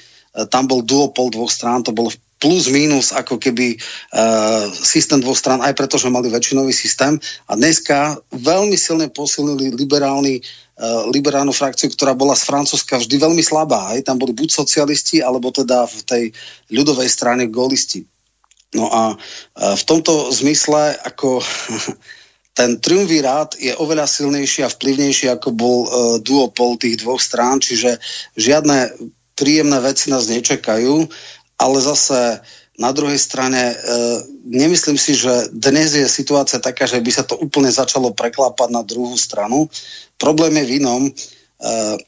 [0.46, 5.62] tam bol duopol dvoch strán, to bol plus minus ako keby uh, systém dvoch strán,
[5.62, 7.22] aj preto, že mali väčšinový systém.
[7.46, 13.46] A dneska veľmi silne posilnili liberálny uh, liberálnu frakciu, ktorá bola z Francúzska vždy veľmi
[13.46, 13.94] slabá.
[13.94, 16.24] Aj Tam boli buď socialisti, alebo teda v tej
[16.74, 18.02] ľudovej strane golisti.
[18.74, 21.46] No a uh, v tomto zmysle ako
[22.58, 25.80] ten triumvirát je oveľa silnejší a vplyvnejší, ako bol
[26.20, 27.96] duopol tých dvoch strán, čiže
[28.36, 28.92] žiadne
[29.40, 31.08] príjemné veci nás nečakajú,
[31.62, 32.42] ale zase
[32.82, 37.38] na druhej strane uh, nemyslím si, že dnes je situácia taká, že by sa to
[37.38, 39.70] úplne začalo preklápať na druhú stranu.
[40.18, 41.02] Problém je v inom.
[41.62, 42.02] Uh,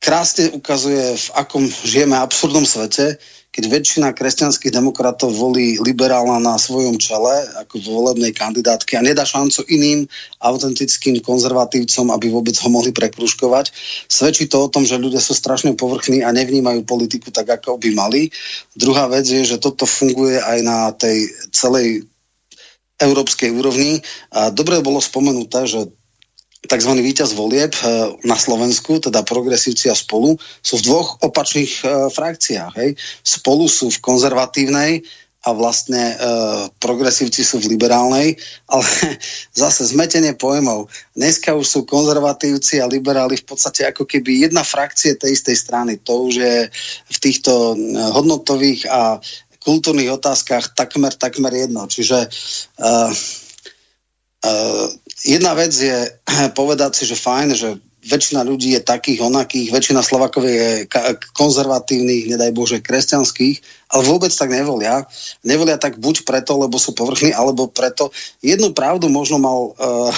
[0.00, 3.20] krásne ukazuje, v akom žijeme absurdnom svete,
[3.50, 9.26] keď väčšina kresťanských demokratov volí liberálna na svojom čele ako vo volebnej kandidátke a nedá
[9.26, 10.06] šancu iným
[10.38, 13.74] autentickým konzervatívcom, aby vôbec ho mohli prekruškovať.
[14.06, 17.90] Svedčí to o tom, že ľudia sú strašne povrchní a nevnímajú politiku tak, ako by
[17.90, 18.30] mali.
[18.78, 22.06] Druhá vec je, že toto funguje aj na tej celej
[23.02, 23.98] európskej úrovni.
[24.30, 25.90] A dobre bolo spomenuté, že
[26.64, 26.92] tzv.
[27.00, 32.72] víťaz volieb eh, na Slovensku, teda progresívci a spolu, sú v dvoch opačných uh, frakciách.
[32.76, 32.90] Hej.
[33.24, 35.00] Spolu sú v konzervatívnej
[35.40, 38.36] a vlastne uh, progresívci sú v liberálnej,
[38.68, 38.84] ale
[39.56, 40.92] zase zmetenie pojmov.
[41.16, 45.96] Dneska už sú konzervatívci a liberáli v podstate ako keby jedna frakcie tej istej strany.
[46.04, 46.56] To už je
[47.08, 47.72] v týchto
[48.12, 49.16] hodnotových a
[49.64, 51.88] kultúrnych otázkach takmer, takmer jedno.
[51.88, 52.28] Čiže
[52.80, 53.12] uh,
[54.44, 54.88] uh,
[55.24, 56.08] jedna vec je
[56.58, 57.68] povedať si, že fajn, že
[58.00, 60.88] väčšina ľudí je takých, onakých, väčšina Slovakov je
[61.36, 63.60] konzervatívnych, nedaj Bože, kresťanských,
[63.92, 65.04] ale vôbec tak nevolia.
[65.44, 68.08] Nevolia tak buď preto, lebo sú povrchní, alebo preto.
[68.40, 70.08] Jednu pravdu možno mal uh,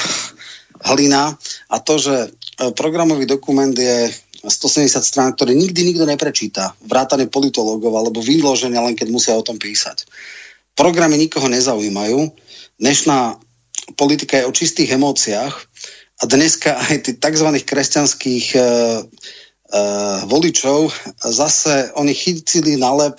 [0.86, 1.34] Halina
[1.66, 6.74] a to, že uh, programový dokument je 170 strán, ktorý nikdy nikto neprečíta.
[6.86, 10.06] Vrátane politológov, alebo vyloženia, len keď musia o tom písať.
[10.74, 12.30] Programy nikoho nezaujímajú.
[12.78, 13.38] Dnešná
[13.98, 15.54] politika je o čistých emóciách
[16.20, 17.48] a dneska aj tých tzv.
[17.66, 20.92] kresťanských uh, uh, voličov
[21.26, 23.18] zase oni chytili nalep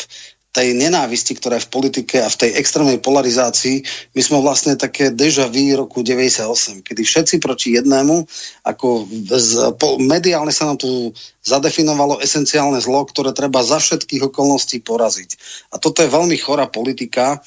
[0.54, 3.82] tej nenávisti, ktorá je v politike a v tej extrémnej polarizácii,
[4.14, 8.22] my sme vlastne také deja vu roku 98, kedy všetci proti jednému,
[8.62, 11.10] ako z, po, mediálne sa nám tu
[11.42, 15.30] zadefinovalo esenciálne zlo, ktoré treba za všetkých okolností poraziť.
[15.74, 17.42] A toto je veľmi chorá politika,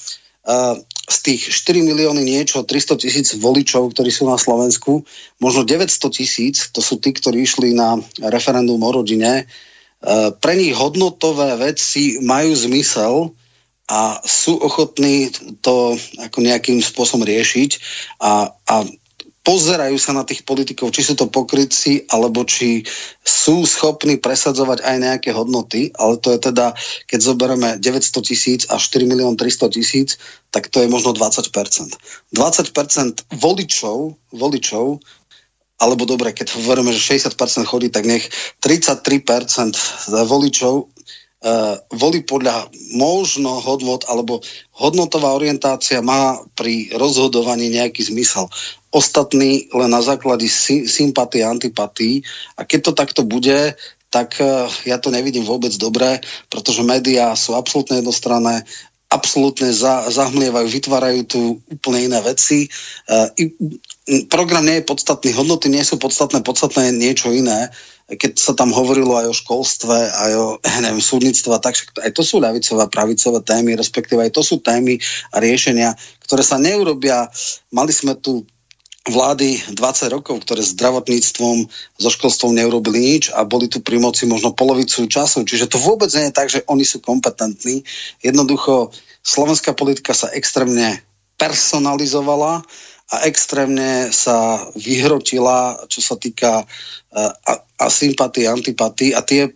[1.07, 5.03] z tých 4 milióny niečo, 300 tisíc voličov, ktorí sú na Slovensku,
[5.43, 9.47] možno 900 tisíc, to sú tí, ktorí išli na referendum o rodine,
[10.39, 13.35] pre nich hodnotové veci majú zmysel
[13.87, 15.31] a sú ochotní
[15.63, 17.71] to ako nejakým spôsobom riešiť.
[18.23, 18.75] A, a
[19.47, 22.83] pozerajú sa na tých politikov, či sú to pokrytci, alebo či
[23.23, 26.75] sú schopní presadzovať aj nejaké hodnoty, ale to je teda,
[27.07, 30.19] keď zoberieme 900 tisíc a 4 milión 300 tisíc,
[30.51, 31.47] tak to je možno 20%.
[32.35, 34.99] 20% voličov, voličov
[35.77, 37.37] alebo dobre, keď hovoríme, že 60%
[37.69, 38.25] chodí, tak nech
[38.65, 39.77] 33%
[40.25, 40.89] voličov
[41.47, 44.41] uh, volí podľa možno hodnot, alebo
[44.73, 48.49] hodnotová orientácia má pri rozhodovaní nejaký zmysel.
[48.97, 52.25] Ostatní len na základe sy- sympatie antipatí.
[52.57, 53.77] A keď to takto bude,
[54.09, 58.65] tak uh, ja to nevidím vôbec dobre, pretože médiá sú absolútne jednostranné,
[59.13, 62.73] absolútne za, zahmlievajú, vytvárajú tu úplne iné veci.
[63.05, 63.53] Uh, i,
[64.33, 67.69] program nie je podstatný, hodnoty nie sú podstatné, podstatné je niečo iné
[68.07, 70.47] keď sa tam hovorilo aj o školstve, aj o
[70.87, 75.03] neviem, súdnictve, tak aj to sú ľavicové a pravicové témy, respektíve aj to sú témy
[75.35, 75.91] a riešenia,
[76.23, 77.27] ktoré sa neurobia.
[77.75, 78.47] Mali sme tu
[79.07, 84.51] vlády 20 rokov, ktoré zdravotníctvom, so školstvom neurobili nič a boli tu pri moci možno
[84.51, 85.47] polovicu času.
[85.47, 87.87] Čiže to vôbec nie je tak, že oni sú kompetentní.
[88.19, 88.91] Jednoducho
[89.23, 91.07] slovenská politika sa extrémne
[91.39, 92.67] personalizovala
[93.07, 99.47] a extrémne sa vyhrotila, čo sa týka uh, a, a sympatii, antipatii a tie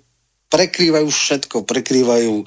[0.50, 2.44] prekrývajú všetko, prekrývajú e,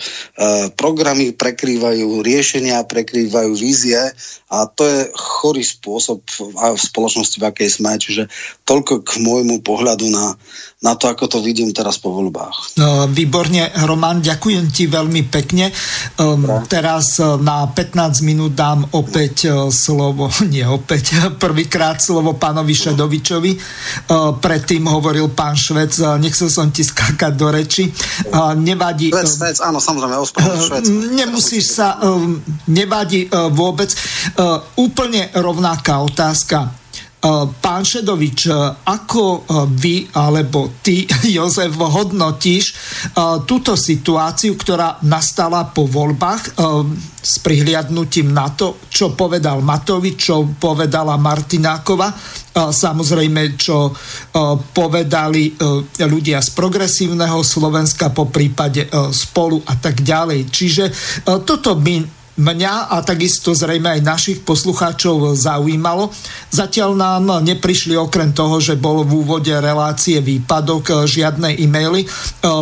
[0.76, 4.12] programy, prekrývajú riešenia, prekrývajú vízie
[4.52, 6.22] a to je chorý spôsob
[6.54, 7.96] v spoločnosti, v akej sme.
[7.98, 8.30] Čiže
[8.68, 10.36] toľko k môjmu pohľadu na,
[10.84, 12.78] na to, ako to vidím teraz po voľbách.
[12.78, 15.72] No, výborne, Roman, ďakujem ti veľmi pekne.
[16.20, 22.76] Um, teraz e, na 15 minút dám opäť e, slovo, nie opäť, prvýkrát slovo pánovi
[22.76, 23.52] Šedovičovi.
[24.12, 27.93] Uh, predtým hovoril pán Švec, nechcel som ti skákať do reči.
[28.58, 29.10] Nevadí.
[29.10, 30.16] Švec, Švec, áno, samozrejme,
[30.68, 30.86] Švec.
[31.14, 31.98] Nemusíš sa,
[32.70, 33.94] nevadí vôbec.
[34.78, 36.83] Úplne rovnaká otázka Eh,
[37.64, 42.76] pán Šedovič, eh, ako eh, vy alebo ty, Jozef, hodnotíš
[43.46, 46.56] túto situáciu, ktorá nastala po voľbách
[47.20, 52.10] s prihliadnutím na to, čo povedal Matovič, čo povedala Martinákova,
[52.54, 53.92] samozrejme, čo
[54.74, 55.54] povedali
[56.00, 60.40] ľudia z progresívneho Slovenska, po prípade spolu a tak ďalej.
[60.50, 60.84] Čiže
[61.44, 66.10] toto by mňa a takisto zrejme aj našich poslucháčov zaujímalo.
[66.50, 72.06] Zatiaľ nám neprišli okrem toho, že bol v úvode relácie výpadok žiadne e-maily.
[72.06, 72.08] E,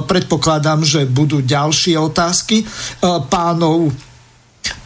[0.04, 2.66] predpokladám, že budú ďalšie otázky e,
[3.32, 4.11] pánov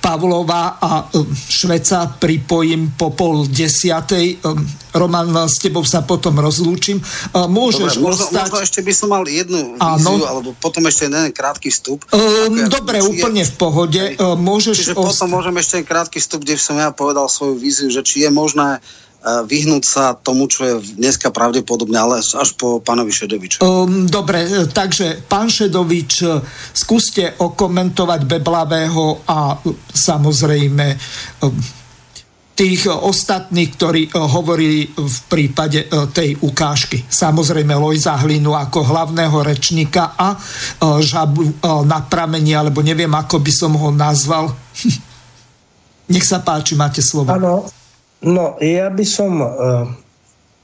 [0.06, 4.38] Pavlova a e, Šveca pripojím po pol desiatej.
[4.38, 4.54] E,
[4.94, 7.02] Roman, s tebou sa potom rozlúčim.
[7.02, 7.04] E,
[7.34, 8.42] môžeš dobre, možno, ostať...
[8.46, 12.06] možno ešte by som mal jednu víziu, alebo potom ešte jeden krátky vstup.
[12.14, 14.04] Um, dobre, ja, úplne je, v pohode.
[14.22, 18.06] Môžeš Čiže osta- potom môžem ešte krátky vstup, kde som ja povedal svoju víziu, že
[18.06, 18.86] či je možné
[19.26, 23.58] vyhnúť sa tomu, čo je dneska pravdepodobne, ale až po pánovi Šedoviču.
[23.66, 26.22] Um, dobre, takže pán Šedovič,
[26.78, 29.58] skúste okomentovať Beblavého a
[29.90, 30.86] samozrejme
[32.56, 37.04] tých ostatných, ktorí hovorili v prípade tej ukážky.
[37.04, 40.40] Samozrejme Lojza Hlinu ako hlavného rečníka a
[41.04, 41.52] žabu
[41.84, 44.56] na pramení, alebo neviem, ako by som ho nazval.
[46.16, 47.36] Nech sa páči, máte slovo.
[47.36, 47.68] Áno,
[48.24, 49.50] No, ja by som uh,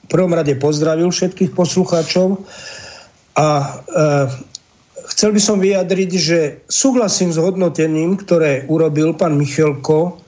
[0.03, 2.39] v prvom rade pozdravil všetkých poslucháčov
[3.35, 3.47] a
[3.81, 4.27] uh,
[5.11, 6.39] chcel by som vyjadriť, že
[6.71, 10.21] súhlasím s hodnotením, ktoré urobil pán Michelko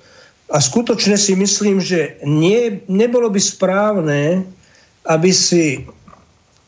[0.51, 4.45] a skutočne si myslím, že nie, nebolo by správne,
[5.07, 5.87] aby si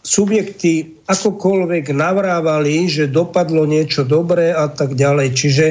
[0.06, 5.28] subjekty akokoľvek navrávali, že dopadlo niečo dobré a tak ďalej.
[5.34, 5.66] Čiže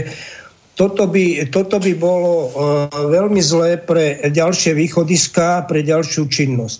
[0.74, 2.50] toto by, toto by bolo uh,
[2.90, 6.78] veľmi zlé pre ďalšie východiska, pre ďalšiu činnosť.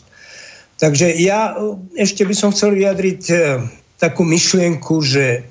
[0.79, 3.63] Takže ja uh, ešte by som chcel vyjadriť uh,
[4.03, 5.47] takú myšlienku, že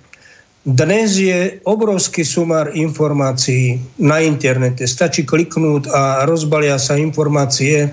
[0.64, 4.88] dnes je obrovský sumár informácií na internete.
[4.88, 7.92] Stačí kliknúť a rozbalia sa informácie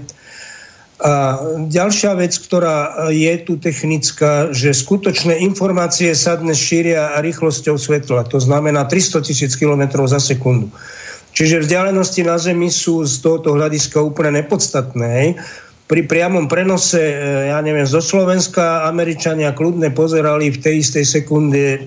[1.01, 8.28] a ďalšia vec, ktorá je tu technická, že skutočné informácie sa dnes šíria rýchlosťou svetla.
[8.28, 10.68] To znamená 300 tisíc km za sekundu.
[11.32, 15.40] Čiže vzdialenosti na Zemi sú z tohoto hľadiska úplne nepodstatné.
[15.88, 17.16] Pri priamom prenose, e,
[17.48, 21.80] ja neviem, zo Slovenska Američania kľudne pozerali v tej istej sekunde e,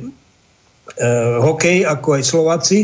[1.38, 2.78] hokej, ako aj Slováci.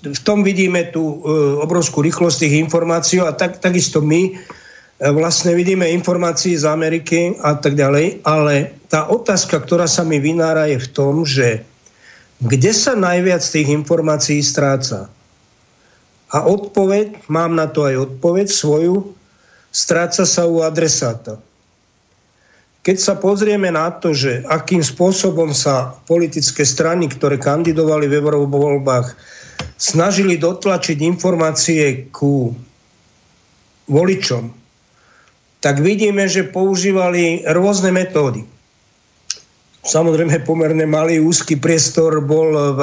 [0.00, 1.16] V tom vidíme tú e,
[1.60, 4.59] obrovskú rýchlosť tých informácií a tak, takisto my E,
[5.00, 10.68] vlastne vidíme informácií z Ameriky a tak ďalej, ale tá otázka, ktorá sa mi vynára
[10.68, 11.64] je v tom, že
[12.44, 15.08] kde sa najviac tých informácií stráca.
[16.30, 19.16] A odpoveď, mám na to aj odpoveď svoju,
[19.72, 21.40] stráca sa u adresáta.
[22.80, 29.08] Keď sa pozrieme na to, že akým spôsobom sa politické strany, ktoré kandidovali v eurovoľbách,
[29.76, 32.56] snažili dotlačiť informácie ku
[33.84, 34.59] voličom,
[35.60, 38.48] tak vidíme, že používali rôzne metódy.
[39.80, 42.80] Samozrejme, pomerne malý úzky priestor bol v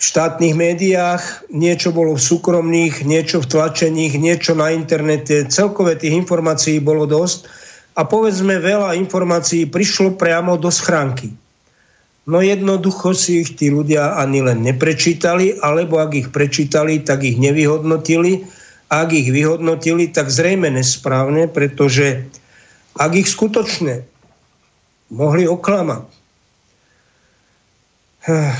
[0.00, 5.46] štátnych médiách, niečo bolo v súkromných, niečo v tlačených, niečo na internete.
[5.46, 7.46] Celkové tých informácií bolo dosť
[7.94, 11.30] a povedzme, veľa informácií prišlo priamo do schránky.
[12.30, 17.36] No jednoducho si ich tí ľudia ani len neprečítali, alebo ak ich prečítali, tak ich
[17.36, 18.46] nevyhodnotili
[18.90, 22.26] ak ich vyhodnotili, tak zrejme nesprávne, pretože
[22.98, 24.02] ak ich skutočne
[25.14, 26.10] mohli oklamať,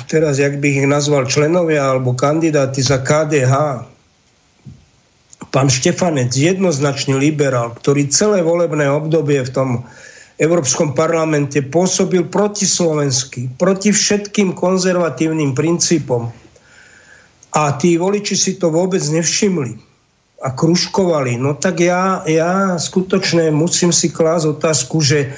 [0.06, 3.54] teraz, jak by ich nazval členovia alebo kandidáti za KDH,
[5.50, 9.70] pán Štefanec, jednoznačný liberál, ktorý celé volebné obdobie v tom
[10.38, 16.30] Európskom parlamente pôsobil proti slovensky, proti všetkým konzervatívnym princípom.
[17.50, 19.89] A tí voliči si to vôbec nevšimli
[20.40, 25.36] a kružkovali, no tak ja, ja skutočne musím si klásť otázku, že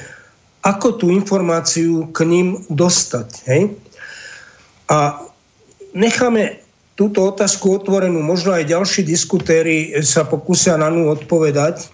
[0.63, 3.29] ako tú informáciu k ním dostať.
[3.51, 3.75] Hej?
[4.87, 5.19] A
[5.91, 6.63] necháme
[6.95, 11.91] túto otázku otvorenú, možno aj ďalší diskutéri sa pokúsia na ňu odpovedať.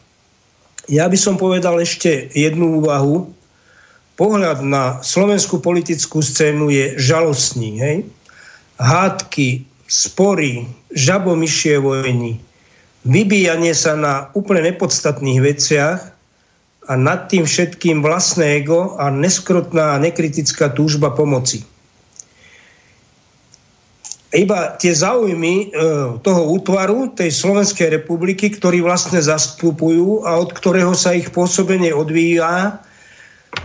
[0.86, 3.34] Ja by som povedal ešte jednu úvahu.
[4.14, 7.72] Pohľad na slovenskú politickú scénu je žalostný.
[7.82, 7.98] Hej?
[8.78, 12.38] Hádky, spory, žabomyšie vojny,
[13.08, 16.00] vybíjanie sa na úplne nepodstatných veciach
[16.90, 21.62] a nad tým všetkým vlastné ego a neskrotná a nekritická túžba pomoci.
[24.30, 25.66] Iba tie záujmy e,
[26.22, 32.78] toho útvaru, tej Slovenskej republiky, ktorý vlastne zastupujú a od ktorého sa ich pôsobenie odvíja,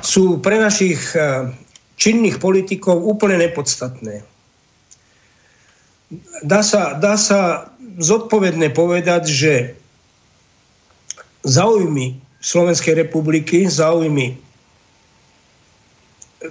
[0.00, 1.52] sú pre našich e,
[2.00, 4.24] činných politikov úplne nepodstatné.
[6.40, 7.68] Dá sa, dá sa
[7.98, 9.52] zodpovedne povedať, že
[11.44, 14.36] záujmy Slovenskej republiky, záujmy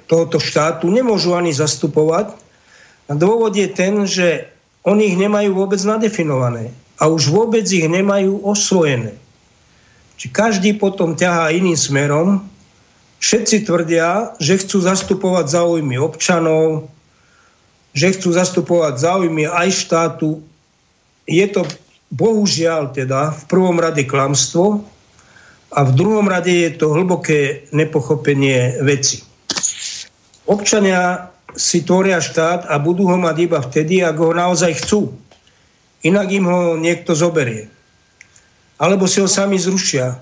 [0.09, 2.33] tohoto štátu nemôžu ani zastupovať.
[3.09, 4.47] A dôvod je ten, že
[4.87, 9.13] oni ich nemajú vôbec nadefinované a už vôbec ich nemajú osvojené.
[10.17, 12.27] Či každý potom ťahá iným smerom,
[13.19, 16.87] všetci tvrdia, že chcú zastupovať záujmy občanov,
[17.91, 20.43] že chcú zastupovať záujmy aj štátu.
[21.29, 21.63] Je to
[22.13, 24.83] bohužiaľ teda v prvom rade klamstvo
[25.73, 29.25] a v druhom rade je to hlboké nepochopenie veci.
[30.45, 35.13] Občania si tvoria štát a budú ho mať iba vtedy, ak ho naozaj chcú.
[36.03, 37.71] Inak im ho niekto zoberie.
[38.77, 40.19] Alebo si ho sami zrušia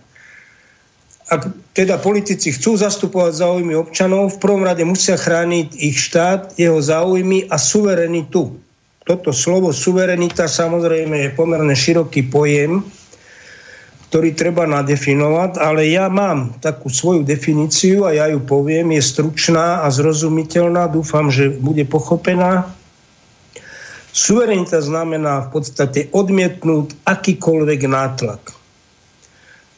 [1.31, 6.83] ak teda politici chcú zastupovať záujmy občanov, v prvom rade musia chrániť ich štát, jeho
[6.83, 8.59] záujmy a suverenitu.
[9.11, 12.79] Toto slovo suverenita samozrejme je pomerne široký pojem,
[14.07, 19.83] ktorý treba nadefinovať, ale ja mám takú svoju definíciu a ja ju poviem, je stručná
[19.83, 22.71] a zrozumiteľná, dúfam, že bude pochopená.
[24.15, 28.55] Suverenita znamená v podstate odmietnúť akýkoľvek nátlak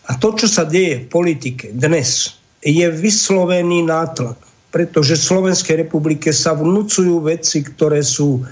[0.05, 4.37] a to, čo sa deje v politike dnes, je vyslovený nátlak,
[4.69, 8.45] pretože v Slovenskej republike sa vnúcujú veci, ktoré sú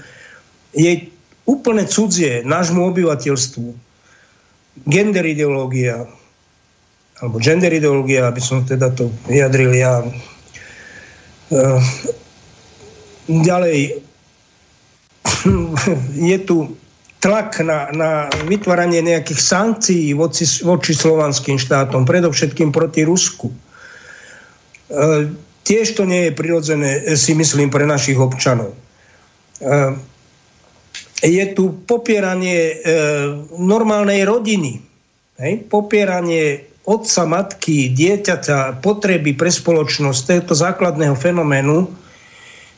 [0.72, 1.12] jej
[1.48, 3.68] úplne cudzie nášmu obyvateľstvu.
[4.88, 6.08] Gender ideológia,
[7.20, 10.00] alebo gender ideológia, aby som teda to vyjadril ja.
[11.52, 11.82] Uh,
[13.28, 14.00] ďalej,
[16.32, 16.72] je tu
[17.22, 18.10] tlak na, na
[18.50, 23.54] vytváranie nejakých sankcií voči, voči slovanským štátom, predovšetkým proti Rusku.
[23.54, 23.56] E,
[25.62, 28.74] tiež to nie je prirodzené, si myslím, pre našich občanov.
[31.22, 32.74] E, je tu popieranie e,
[33.54, 34.82] normálnej rodiny,
[35.38, 35.54] hej?
[35.70, 41.86] popieranie otca, matky, dieťaťa, potreby pre spoločnosť, tohto základného fenoménu,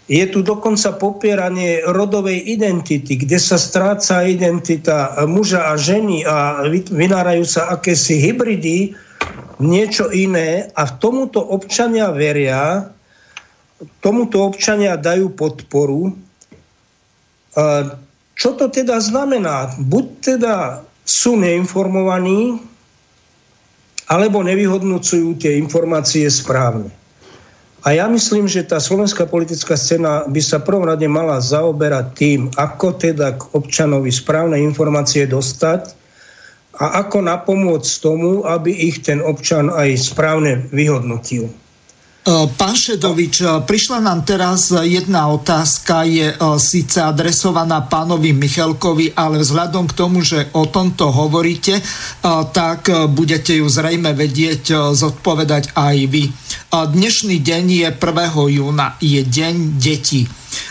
[0.05, 7.49] je tu dokonca popieranie rodovej identity, kde sa stráca identita muža a ženy a vynárajú
[7.49, 8.93] sa akési hybridy,
[9.65, 12.93] niečo iné a tomuto občania veria,
[14.05, 16.13] tomuto občania dajú podporu.
[18.35, 19.75] Čo to teda znamená?
[19.79, 20.55] Buď teda
[21.07, 22.59] sú neinformovaní,
[24.09, 26.93] alebo nevyhodnocujú tie informácie správne.
[27.85, 32.41] A ja myslím, že tá slovenská politická scéna by sa prvom rade mala zaoberať tým,
[32.57, 35.93] ako teda k občanovi správne informácie dostať
[36.81, 41.53] a ako napomôcť tomu, aby ich ten občan aj správne vyhodnotil.
[42.25, 49.13] E, pán Šedovič, e, prišla nám teraz jedna otázka, je e, síce adresovaná pánovi Michalkovi,
[49.13, 51.85] ale vzhľadom k tomu, že o tomto hovoríte,
[52.57, 56.25] tak budete ju zrejme vedieť zodpovedať aj vy.
[56.73, 58.57] Dnešný deň je 1.
[58.57, 60.25] júna, je deň detí.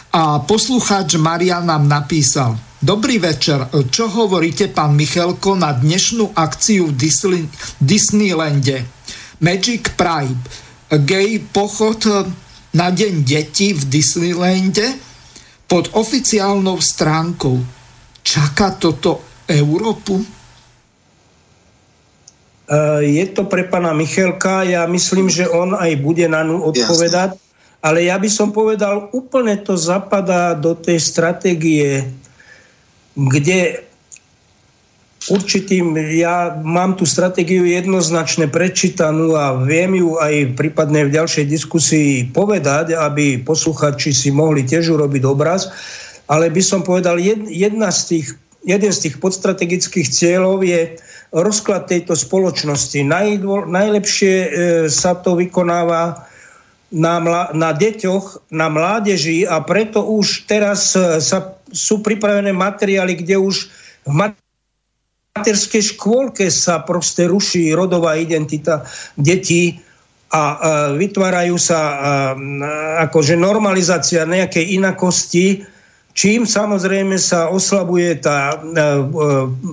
[0.09, 3.71] A poslucháč Marian nám napísal, Dobrý večer.
[3.71, 6.99] Čo hovoríte, pán Michalko, na dnešnú akciu v
[7.79, 8.83] Disneylande?
[9.39, 10.62] Magic Pride
[11.01, 12.29] gay pochod
[12.73, 14.97] na Deň detí v Disneylande
[15.69, 17.61] pod oficiálnou stránkou.
[18.21, 20.21] Čaká toto Európu?
[20.21, 20.25] E,
[23.03, 27.81] je to pre pana Michelka, ja myslím, že on aj bude na ňu odpovedať, Jasne.
[27.83, 32.09] ale ja by som povedal, úplne to zapadá do tej stratégie,
[33.13, 33.85] kde
[35.31, 42.11] určitým, ja mám tú stratégiu jednoznačne prečítanú a viem ju aj prípadne v ďalšej diskusii
[42.35, 45.71] povedať, aby posluchači si mohli tiež urobiť obraz,
[46.27, 48.27] ale by som povedal, jedna z tých,
[48.67, 50.99] jeden z tých podstrategických cieľov je
[51.33, 53.01] rozklad tejto spoločnosti.
[53.01, 54.49] Najdvo, najlepšie e,
[54.87, 56.29] sa to vykonáva
[56.93, 63.17] na, mla, na deťoch, na mládeži a preto už teraz e, sa, sú pripravené materiály,
[63.17, 63.55] kde už
[64.05, 64.13] v
[65.33, 68.85] materskej škôlke sa proste ruší rodová identita
[69.17, 69.81] detí
[70.29, 70.43] a
[70.93, 71.79] vytvárajú sa
[73.01, 75.65] akože normalizácia nejakej inakosti,
[76.13, 78.89] čím samozrejme sa oslabuje tá e, e,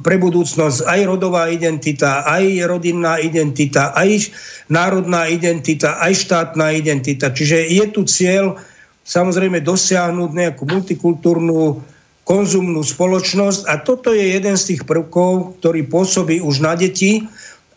[0.00, 4.32] pre budúcnosť aj rodová identita, aj rodinná identita, aj
[4.72, 7.28] národná identita, aj štátna identita.
[7.36, 8.56] Čiže je tu cieľ
[9.04, 11.84] samozrejme dosiahnuť nejakú multikultúrnu
[12.31, 17.27] konzumnú spoločnosť a toto je jeden z tých prvkov, ktorý pôsobí už na deti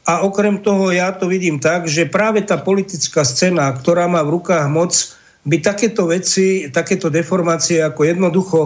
[0.05, 4.37] a okrem toho ja to vidím tak, že práve tá politická scéna, ktorá má v
[4.37, 4.93] rukách moc,
[5.43, 8.59] by takéto veci, takéto deformácie ako jednoducho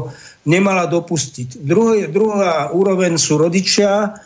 [0.43, 1.63] nemala dopustiť.
[1.63, 4.19] Druhý, druhá úroveň sú rodičia,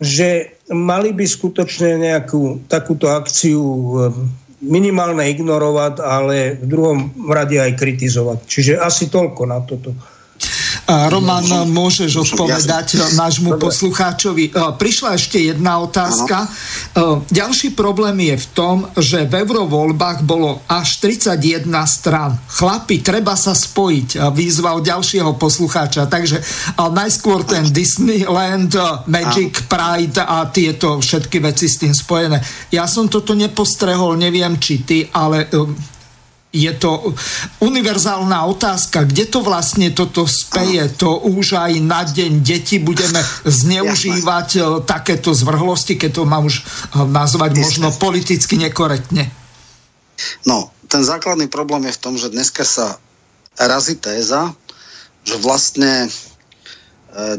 [0.00, 4.10] že mali by skutočne nejakú takúto akciu eh,
[4.64, 6.98] minimálne ignorovať, ale v druhom
[7.28, 8.38] rade aj kritizovať.
[8.48, 9.92] Čiže asi toľko na toto.
[10.84, 14.52] Roman, môžeš odpovedať nášmu poslucháčovi.
[14.52, 16.44] Prišla ešte jedna otázka.
[17.32, 22.36] Ďalší problém je v tom, že v eurovoľbách bolo až 31 strán.
[22.52, 26.04] Chlapi, treba sa spojiť, výzval ďalšieho poslucháča.
[26.04, 26.44] Takže
[26.76, 28.76] najskôr ten Disneyland,
[29.08, 32.44] Magic Pride a tieto všetky veci s tým spojené.
[32.68, 35.48] Ja som toto nepostrehol, neviem či ty, ale
[36.54, 37.10] je to
[37.58, 44.48] univerzálna otázka, kde to vlastne toto speje, to už aj na deň deti budeme zneužívať
[44.62, 44.86] Jasne.
[44.86, 47.62] takéto zvrhlosti, keď to mám už eh, nazvať Jasne.
[47.66, 49.34] možno politicky nekorektne.
[50.46, 53.02] No, ten základný problém je v tom, že dneska sa
[53.58, 54.54] razí téza,
[55.26, 56.08] že vlastne e,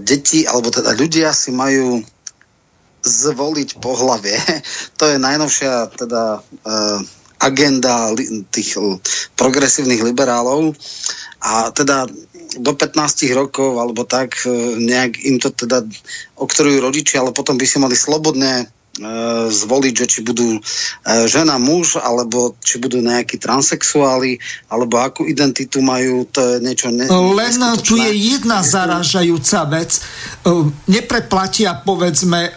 [0.04, 2.04] deti, alebo teda ľudia si majú
[3.06, 4.36] zvoliť pohlavie.
[5.00, 6.42] To je najnovšia teda e,
[7.40, 8.14] agenda
[8.52, 8.80] tých
[9.36, 10.76] progresívnych liberálov.
[11.46, 12.10] A teda
[12.56, 15.84] do 15 rokov alebo tak e, nejak im to teda
[16.40, 18.72] oktorujú rodičia, ale potom by si mali slobodne
[19.52, 20.60] zvoliť, že či budú e,
[21.28, 24.40] žena, muž, alebo či budú nejakí transexuáli,
[24.72, 30.00] alebo akú identitu majú, to je niečo ne- Len tu je jedna zaražajúca vec.
[30.00, 30.02] E,
[30.88, 32.56] nepreplatia, povedzme,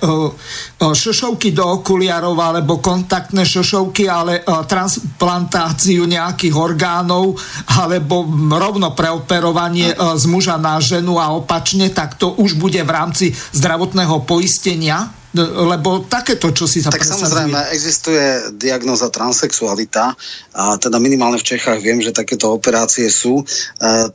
[0.79, 7.35] šošovky do okuliarov alebo kontaktné šošovky, ale transplantáciu nejakých orgánov
[7.67, 8.23] alebo
[8.55, 14.23] rovno preoperovanie z muža na ženu a opačne, tak to už bude v rámci zdravotného
[14.23, 17.21] poistenia lebo takéto, čo si sa Tak presadzuje.
[17.21, 18.25] samozrejme, existuje
[18.57, 20.17] diagnoza transexualita
[20.57, 23.45] a teda minimálne v Čechách viem, že takéto operácie sú.
[23.45, 23.45] E,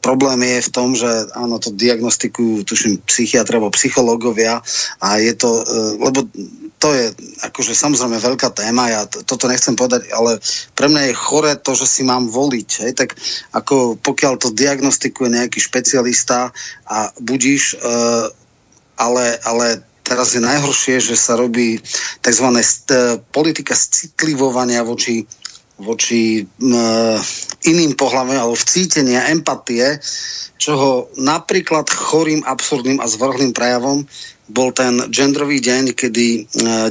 [0.02, 4.58] problém je v tom, že áno, to diagnostikujú, tuším, psychiatra alebo psychológovia
[5.06, 5.64] a je to, e,
[6.02, 6.26] lebo
[6.82, 7.16] to je
[7.48, 10.42] akože samozrejme veľká téma, ja t- toto nechcem povedať, ale
[10.76, 12.70] pre mňa je chore to, že si mám voliť.
[12.84, 12.92] Hej?
[12.98, 13.10] Tak
[13.56, 16.52] ako pokiaľ to diagnostikuje nejaký špecialista
[16.90, 17.88] a budíš, e,
[18.98, 21.80] ale, ale teraz je najhoršie, že sa robí
[22.22, 22.48] tzv.
[22.60, 25.26] St- politika citlivovania voči
[25.82, 27.18] voči uh,
[27.66, 29.98] iným pohľavám alebo vcítenia, empatie,
[30.62, 34.06] čoho napríklad chorým, absurdným a zvrhlým prejavom
[34.54, 36.44] bol ten genderový deň, kedy uh,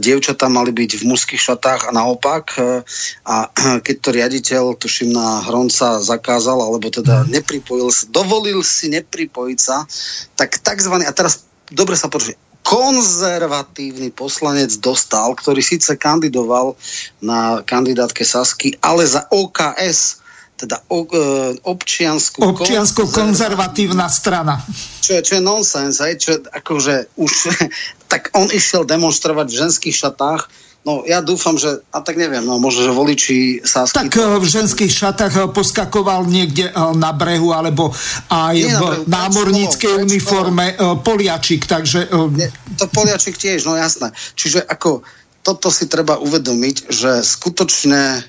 [0.03, 2.83] dievčatá mali byť v mužských šatách a naopak uh,
[3.23, 3.47] a
[3.87, 9.87] keď to riaditeľ, tuším na Hronca zakázal, alebo teda nepripojil sa, dovolil si nepripojiť sa,
[10.35, 16.79] tak takzvaný, a teraz dobre sa počuje, konzervatívny poslanec dostal, ktorý síce kandidoval
[17.19, 20.23] na kandidátke Sasky, ale za OKS,
[20.57, 22.39] teda o, e, občiansku...
[22.39, 24.63] Občiansko-konzervatívna strana.
[25.03, 26.15] Čo je, čo je nonsens, hej?
[26.23, 27.33] Čo je, akože už...
[28.13, 30.47] tak on išiel demonstrovať v ženských šatách,
[30.83, 33.87] No ja dúfam, že, a tak neviem, no možno, že voliči sa...
[33.87, 34.43] Tak to...
[34.43, 37.95] v ženských šatách eh, poskakoval niekde eh, na brehu, alebo
[38.27, 42.11] aj Nie v brehu, námorníckej uniforme eh, Poliačik, takže...
[42.35, 44.11] Nie, to Poliačik tiež, no jasné.
[44.35, 45.07] Čiže ako
[45.43, 48.21] toto si treba uvedomiť, že skutočne e,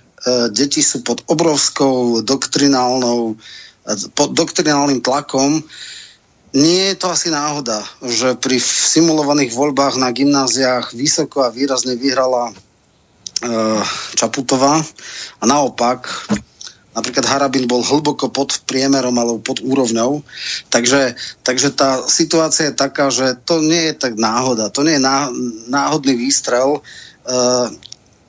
[0.49, 3.38] deti sú pod obrovskou doktrinálnou
[4.17, 5.61] pod doktrinálnym tlakom
[6.53, 12.53] nie je to asi náhoda, že pri simulovaných voľbách na gymnáziách vysoko a výrazne vyhrala
[12.53, 12.53] e,
[14.13, 14.77] Čaputová
[15.41, 16.30] a naopak
[16.93, 20.21] napríklad Harabin bol hlboko pod priemerom alebo pod úrovňou.
[20.69, 25.03] Takže, takže tá situácia je taká, že to nie je tak náhoda, to nie je
[25.03, 25.34] ná,
[25.73, 26.77] náhodný výstrel.
[26.77, 26.81] E,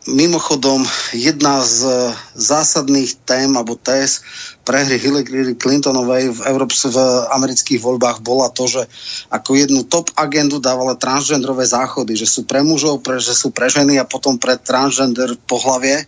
[0.05, 0.85] mimochodom,
[1.17, 4.21] jedna z zásadných tém alebo téz
[4.65, 6.99] prehry Hillary Clintonovej v, Európs- v
[7.33, 8.83] amerických voľbách bola to, že
[9.29, 13.69] ako jednu top agendu dávala transgenderové záchody, že sú pre mužov, pre, že sú pre
[13.69, 16.05] ženy a potom pre transgender pohlavie,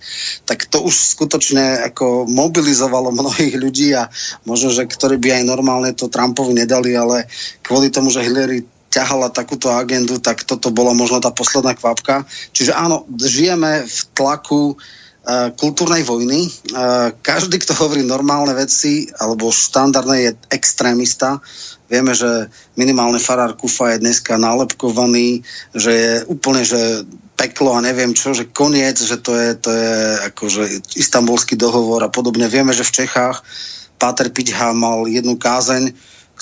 [0.49, 4.09] tak to už skutočne ako mobilizovalo mnohých ľudí a
[4.49, 7.29] možno, že ktorí by aj normálne to Trumpovi nedali, ale
[7.61, 12.25] kvôli tomu, že Hillary ťahala takúto agendu, tak toto bola možno tá posledná kvapka.
[12.55, 14.79] Čiže áno, žijeme v tlaku
[15.59, 16.47] kultúrnej vojny.
[17.19, 21.43] Každý, kto hovorí normálne veci alebo štandardné, je extrémista.
[21.91, 22.47] Vieme, že
[22.79, 25.43] minimálne farár Kufa je dneska nálepkovaný,
[25.75, 27.03] že je úplne, že
[27.35, 29.95] peklo a neviem čo, že koniec, že to je, to je
[30.31, 30.63] akože
[30.95, 32.47] istambulský dohovor a podobne.
[32.47, 33.43] Vieme, že v Čechách
[33.99, 35.91] Páter Piťha mal jednu kázeň,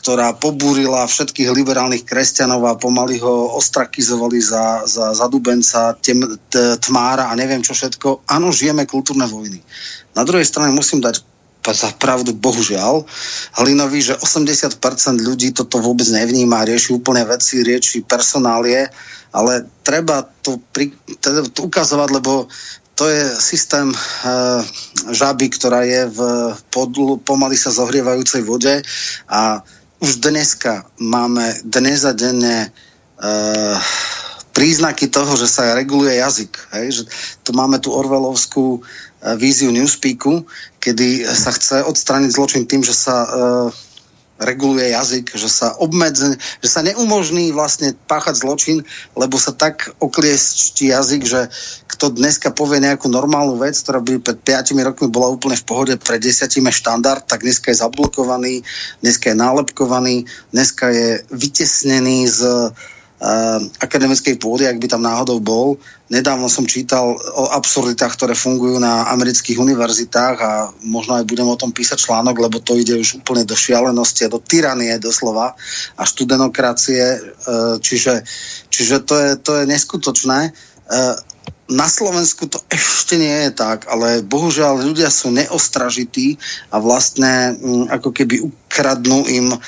[0.05, 6.21] ktorá pobúrila všetkých liberálnych kresťanov a pomaly ho ostrakizovali za, za zadubenca, tem,
[6.53, 8.29] t, tmára a neviem čo všetko.
[8.29, 9.65] Áno, žijeme kultúrne vojny.
[10.13, 11.25] Na druhej strane musím dať
[11.65, 13.09] za pravdu, bohužiaľ,
[13.57, 14.77] Hlinovi, že 80%
[15.25, 18.85] ľudí toto vôbec nevníma, rieši úplne veci, rieši personálie,
[19.33, 20.93] ale treba to, pri,
[21.25, 22.53] teda to ukazovať, lebo
[22.95, 23.99] to je systém e,
[25.11, 26.21] žaby, ktorá je v
[26.71, 28.85] podlu, pomaly sa zohrievajúcej vode
[29.27, 29.65] a
[30.01, 33.77] už dneska máme dnes a denne uh,
[34.55, 36.53] príznaky toho, že sa reguluje jazyk.
[36.79, 36.87] Hej?
[36.91, 37.03] Že
[37.43, 38.83] tu máme tú Orvelovskú uh,
[39.39, 40.47] víziu Newspeaku,
[40.83, 43.69] kedy sa chce odstrániť zločin tým, že sa uh,
[44.39, 48.79] reguluje jazyk, že sa obmedze, že sa neumožní vlastne páchať zločin,
[49.15, 51.41] lebo sa tak okliešti jazyk, že
[51.87, 55.95] kto dneska povie nejakú normálnu vec, ktorá by pred 5 rokmi bola úplne v pohode,
[56.03, 58.67] pred 10 štandard, tak dneska je zablokovaný,
[58.99, 60.17] dneska je nálepkovaný,
[60.51, 62.41] dneska je vytesnený z
[63.81, 65.81] akademickej pôdy, ak by tam náhodou bol.
[66.13, 70.53] Nedávno som čítal o absurditách, ktoré fungujú na amerických univerzitách a
[70.85, 74.33] možno aj budem o tom písať článok, lebo to ide už úplne do šialenosti a
[74.33, 75.57] do tyranie doslova
[75.97, 77.17] až tu demokracie.
[77.49, 78.21] Uh, čiže,
[78.69, 80.53] čiže to, je, to je neskutočné.
[81.65, 86.37] Na Slovensku to ešte nie je tak, ale bohužiaľ ľudia sú neostražití
[86.69, 89.59] a vlastne mm, ako keby ukradnú im e,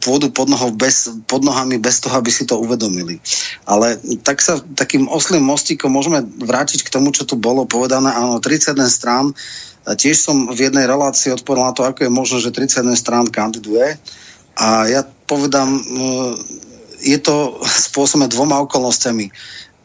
[0.00, 3.20] pôdu pod, nohou bez, pod nohami bez toho, aby si to uvedomili.
[3.68, 8.08] Ale tak sa takým oslým mostíkom môžeme vrátiť k tomu, čo tu bolo povedané.
[8.08, 9.28] Áno, 31 strán.
[9.84, 13.28] A tiež som v jednej relácii odpovedal na to, ako je možné, že 31 strán
[13.28, 14.00] kandiduje.
[14.56, 15.80] A ja povedám, e,
[17.04, 19.30] je to spôsobené dvoma okolnostiami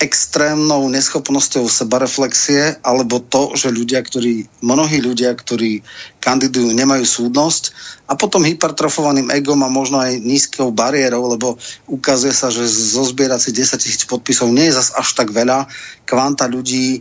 [0.04, 5.80] extrémnou neschopnosťou sebareflexie, alebo to, že ľudia, ktorí, mnohí ľudia, ktorí
[6.20, 7.72] kandidujú, nemajú súdnosť
[8.12, 11.56] a potom hypertrofovaným egom a možno aj nízkou bariérou, lebo
[11.88, 15.72] ukazuje sa, že zozbierať si 10 tisíc podpisov nie je zas až tak veľa.
[16.04, 17.00] Kvanta ľudí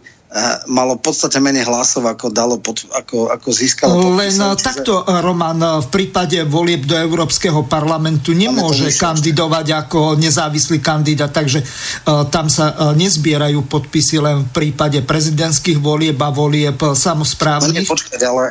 [0.64, 4.64] malo v podstate menej hlasov, ako dalo pod, ako, ako získalo Len podpisov, čiže...
[4.64, 12.24] takto, Roman, v prípade volieb do Európskeho parlamentu nemôže kandidovať ako nezávislý kandidát, takže uh,
[12.32, 17.84] tam sa uh, nezbierajú podpisy len v prípade prezidentských volieb a volieb samozprávnych.
[17.84, 18.44] No, počkať, ale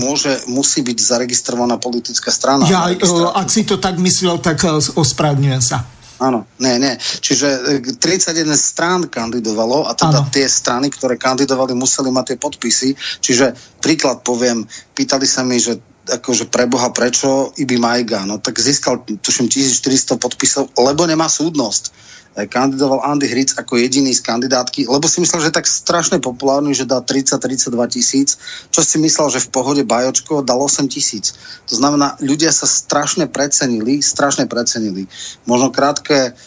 [0.00, 2.64] môže, musí byť zaregistrovaná politická strana.
[2.72, 2.88] Ja,
[3.36, 4.64] ak si to tak myslel, tak
[4.96, 5.84] ospravedlňujem sa.
[6.18, 6.98] Áno, nie, nie.
[6.98, 7.46] Čiže
[8.02, 10.30] 31 e, strán kandidovalo a teda ano.
[10.34, 12.88] tie strany, ktoré kandidovali, museli mať tie podpisy.
[13.22, 14.66] Čiže príklad poviem,
[14.98, 15.78] pýtali sa mi, že
[16.08, 21.92] akože preboha prečo Ibi Majga, no tak získal tuším 1400 podpisov, lebo nemá súdnosť
[22.46, 26.70] kandidoval Andy Hric ako jediný z kandidátky, lebo si myslel, že je tak strašne populárny,
[26.70, 28.38] že dá 30-32 tisíc,
[28.70, 31.34] čo si myslel, že v pohode Bajočko dal 8 tisíc.
[31.66, 35.10] To znamená, ľudia sa strašne precenili, strašne precenili.
[35.50, 36.38] Možno krátke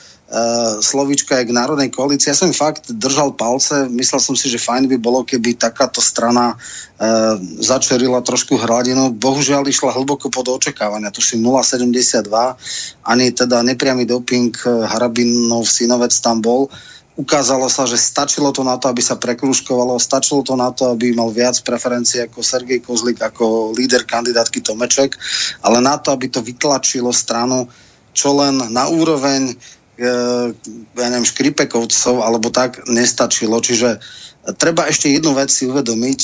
[0.80, 2.32] slovíčka aj k Národnej koalícii.
[2.32, 6.56] Ja som fakt držal palce, myslel som si, že fajn by bolo, keby takáto strana
[6.56, 9.12] uh, začerila trošku hladinu.
[9.12, 12.32] Bohužiaľ išla hlboko pod očakávania, tuším 0,72,
[13.04, 16.72] ani teda nepriamy doping uh, Harabinov synovec tam bol.
[17.20, 21.12] Ukázalo sa, že stačilo to na to, aby sa prekruškovalo, stačilo to na to, aby
[21.12, 25.20] mal viac preferencií ako Sergej Kozlik, ako líder kandidátky Tomeček,
[25.60, 27.68] ale na to, aby to vytlačilo stranu
[28.12, 29.56] čo len na úroveň
[30.02, 33.62] ja neviem, škripekovcov alebo tak nestačilo.
[33.62, 34.02] Čiže
[34.58, 36.20] treba ešte jednu vec si uvedomiť.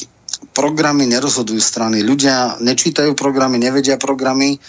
[0.54, 2.02] Programy nerozhodujú strany.
[2.02, 4.58] Ľudia nečítajú programy, nevedia programy.
[4.58, 4.60] E,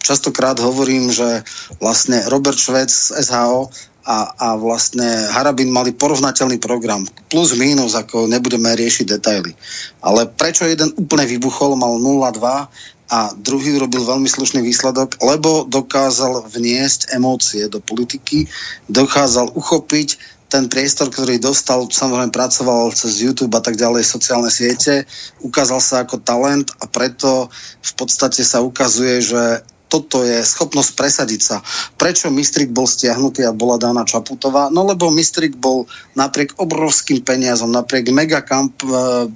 [0.00, 1.44] častokrát hovorím, že
[1.80, 3.72] vlastne Robert Švec z SHO
[4.02, 7.06] a, a vlastne Harabin mali porovnateľný program.
[7.30, 9.54] Plus, mínus, ako nebudeme riešiť detaily.
[10.02, 16.48] Ale prečo jeden úplne vybuchol, mal 0,2 a druhý urobil veľmi slušný výsledok, lebo dokázal
[16.48, 18.48] vniesť emócie do politiky,
[18.88, 20.16] dokázal uchopiť
[20.52, 25.08] ten priestor, ktorý dostal, samozrejme pracoval cez YouTube a tak ďalej, sociálne siete,
[25.40, 27.48] ukázal sa ako talent a preto
[27.80, 31.60] v podstate sa ukazuje, že toto je schopnosť presadiť sa.
[32.00, 34.72] Prečo Mistrik bol stiahnutý a bola dána Čaputová?
[34.72, 35.84] No lebo Mistrik bol
[36.16, 38.88] napriek obrovským peniazom, napriek megakamp, e,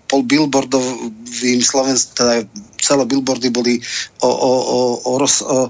[0.08, 2.48] pol billboardovým Slovensk, teda
[2.80, 3.84] celé billboardy boli
[4.24, 5.68] o, o, o, o, roz, o,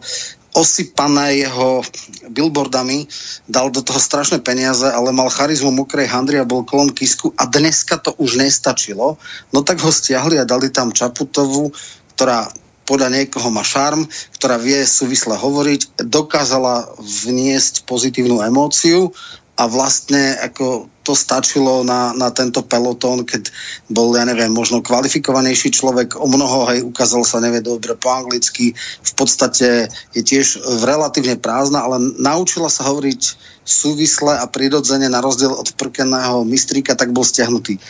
[0.55, 1.83] osypané jeho
[2.31, 3.11] billboardami,
[3.51, 7.45] dal do toho strašné peniaze, ale mal charizmu mokrej handry a bol klon Kisku a
[7.45, 9.19] dneska to už nestačilo.
[9.51, 11.75] No tak ho stiahli a dali tam Čaputovu,
[12.17, 12.49] ktorá
[12.87, 14.07] podľa niekoho má šarm,
[14.39, 16.87] ktorá vie súvisle hovoriť, dokázala
[17.27, 19.11] vniesť pozitívnu emóciu
[19.57, 23.49] a vlastne ako to stačilo na, na tento pelotón, keď
[23.89, 28.77] bol, ja neviem, možno kvalifikovanejší človek, o mnoho, hej, ukázal sa, nevie dobre po anglicky,
[29.01, 33.23] v podstate je tiež relatívne prázdna, ale naučila sa hovoriť
[33.65, 37.81] súvisle a prirodzene na rozdiel od prkeného mistríka, tak bol stiahnutý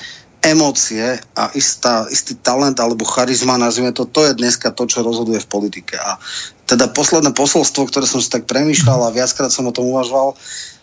[0.46, 5.42] emócie a istá, istý talent alebo charizma, nazvime to, to je dneska to, čo rozhoduje
[5.42, 5.98] v politike.
[5.98, 6.22] A
[6.70, 10.75] teda posledné posolstvo, ktoré som si tak premýšľal a viackrát som o tom uvažoval, Uh,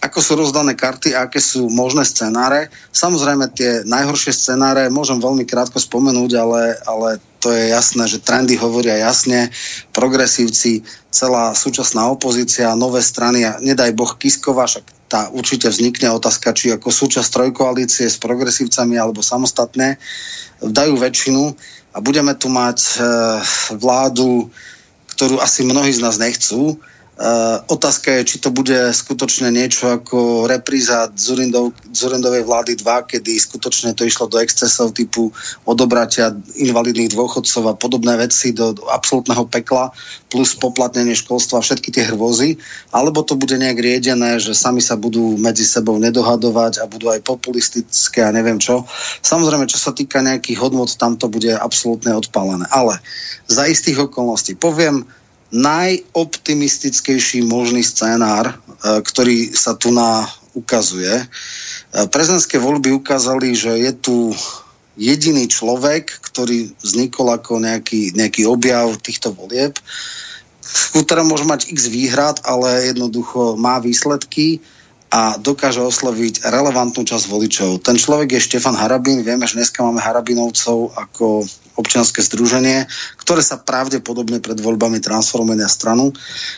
[0.00, 2.72] ako sú rozdané karty a aké sú možné scenáre.
[2.88, 7.08] Samozrejme tie najhoršie scenáre môžem veľmi krátko spomenúť, ale, ale
[7.44, 9.52] to je jasné, že trendy hovoria jasne,
[9.92, 10.80] progresívci,
[11.12, 16.72] celá súčasná opozícia, nové strany a nedaj Boh Kiskova, však tá určite vznikne otázka, či
[16.72, 20.00] ako súčasť trojkoalície s progresívcami alebo samostatne
[20.64, 21.52] dajú väčšinu
[21.92, 23.40] a budeme tu mať uh,
[23.76, 24.48] vládu,
[25.12, 26.80] ktorú asi mnohí z nás nechcú,
[27.16, 33.40] Uh, otázka je, či to bude skutočne niečo ako repríza Zurindov, Zurindovej vlády 2, kedy
[33.40, 35.32] skutočne to išlo do excesov typu
[35.64, 39.96] odobratia invalidných dôchodcov a podobné veci do, do absolútneho pekla,
[40.28, 42.60] plus poplatnenie školstva, všetky tie hrôzy,
[42.92, 47.24] alebo to bude nejak riedené, že sami sa budú medzi sebou nedohadovať a budú aj
[47.24, 48.84] populistické a neviem čo.
[49.24, 52.68] Samozrejme, čo sa týka nejakých hodnot, tam to bude absolútne odpálené.
[52.68, 53.00] Ale
[53.48, 55.08] za istých okolností poviem,
[55.54, 58.54] najoptimistickejší možný scénár, e,
[59.02, 61.22] ktorý sa tu na ukazuje.
[61.22, 61.24] E,
[62.10, 64.16] prezidentské voľby ukázali, že je tu
[64.96, 69.76] jediný človek, ktorý vznikol ako nejaký, nejaký objav týchto volieb,
[70.96, 74.58] ktorá môže mať x výhrad, ale jednoducho má výsledky
[75.12, 77.86] a dokáže osloviť relevantnú časť voličov.
[77.86, 79.22] Ten človek je Štefan Harabín.
[79.22, 81.46] Vieme, že dneska máme Harabinovcov ako
[81.76, 82.88] občianske združenie,
[83.20, 86.10] ktoré sa pravdepodobne pred voľbami transformuje na stranu,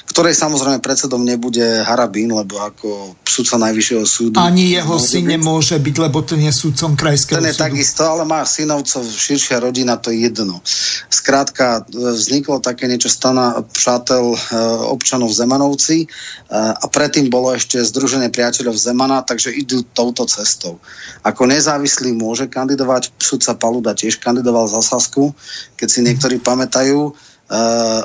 [0.07, 4.39] ktorej samozrejme predsedom nebude Harabín, lebo ako sudca Najvyššieho súdu...
[4.39, 5.33] Ani jeho syn byť.
[5.35, 7.65] nemôže byť, lebo ten je sudcom krajského Ten je súdu.
[7.67, 10.63] takisto, ale má synovcov, širšia rodina, to je jedno.
[11.11, 14.39] Skrátka, vzniklo také niečo stana přátel e,
[14.87, 16.07] občanov Zemanovci e,
[16.55, 20.79] a predtým bolo ešte Združenie priateľov Zemana, takže idú touto cestou.
[21.27, 25.33] Ako nezávislý môže kandidovať, sudca Paluda tiež kandidoval za SAS otázku,
[25.81, 28.03] keď si niektorí pamätajú, uh,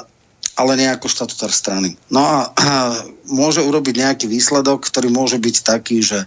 [0.53, 1.99] ale nie ako štatutár strany.
[2.07, 2.47] No a
[3.27, 6.23] môže urobiť nejaký výsledok, ktorý môže byť taký, že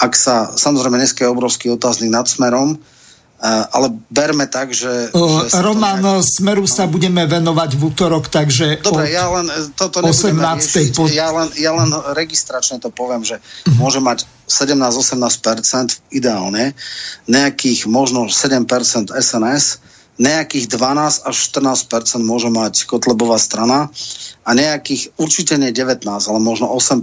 [0.00, 2.80] ak sa, samozrejme dneska je obrovský otáznik nad smerom,
[3.44, 5.12] Uh, ale berme tak, že...
[5.12, 6.24] Uh, že Roman, nejak...
[6.24, 8.80] Smeru sa budeme venovať v útorok, takže...
[8.80, 10.32] Dobre, ja len toto 18.
[10.32, 11.04] riešiť, po...
[11.12, 13.76] ja, len, ja len registračne to poviem, že uh-huh.
[13.76, 16.72] môže mať 17-18% ideálne,
[17.28, 18.64] nejakých možno 7%
[19.12, 19.82] SNS,
[20.14, 23.90] nejakých 12 až 14% môže mať Kotlebová strana
[24.46, 27.02] a nejakých určite nie 19, ale možno 8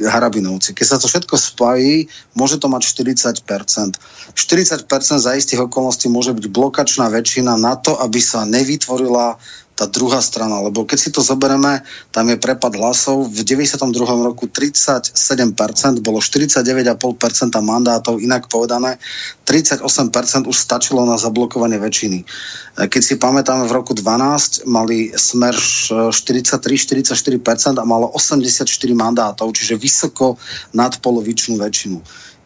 [0.00, 0.72] Harabinovci.
[0.72, 4.00] Keď sa to všetko spojí, môže to mať 40%
[4.32, 4.88] 40%
[5.20, 9.36] za istých okolností môže byť blokačná väčšina na to, aby sa nevytvorila
[9.80, 11.80] tá druhá strana, lebo keď si to zoberieme,
[12.12, 13.96] tam je prepad hlasov, v 92.
[14.04, 15.16] roku 37%,
[16.04, 17.00] bolo 49,5%
[17.64, 19.00] mandátov, inak povedané,
[19.48, 19.80] 38%
[20.44, 22.18] už stačilo na zablokovanie väčšiny.
[22.20, 22.24] E,
[22.92, 30.36] keď si pamätáme, v roku 12 mali smer 43-44% a malo 84 mandátov, čiže vysoko
[30.76, 31.96] nadpolovičnú väčšinu.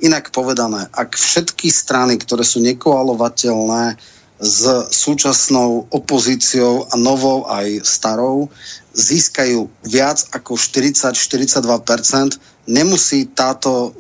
[0.07, 8.51] Inak povedané, ak všetky strany, ktoré sú nekoalovateľné, s súčasnou opozíciou a novou aj starou
[8.95, 12.39] získajú viac ako 40-42%,
[12.71, 13.95] nemusí táto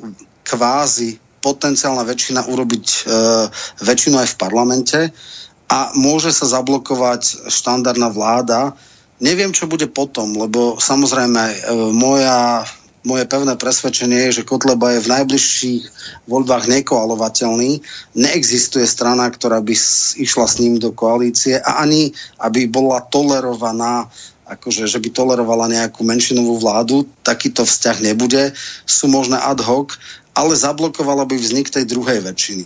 [0.46, 3.00] kvázi potenciálna väčšina urobiť e,
[3.84, 5.00] väčšinu aj v parlamente
[5.68, 8.72] a môže sa zablokovať štandardná vláda.
[9.20, 11.56] Neviem, čo bude potom, lebo samozrejme e,
[11.92, 12.64] moja
[13.04, 15.82] moje pevné presvedčenie je, že Kotleba je v najbližších
[16.24, 17.84] voľbách nekoalovateľný.
[18.16, 19.76] Neexistuje strana, ktorá by
[20.18, 24.08] išla s ním do koalície a ani, aby bola tolerovaná
[24.44, 28.52] akože, že by tolerovala nejakú menšinovú vládu, takýto vzťah nebude.
[28.84, 29.96] Sú možné ad hoc,
[30.36, 32.64] ale zablokovala by vznik tej druhej väčšiny.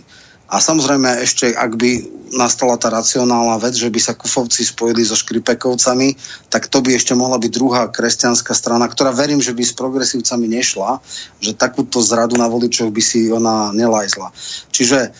[0.49, 1.91] A samozrejme ešte, ak by
[2.33, 6.17] nastala tá racionálna vec, že by sa Kufovci spojili so Škripekovcami,
[6.49, 10.45] tak to by ešte mohla byť druhá kresťanská strana, ktorá verím, že by s progresívcami
[10.49, 11.01] nešla,
[11.41, 14.33] že takúto zradu na voličov by si ona nelajzla.
[14.73, 15.13] Čiže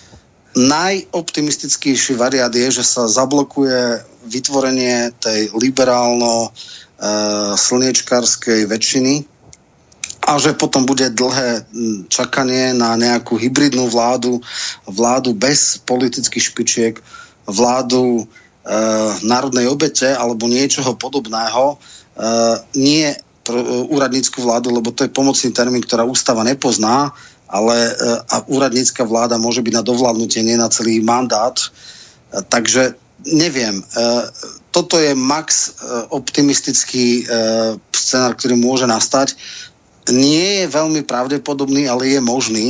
[0.58, 6.50] najoptimistickejší variant je, že sa zablokuje vytvorenie tej liberálno
[7.56, 9.39] slniečkárskej väčšiny
[10.30, 11.66] a že potom bude dlhé
[12.12, 14.38] čakanie na nejakú hybridnú vládu,
[14.86, 16.94] vládu bez politických špičiek,
[17.50, 18.24] vládu e,
[19.26, 21.76] národnej obete alebo niečoho podobného, e,
[22.78, 23.10] nie
[23.42, 27.10] pr- úradnícku vládu, lebo to je pomocný termín, ktorá ústava nepozná,
[27.50, 27.94] ale e,
[28.30, 31.58] a úradnícka vláda môže byť na dovládnutie, nie na celý mandát.
[31.58, 31.68] E,
[32.46, 32.94] takže
[33.26, 33.82] neviem.
[33.82, 33.84] E,
[34.70, 37.34] toto je max e, optimistický e,
[37.90, 39.34] scenár, ktorý môže nastať
[40.08, 42.68] nie je veľmi pravdepodobný, ale je možný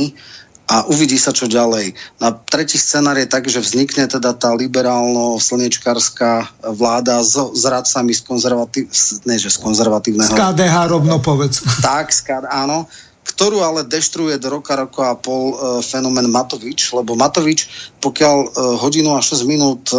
[0.70, 1.98] a uvidí sa, čo ďalej.
[2.22, 6.46] Na tretí scenár je tak, že vznikne teda tá liberálno-slnečkárska
[6.78, 8.86] vláda s, s radcami z konzervatív...
[9.26, 10.30] Ne, že z konzervatívneho...
[10.30, 11.66] Z KDH rovno povedz.
[11.82, 12.86] Tak, z KDH, áno
[13.20, 18.48] ktorú ale deštruuje do roka, roka a pol e, fenomén Matovič, lebo Matovič, pokiaľ e,
[18.80, 19.96] hodinu a 6 minút e,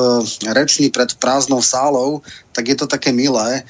[0.49, 3.63] reční pred prázdnou sálou, tak je to také milé, e,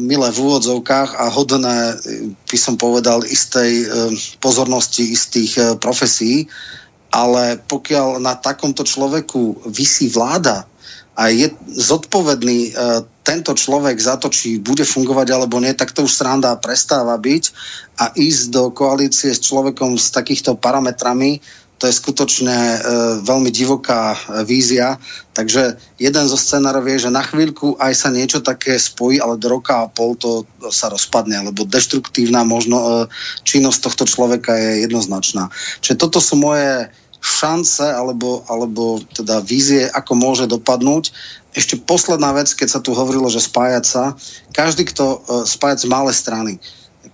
[0.00, 1.94] milé v úvodzovkách a hodné, e,
[2.32, 3.86] by som povedal, istej e,
[4.40, 6.48] pozornosti istých e, profesí,
[7.12, 10.64] ale pokiaľ na takomto človeku vysí vláda
[11.16, 12.70] a je zodpovedný e,
[13.24, 17.44] tento človek za to, či bude fungovať alebo nie, tak to už sranda prestáva byť
[17.98, 21.40] a ísť do koalície s človekom s takýchto parametrami,
[21.76, 22.78] to je skutočne e,
[23.20, 24.18] veľmi divoká e,
[24.48, 24.96] vízia.
[25.36, 29.52] Takže jeden zo scenárov je, že na chvíľku aj sa niečo také spojí, ale do
[29.52, 32.88] roka a pol to sa rozpadne, lebo deštruktívna možno, e,
[33.44, 35.52] činnosť tohto človeka je jednoznačná.
[35.84, 36.88] Čiže toto sú moje
[37.20, 41.10] šance alebo, alebo teda vízie, ako môže dopadnúť.
[41.56, 44.04] Ešte posledná vec, keď sa tu hovorilo, že spájať sa,
[44.52, 46.52] každý, kto uh, spájať z malé strany,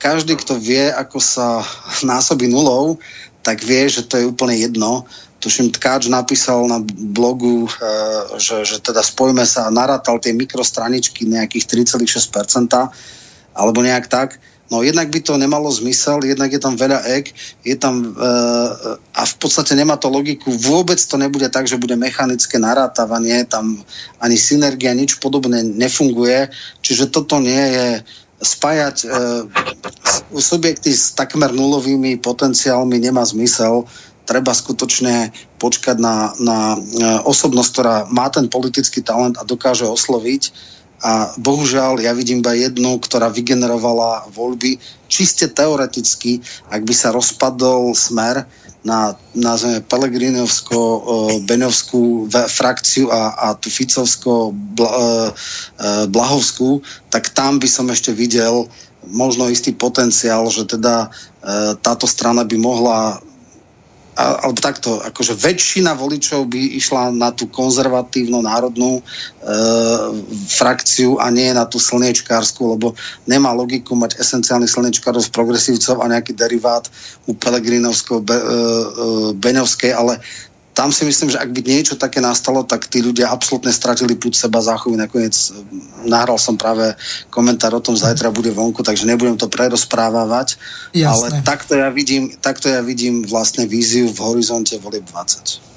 [0.01, 1.63] každý, kto vie, ako sa
[2.11, 2.99] násobí nulou,
[3.43, 5.07] tak vie, že to je úplne jedno.
[5.43, 11.27] Tuším, Tkáč napísal na blogu, uh, že, že teda spojme sa a narátal tie mikrostraničky
[11.27, 12.71] nejakých 3,6%,
[13.53, 14.39] alebo nejak tak
[14.73, 18.25] No jednak by to nemalo zmysel, jednak je tam veľa ek, je tam e,
[19.13, 20.49] a v podstate nemá to logiku.
[20.49, 23.85] Vôbec to nebude tak, že bude mechanické narátavanie, tam
[24.17, 26.49] ani synergia, nič podobné nefunguje.
[26.81, 27.89] Čiže toto nie je
[28.41, 29.07] spájať e,
[30.41, 33.85] subjekty s takmer nulovými potenciálmi nemá zmysel.
[34.25, 36.79] Treba skutočne počkať na, na e,
[37.29, 43.03] osobnosť, ktorá má ten politický talent a dokáže osloviť a bohužiaľ ja vidím iba jednu,
[43.03, 44.79] ktorá vygenerovala voľby
[45.11, 46.39] čiste teoreticky,
[46.71, 48.47] ak by sa rozpadol smer
[48.83, 50.79] na nazveme Pelegrinovsko
[51.47, 56.81] beňovskú frakciu a, a tú Ficovsko bla, e, e,
[57.11, 58.67] tak tam by som ešte videl
[59.07, 63.23] možno istý potenciál, že teda e, táto strana by mohla
[64.13, 69.03] alebo takto, akože väčšina voličov by išla na tú konzervatívnu národnú e,
[70.53, 72.93] frakciu a nie na tú slniečkárskú, lebo
[73.25, 76.93] nemá logiku mať esenciálnych slniečkárov progresívcov a nejaký derivát
[77.25, 78.53] u Pelegrinovského, Be, e, e,
[79.33, 80.21] Beňovskej, ale
[80.73, 84.33] tam si myslím, že ak by niečo také nastalo, tak tí ľudia absolútne stratili púd
[84.33, 84.97] seba záchovy.
[84.97, 85.53] Nakoniec eh,
[86.09, 86.97] nahral som práve
[87.29, 90.57] komentár o tom, zajtra bude vonku, takže nebudem to prerozprávať.
[90.97, 91.13] Jasné.
[91.13, 95.72] Ale takto ja, vidím, takto ja vidím vlastne víziu v horizonte volieb 20.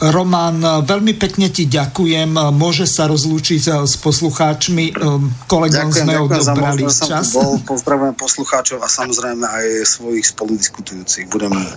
[0.00, 2.56] Roman, veľmi pekne ti ďakujem.
[2.56, 4.96] Môže sa rozlúčiť s poslucháčmi.
[5.44, 7.36] Kolegom ďakujem, sme odobrali za čas.
[7.36, 11.28] Bol, pozdravujem poslucháčov a samozrejme aj svojich spoludiskutujúcich.
[11.28, 11.68] Budem um.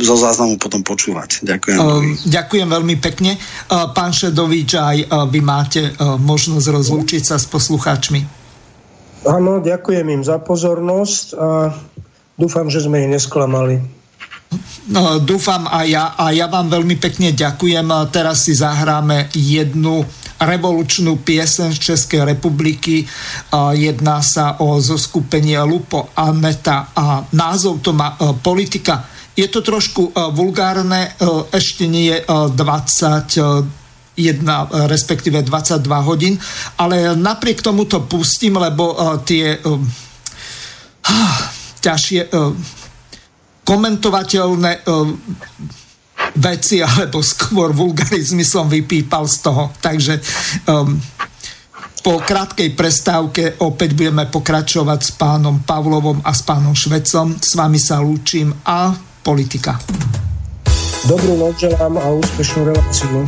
[0.00, 1.44] zo záznamu potom počúvať.
[1.44, 1.76] Ďakujem.
[2.24, 3.36] Ďakujem veľmi pekne.
[3.68, 8.24] Pán Šedovič, aj vy máte možnosť rozlúčiť sa s poslucháčmi.
[9.28, 11.76] Áno, ďakujem im za pozornosť a
[12.40, 13.97] dúfam, že sme ich nesklamali.
[14.88, 17.84] No, dúfam a ja, a ja vám veľmi pekne ďakujem.
[18.08, 20.00] Teraz si zahráme jednu
[20.40, 23.04] revolučnú piesen z Českej republiky.
[23.76, 29.04] Jedná sa o zoskupenie Lupo Aneta a názov to má e, Politika.
[29.36, 32.56] Je to trošku e, vulgárne, e, ešte nie je 20
[34.18, 36.34] jedna, respektíve 22 hodín,
[36.74, 39.62] ale napriek tomu to pustím, lebo tie
[41.84, 42.20] ťažšie
[43.68, 44.80] komentovateľné e,
[46.40, 49.74] veci, alebo skôr vulgarizmy som vypípal z toho.
[49.76, 50.20] Takže
[50.70, 50.96] um,
[52.00, 57.36] po krátkej prestávke opäť budeme pokračovať s pánom Pavlovom a s pánom Švecom.
[57.36, 59.76] S vami sa lúčim a politika.
[61.06, 63.22] Dobrú noc želám a úspešnú reláciu.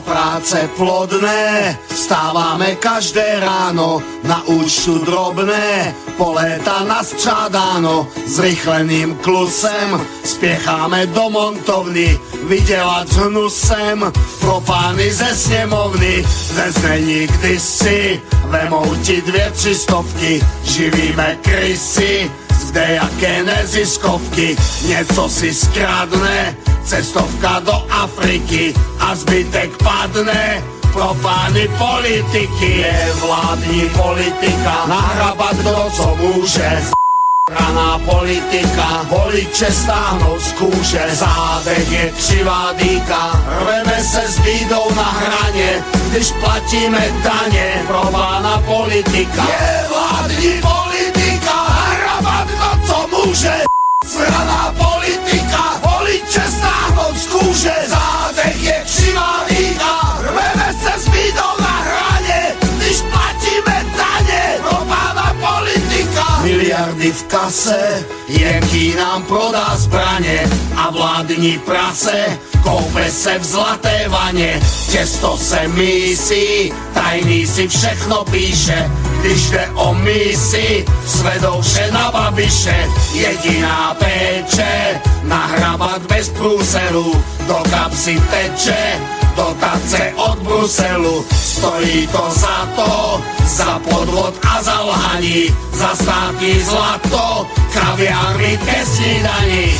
[0.00, 10.00] Práce plodné, z Vstávame každé ráno na účtu drobné, po léta nás čádáno, zrychleným klusem.
[10.24, 12.18] Spiecháme do montovny,
[12.48, 14.12] vydelať hnusem.
[14.40, 16.24] Pro pány ze snemovny.
[16.52, 22.30] Dnes není kdysi, vemou ti dvě tři stovky, živíme krysy,
[22.76, 30.62] jaké neziskovky, něco si skrádne, cestovka do Afriky a zbytek padne.
[30.92, 34.86] Pro pány politiky je vládní politika.
[34.86, 36.82] Nahrabat kdo co může
[37.50, 45.02] Raná politika, voliče stáhnout z kůže, zádech je křivá dýka, rveme se s bídou na
[45.02, 50.87] hraně, když platíme daně, pro pána politika je vládní politika,
[52.88, 53.54] co může,
[54.06, 61.57] Sraná politika, voliče stáhnout z kůže, zádech je křivá dýka, rveme se s bídou
[66.68, 74.60] Miliardy v kase, jaký nám prodá zbraně a vládní prase, koupe se v zlaté vaně,
[74.92, 78.90] těsto se mísí, tajný si všechno píše,
[79.20, 88.22] když jde o misi, svedou vše na babiše, jediná péče, nahrabat bez průseru, do kapsy
[88.30, 89.00] teče,
[89.36, 97.46] dotace od Bruselu, stojí to za to, za podvod a za lhaní, za státní zlato,
[97.72, 99.78] kaviáry ke snídaní.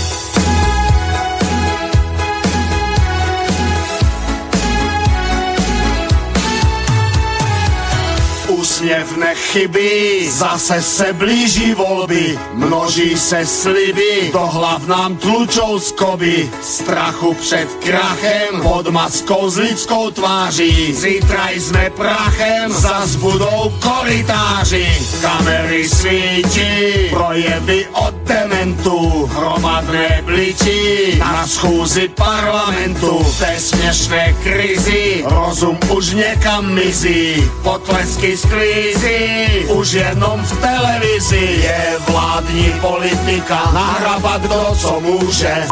[8.79, 17.35] Úsměv nechybí, zase se blíží volby, množí se sliby, do hlav nám tlučou skoby, strachu
[17.35, 24.89] před krachem, pod maskou s lidskou tváří, zítra jsme prachem, zas budou koritáři,
[25.21, 35.79] kamery svítí, projevy od dementu, hromadné bličí, na schůzi parlamentu, v té směšné krizi, rozum
[35.97, 38.37] už někam mizí, potlesky
[38.69, 45.67] sklízí, už jenom v televizi je vládní politika, nahrabat kdo co může.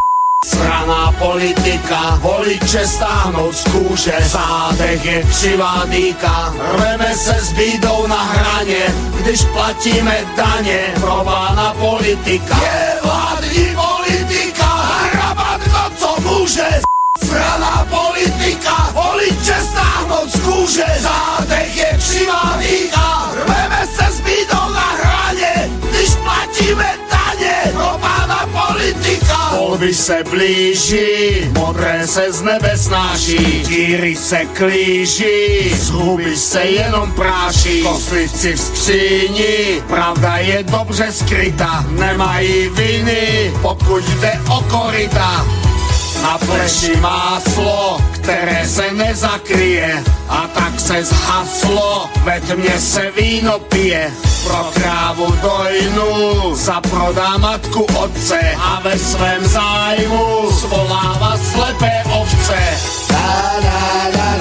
[0.44, 8.22] Straná politika, voliče stáhnout z kůže, zádech je křivá dýka, rveme se s bídou na
[8.22, 12.60] hraně, když platíme daně, prována politika.
[12.62, 14.66] Je vládní politika,
[15.12, 16.95] hrabat kdo co může,
[17.26, 24.96] Straná politika, voliče stáhnout z kůže, zádech je křivá dýka, rveme se s bídou na
[25.02, 29.50] hraně, když platíme daně, pro pána politika.
[29.58, 31.06] Volby se blíží,
[31.52, 38.60] modré se z nebe snáší, díry se klíží, z huby se jenom práší, kostlivci v
[38.60, 45.46] skříni, pravda je dobře skryta, nemají viny, pokud jde o korita.
[46.26, 54.10] Na pleši máslo, které se nezakryje a tak se zhaslo, ve tmě se víno pije.
[54.44, 62.58] Pro krávu dojnu zaprodá matku otce a ve svém zájmu svolává slepé ovce.
[63.08, 64.35] Da, da, da,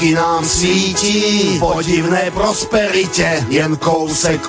[0.00, 4.48] Svíčky nám svítí, podivné prosperitě, jen kousek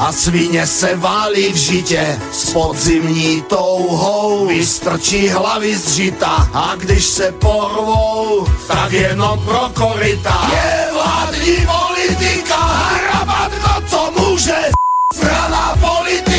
[0.00, 2.18] a svině se válí v žitě.
[2.32, 10.50] S podzimní touhou vystrčí hlavy z žita a když se porvou, tak jenom pro korita.
[10.52, 14.70] Je vládní politika hrabat kdo co může
[15.14, 16.37] Strana politika,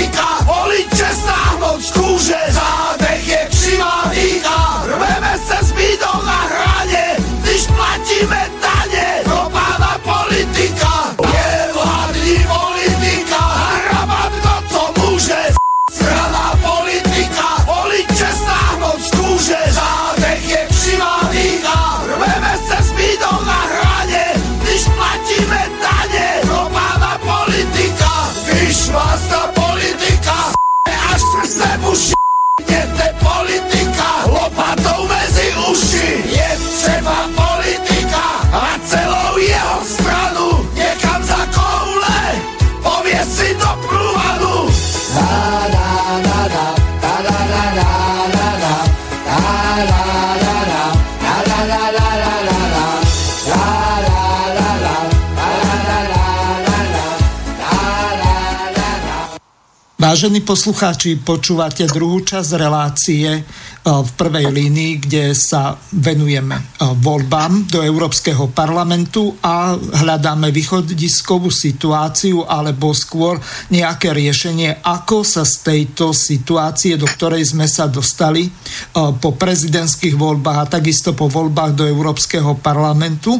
[43.19, 43.48] Así.
[59.99, 63.43] Vážení poslucháči, počúvate druhú časť relácie
[63.84, 72.95] v prvej línii, kde sa venujeme voľbám do Európskeho parlamentu a hľadáme východiskovú situáciu alebo
[72.95, 73.43] skôr
[73.76, 78.47] nejaké riešenie, ako sa z tejto situácie, do ktorej sme sa dostali
[78.95, 83.35] po prezidentských voľbách a takisto po voľbách do Európskeho parlamentu.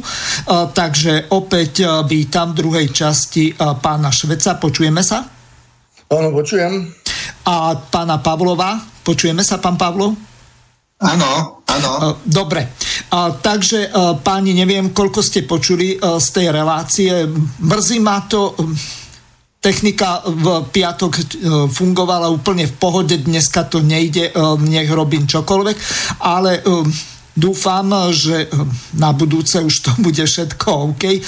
[0.76, 4.60] Takže opäť vítam v druhej časti pána Šveca.
[4.60, 5.39] Počujeme sa?
[6.10, 6.90] Áno, počujem.
[7.46, 10.18] A pána Pavlova, počujeme sa, pán Pavlov?
[11.00, 11.90] Áno, áno.
[12.02, 12.74] E, dobre.
[13.14, 17.14] A, takže, e, páni, neviem, koľko ste počuli e, z tej relácie.
[17.62, 18.58] Mrzí ma to,
[19.62, 21.14] technika v piatok
[21.70, 24.32] fungovala úplne v pohode, dneska to nejde,
[24.64, 25.78] nech robím čokoľvek,
[26.24, 26.64] ale
[27.38, 28.50] Dúfam, že
[28.98, 31.04] na budúce už to bude všetko OK.
[31.08, 31.20] E,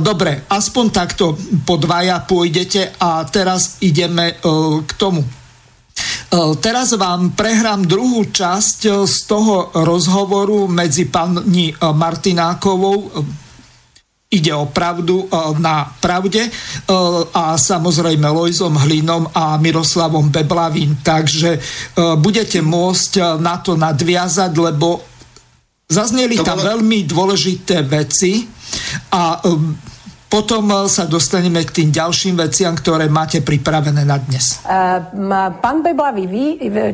[0.00, 4.34] dobre, aspoň takto po dvaja pôjdete a teraz ideme e,
[4.84, 5.24] k tomu.
[6.60, 13.24] Teraz vám prehrám druhú časť z toho rozhovoru medzi pani Martinákovou
[14.26, 15.24] ide o pravdu
[15.62, 16.50] na pravde
[17.32, 21.00] a samozrejme Lojzom Hlinom a Miroslavom Beblavým.
[21.00, 21.56] Takže
[22.20, 25.15] budete môcť na to nadviazať, lebo
[25.86, 28.42] Zazneli tam veľmi dôležité veci
[29.14, 29.70] a um,
[30.26, 34.60] potom eh, sa dostaneme k tým ďalším veciam, ktoré máte pripravené na dnes.
[35.62, 36.44] Pán Beblavý, vy,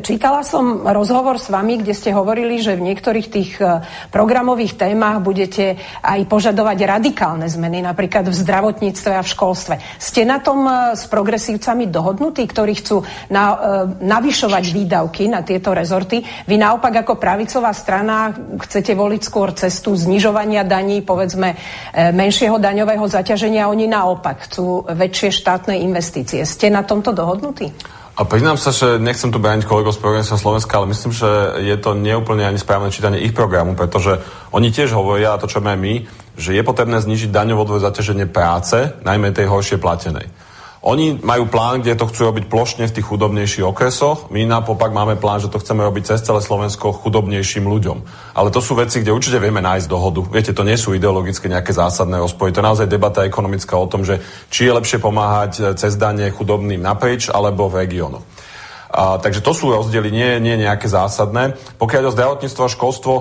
[0.05, 3.81] čítala som rozhovor s vami, kde ste hovorili, že v niektorých tých eh,
[4.13, 9.75] programových témach budete aj požadovať radikálne zmeny, napríklad v zdravotníctve a v školstve.
[9.97, 13.55] Ste na tom eh, s progresívcami dohodnutí, ktorí chcú na,
[13.99, 16.21] navyšovať výdavky na tieto rezorty?
[16.45, 21.55] Vy naopak ako pravicová strana chcete voliť skôr cestu znižovania daní, povedzme
[21.93, 26.43] menšieho daňového zaťaženia zaťaženia, oni naopak chcú väčšie štátne investície.
[26.43, 27.71] Ste na tomto dohodnutí?
[28.13, 31.25] A priznám sa, že nechcem tu brániť kolegov z Progresia Slovenska, ale myslím, že
[31.65, 34.21] je to neúplne ani správne čítanie ich programu, pretože
[34.53, 35.93] oni tiež hovoria, a to čo máme my,
[36.37, 40.29] že je potrebné znižiť daňovodové zaťaženie práce, najmä tej horšie platenej.
[40.83, 44.27] Oni majú plán, kde to chcú robiť plošne v tých chudobnejších okresoch.
[44.27, 48.03] My naopak máme plán, že to chceme robiť cez celé Slovensko chudobnejším ľuďom.
[48.35, 50.27] Ale to sú veci, kde určite vieme nájsť dohodu.
[50.27, 52.51] Viete, to nie sú ideologicky nejaké zásadné rozpory.
[52.51, 54.19] To je naozaj debata ekonomická o tom, že
[54.51, 58.27] či je lepšie pomáhať cez dane chudobným naprieč alebo v regiónoch.
[58.93, 61.57] A, takže to sú rozdiely, nie, nie nejaké zásadné.
[61.81, 63.13] Pokiaľ o zdravotníctvo a školstvo,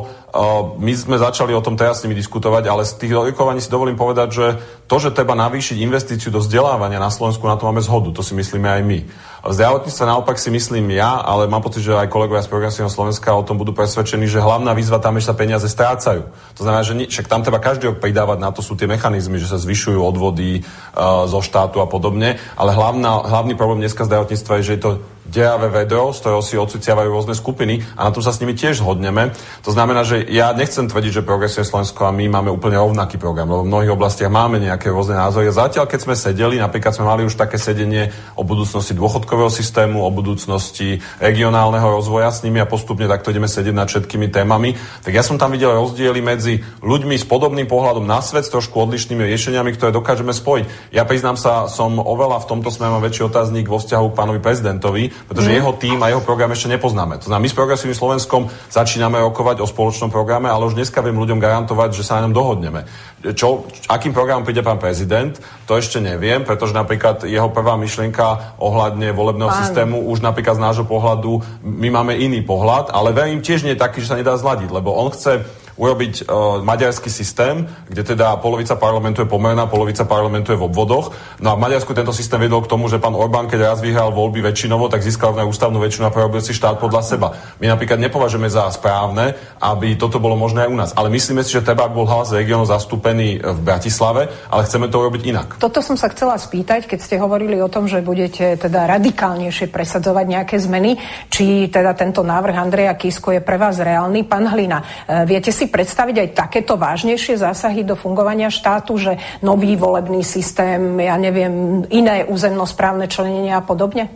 [0.80, 4.00] my sme začali o tom teraz s nimi diskutovať, ale z tých rokovaní si dovolím
[4.00, 4.46] povedať, že
[4.88, 8.09] to, že treba navýšiť investíciu do vzdelávania na Slovensku, na to máme zhodu.
[8.16, 8.98] To si myslíme aj my.
[9.42, 9.59] V
[10.06, 13.59] naopak si myslím ja, ale mám pocit, že aj kolegovia z Progresívneho Slovenska o tom
[13.59, 16.30] budú presvedčení, že hlavná výzva tam je, že sa peniaze strácajú.
[16.30, 19.50] To znamená, že však tam treba každý rok pridávať, na to sú tie mechanizmy, že
[19.50, 24.62] sa zvyšujú odvody uh, zo štátu a podobne, ale hlavná, hlavný problém dneska zdravotníctva je,
[24.62, 24.92] že je to
[25.26, 28.78] deravé vedro, z ktorého si odsuciavajú rôzne skupiny a na tom sa s nimi tiež
[28.78, 29.34] zhodneme.
[29.66, 33.49] To znamená, že ja nechcem tvrdiť, že Progresuje Slovensko a my máme úplne rovnaký program,
[33.49, 35.49] lebo v mnohých oblastiach máme nejaké rôzne názory.
[35.49, 40.11] Zatiaľ, keď sme sedeli, napríklad sme mali už také sedenie o budúcnosti dôchodkového systému, o
[40.12, 45.24] budúcnosti regionálneho rozvoja s nimi a postupne takto ideme sedieť nad všetkými témami, tak ja
[45.24, 49.73] som tam videl rozdiely medzi ľuďmi s podobným pohľadom na svet, s trošku odlišnými riešeniami,
[49.74, 50.93] ktoré dokážeme spojiť.
[50.93, 54.40] Ja priznám sa, som oveľa v tomto sme mám väčší otáznik vo vzťahu k pánovi
[54.44, 55.57] prezidentovi, pretože mm.
[55.57, 57.16] jeho tým a jeho program ešte nepoznáme.
[57.24, 61.16] To znamená, my s progresívnym Slovenskom začíname rokovať o spoločnom programe, ale už dneska viem
[61.16, 62.84] ľuďom garantovať, že sa na ňom dohodneme.
[63.32, 65.32] Čo, akým programom príde pán prezident,
[65.64, 69.60] to ešte neviem, pretože napríklad jeho prvá myšlienka ohľadne volebného pán.
[69.64, 74.05] systému už napríklad z nášho pohľadu, my máme iný pohľad, ale verím tiež nie taký,
[74.05, 79.24] že sa nedá zladiť, lebo on chce urobiť uh, maďarský systém, kde teda polovica parlamentu
[79.24, 81.16] je pomerná, polovica parlamentu je v obvodoch.
[81.40, 84.12] No a v Maďarsku tento systém viedol k tomu, že pán Orbán, keď raz vyhral
[84.12, 87.28] voľby väčšinovo, tak získal na ústavnú väčšinu a prerobil si štát podľa seba.
[87.61, 90.90] My napríklad nepovažujeme za správne, aby toto bolo možné aj u nás.
[90.97, 95.23] Ale myslíme si, že treba, bol hlas regionu zastúpený v Bratislave, ale chceme to urobiť
[95.28, 95.49] inak.
[95.61, 100.24] Toto som sa chcela spýtať, keď ste hovorili o tom, že budete teda radikálnejšie presadzovať
[100.27, 104.24] nejaké zmeny, či teda tento návrh Andreja Kisko je pre vás reálny.
[104.27, 109.12] Pán Hlina, e, viete si si predstaviť aj takéto vážnejšie zásahy do fungovania štátu, že
[109.47, 114.10] nový volebný systém, ja neviem, iné územnosprávne členenie a podobne?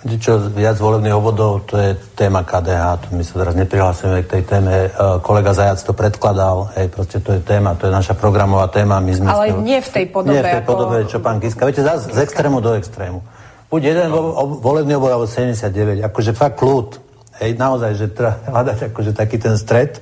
[0.00, 4.42] Čo viac volebných obvodov, to je téma KDH, to my sa teraz neprihlásime k tej
[4.48, 4.88] téme.
[4.88, 8.96] E, kolega Zajac to predkladal, hej, proste to je téma, to je naša programová téma.
[9.04, 10.40] My sme Ale nie v tej podobe.
[10.40, 10.70] Nie v tej ako...
[10.72, 11.68] podobe, čo pán Kiska.
[11.68, 13.20] Viete, zás, z extrému do extrému.
[13.68, 14.56] Buď jeden no.
[14.64, 19.56] volebný obvod, alebo 79, akože fakt kľud Hej, naozaj, že treba hľadať akože taký ten
[19.56, 19.96] stred,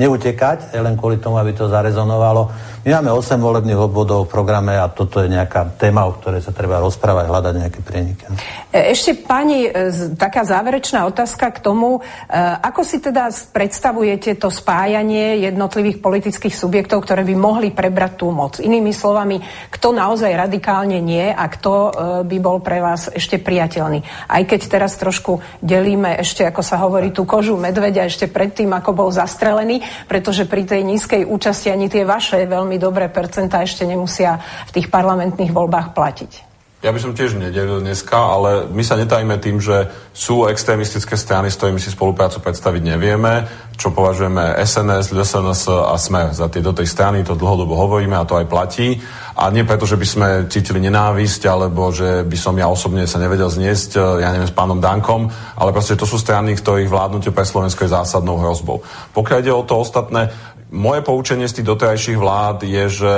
[0.00, 2.48] neutekať, len kvôli tomu, aby to zarezonovalo.
[2.80, 6.56] My máme 8 volebných obvodov v programe a toto je nejaká téma, o ktorej sa
[6.56, 8.24] treba rozprávať, hľadať nejaké prieniky.
[8.72, 14.48] E, ešte pani, e, taká záverečná otázka k tomu, e, ako si teda predstavujete to
[14.48, 18.56] spájanie jednotlivých politických subjektov, ktoré by mohli prebrať tú moc?
[18.56, 21.92] Inými slovami, kto naozaj radikálne nie a kto
[22.24, 24.00] by bol pre vás ešte priateľný?
[24.24, 28.96] Aj keď teraz trošku delíme ešte, ako sa hovorí, tú kožu medveďa ešte predtým, ako
[28.96, 34.42] bol zastrelený, pretože pri tej nízkej účasti ani tie vaše veľmi dobré percentá ešte nemusia
[34.68, 36.49] v tých parlamentných voľbách platiť.
[36.80, 41.52] Ja by som tiež nedelil dneska, ale my sa netajíme tým, že sú extrémistické strany,
[41.52, 43.44] s ktorými si spoluprácu predstaviť nevieme,
[43.76, 48.24] čo považujeme SNS, LSNS a SME za tie do tej strany, to dlhodobo hovoríme a
[48.24, 48.96] to aj platí.
[49.36, 53.20] A nie preto, že by sme cítili nenávisť, alebo že by som ja osobne sa
[53.20, 55.28] nevedel zniesť, ja neviem, s pánom Dankom,
[55.60, 58.80] ale proste to sú strany, ktorých vládnutie pre Slovensko je zásadnou hrozbou.
[59.12, 60.32] Pokiaľ ide o to ostatné,
[60.72, 63.12] moje poučenie z tých doterajších vlád je, že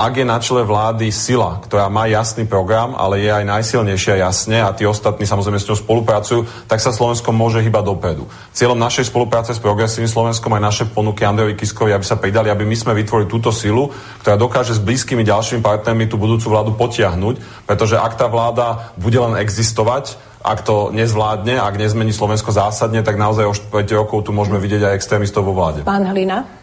[0.00, 4.64] ak je na čele vlády sila, ktorá má jasný program, ale je aj najsilnejšia jasne
[4.64, 8.24] a tí ostatní samozrejme s ňou spolupracujú, tak sa Slovensko môže hýbať dopredu.
[8.56, 12.64] Cieľom našej spolupráce s progresívnym Slovenskom aj naše ponuky Andrejovi Kiskovi, aby sa pridali, aby
[12.64, 13.92] my sme vytvorili túto silu,
[14.24, 19.20] ktorá dokáže s blízkymi ďalšími partnermi tú budúcu vládu potiahnuť, pretože ak tá vláda bude
[19.20, 24.32] len existovať, ak to nezvládne, ak nezmení Slovensko zásadne, tak naozaj o 4 rokov tu
[24.32, 25.84] môžeme vidieť aj extrémistov vo vláde.
[25.84, 26.59] Pán Hlina?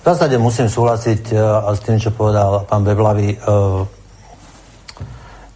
[0.00, 3.36] V zásade musím súhlasiť uh, s tým, čo povedal pán Beblavý.
[3.44, 3.84] Uh,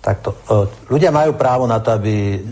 [0.05, 0.37] takto.
[0.45, 2.45] Uh, ľudia majú právo na to, aby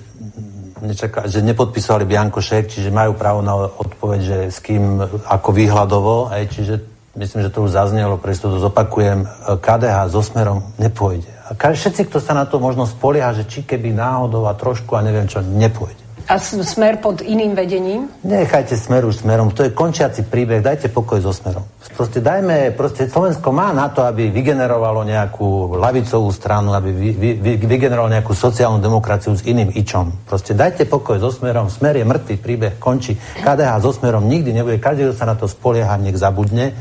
[0.81, 6.33] nečaká, že nepodpísali Bianko šek, čiže majú právo na odpoveď, že s kým ako výhľadovo,
[6.33, 6.75] aj, čiže
[7.15, 9.29] myslím, že to už zaznelo, preto to zopakujem,
[9.63, 11.31] KDH so smerom nepôjde.
[11.47, 15.05] A všetci, kto sa na to možno spolieha, že či keby náhodou a trošku a
[15.05, 16.02] neviem čo, nepôjde.
[16.29, 18.07] A smer pod iným vedením?
[18.23, 19.51] Nechajte smer už smerom.
[19.53, 20.63] To je končiaci príbeh.
[20.63, 21.67] Dajte pokoj so smerom.
[21.93, 27.31] Proste dajme, proste Slovensko má na to, aby vygenerovalo nejakú lavicovú stranu, aby vy, vy,
[27.37, 30.25] vy, vygenerovalo nejakú sociálnu demokraciu s iným ičom.
[30.25, 31.69] Proste dajte pokoj so smerom.
[31.69, 33.19] Smer je mŕtvý príbeh, končí.
[33.43, 34.79] KDH so smerom nikdy nebude.
[34.79, 36.73] Každý, kto sa na to spolieha, nech zabudne.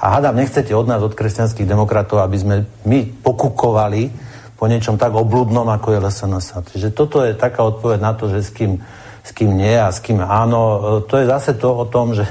[0.00, 2.56] A hádam, nechcete od nás, od kresťanských demokratov, aby sme
[2.88, 4.29] my pokukovali
[4.60, 6.76] po niečom tak obludnom, ako je LSNS.
[6.76, 8.76] Čiže toto je taká odpoveď na to, že s kým,
[9.24, 10.60] s kým nie a s kým áno.
[10.60, 10.78] E,
[11.08, 12.28] to je zase to o tom, že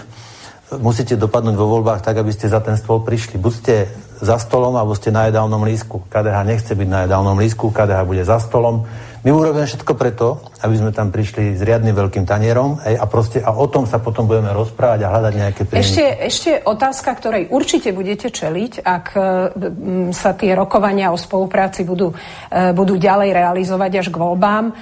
[0.77, 3.41] musíte dopadnúť vo voľbách tak, aby ste za ten stôl prišli.
[3.41, 3.75] Buď ste
[4.21, 6.05] za stolom, alebo ste na jedálnom lísku.
[6.05, 8.85] KDH nechce byť na jedálnom lísku, KDH bude za stolom.
[9.25, 13.39] My urobíme všetko preto, aby sme tam prišli s riadnym veľkým tanierom hej, a, proste,
[13.39, 15.83] a o tom sa potom budeme rozprávať a hľadať nejaké príjmy.
[15.83, 22.11] Ešte, ešte otázka, ktorej určite budete čeliť, ak m, sa tie rokovania o spolupráci budú,
[22.51, 24.65] e, budú ďalej realizovať až k voľbám.
[24.69, 24.73] E,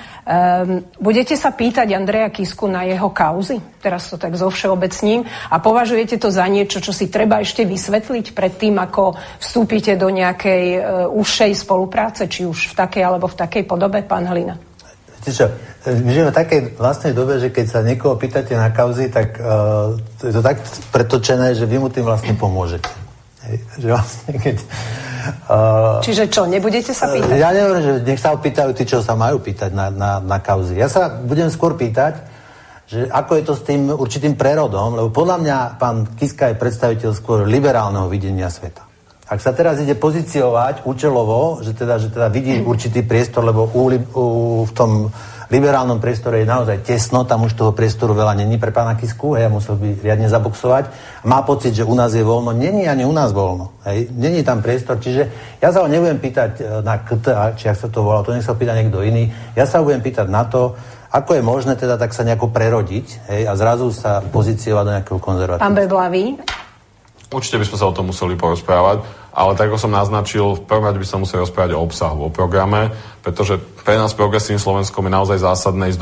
[0.98, 3.62] budete sa pýtať Andreja Kisku na jeho kauzy?
[3.78, 5.24] Teraz to tak zo všeobecním.
[5.54, 10.10] A považujete to za niečo, čo si treba ešte vysvetliť pred tým, ako vstúpite do
[10.10, 14.67] nejakej e, užšej spolupráce, či už v takej alebo v takej podobe, pán Hlina?
[15.28, 15.52] Čo,
[15.88, 19.96] my žijeme v takej vlastnej dobe, že keď sa niekoho pýtate na kauzy, tak uh,
[20.24, 20.64] je to tak
[20.96, 22.88] pretočené, že vy mu tým vlastne pomôžete.
[23.48, 24.58] Hej, že vlastne keď,
[25.52, 27.36] uh, Čiže čo, nebudete sa pýtať?
[27.36, 30.80] Ja neviem, že nech sa opýtajú tí, čo sa majú pýtať na, na, na kauzy.
[30.80, 32.24] Ja sa budem skôr pýtať,
[32.88, 37.12] že ako je to s tým určitým prerodom, lebo podľa mňa pán Kiska je predstaviteľ
[37.12, 38.87] skôr liberálneho videnia sveta.
[39.28, 43.92] Ak sa teraz ide pozíciovať účelovo, že teda, že teda vidí určitý priestor, lebo u,
[43.92, 44.26] u,
[44.64, 45.12] v tom
[45.48, 49.52] liberálnom priestore je naozaj tesno, tam už toho priestoru veľa není pre pána Kisku, hej,
[49.52, 50.92] musel by riadne zaboxovať.
[51.28, 52.52] Má pocit, že u nás je voľno.
[52.52, 53.80] Není ani u nás voľno.
[53.88, 54.12] Hej.
[54.12, 55.28] Není tam priestor, čiže
[55.60, 58.44] ja sa ho nebudem pýtať e, na KTA, či ak sa to volá, to nech
[58.44, 59.32] sa pýta niekto iný.
[59.56, 60.76] Ja sa ho budem pýtať na to,
[61.08, 65.20] ako je možné teda tak sa nejako prerodiť hej, a zrazu sa pozíciovať do nejakého
[65.24, 65.68] konzervatívneho.
[65.68, 66.36] Pán Beblavý?
[67.28, 69.04] Určite by sme sa o tom museli porozprávať,
[69.36, 72.32] ale tak ako som naznačil, v prvom rade by sa museli rozprávať o obsahu, o
[72.32, 76.00] programe, pretože pre nás progresívnym Slovenskom je naozaj zásadné ísť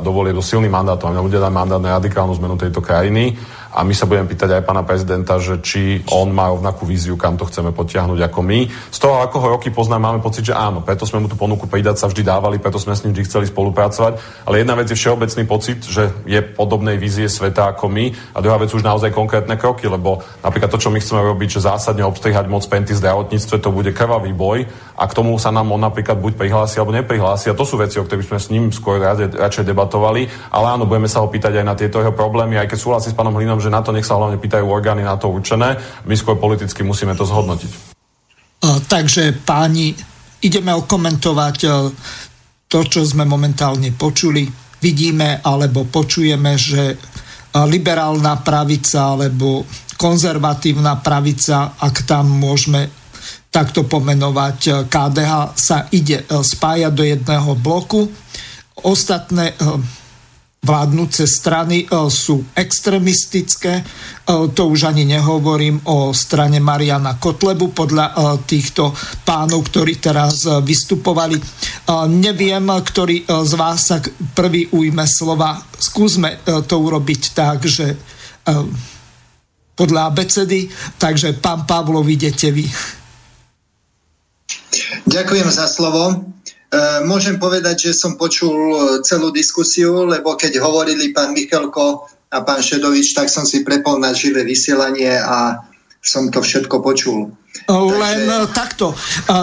[0.00, 3.34] do volie do silný mandát, a ľudia dať mandát na radikálnu zmenu tejto krajiny
[3.70, 7.38] a my sa budeme pýtať aj pána prezidenta, že či on má rovnakú víziu, kam
[7.38, 8.66] to chceme potiahnuť ako my.
[8.90, 11.70] Z toho, ako ho roky poznám, máme pocit, že áno, preto sme mu tú ponuku
[11.70, 14.44] pridať sa vždy dávali, preto sme s ním vždy chceli spolupracovať.
[14.46, 18.58] Ale jedna vec je všeobecný pocit, že je podobnej vízie sveta ako my a druhá
[18.58, 22.50] vec už naozaj konkrétne kroky, lebo napríklad to, čo my chceme robiť, že zásadne obstrihať
[22.50, 24.66] moc penty zdravotníctve, to bude krvavý boj
[24.98, 27.48] a k tomu sa nám on napríklad buď prihlási alebo neprihlási.
[27.48, 30.28] A to sú veci, o ktorých sme s ním skôr radšej debatovali.
[30.50, 33.16] Ale áno, budeme sa ho pýtať aj na tieto jeho problémy, aj keď súhlasí s
[33.16, 35.76] pánom Hlinom, že na to nech sa hlavne pýtajú orgány na to určené.
[36.08, 37.92] My skôr politicky musíme to zhodnotiť.
[38.88, 39.92] Takže páni,
[40.40, 41.56] ideme okomentovať
[42.66, 44.48] to, čo sme momentálne počuli.
[44.80, 46.96] vidíme alebo počujeme, že
[47.52, 49.68] liberálna pravica alebo
[50.00, 52.88] konzervatívna pravica, ak tam môžeme
[53.52, 58.08] takto pomenovať KDH, sa ide spájať do jedného bloku.
[58.80, 59.52] Ostatné
[60.60, 63.80] vládnúce strany e, sú extremistické.
[63.80, 63.84] E,
[64.52, 68.14] to už ani nehovorím o strane Mariana Kotlebu podľa e,
[68.44, 68.92] týchto
[69.24, 71.40] pánov, ktorí teraz vystupovali.
[72.10, 73.98] Neviem, ktorý z vás sa
[74.36, 75.58] prvý ujme slova.
[75.58, 77.94] Skúsme to urobiť tak, že
[79.74, 80.70] podľa abecedy.
[80.98, 82.66] Takže pán Pavlo, idete vy.
[85.06, 86.30] Ďakujem za slovo.
[86.70, 92.46] E, môžem povedať, že som počul e, celú diskusiu, lebo keď hovorili pán Michalko a
[92.46, 95.66] pán Šedovič, tak som si prepol na živé vysielanie a
[95.98, 97.34] som to všetko počul.
[97.66, 98.54] Len takže...
[98.54, 98.94] takto,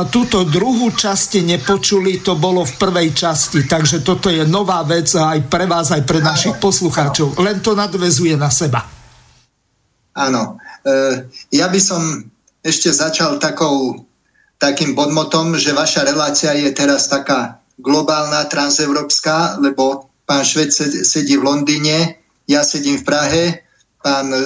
[0.07, 5.51] túto druhú časť nepočuli, to bolo v prvej časti, takže toto je nová vec aj
[5.51, 7.35] pre vás, aj pre našich áno, poslucháčov.
[7.35, 7.43] Áno.
[7.43, 8.87] Len to nadvezuje na seba.
[10.15, 10.57] Áno.
[10.81, 12.01] E, ja by som
[12.63, 14.06] ešte začal takou
[14.57, 20.73] takým bodmotom, že vaša relácia je teraz taká globálna, transeurópska, lebo pán Šved
[21.05, 22.17] sedí v Londýne,
[22.49, 23.43] ja sedím v Prahe,
[24.01, 24.39] pán e,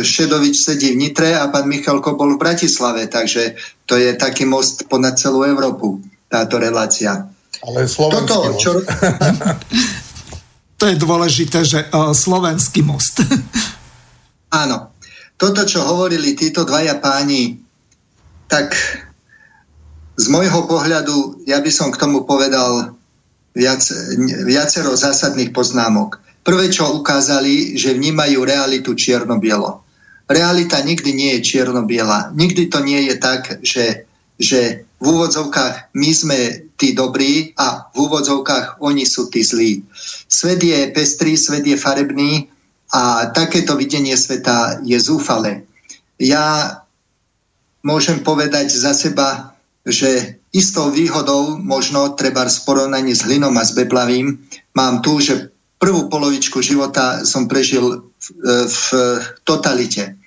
[0.00, 3.54] Šedovič sedí v Nitre a pán Michalko bol v Bratislave, takže
[3.84, 6.00] to je taký most ponad celú Európu,
[6.32, 7.28] táto relácia.
[7.60, 8.60] Ale slovenský Toto, most.
[8.62, 8.70] Čo...
[10.80, 13.20] to je dôležité, že uh, slovenský most.
[14.48, 14.96] Áno.
[15.38, 17.62] Toto, čo hovorili títo dvaja páni,
[18.50, 18.74] tak
[20.18, 22.98] z môjho pohľadu, ja by som k tomu povedal
[23.54, 23.86] viac,
[24.42, 26.18] viacero zásadných poznámok.
[26.42, 29.86] Prvé, čo ukázali, že vnímajú realitu čierno-bielo.
[30.26, 32.34] Realita nikdy nie je čierno-biela.
[32.34, 36.38] Nikdy to nie je tak, že, že v úvodzovkách my sme
[36.74, 39.86] tí dobrí a v úvodzovkách oni sú tí zlí.
[40.26, 42.50] Svet je pestrý, svet je farebný
[42.90, 45.68] a takéto videnie sveta je zúfale.
[46.18, 46.82] Ja
[47.86, 49.57] môžem povedať za seba,
[49.88, 54.36] že istou výhodou, možno treba v porovnaní s hlinom a s beblavým,
[54.76, 55.48] mám tu, že
[55.80, 58.80] prvú polovičku života som prežil v, e, v
[59.46, 60.18] totalite.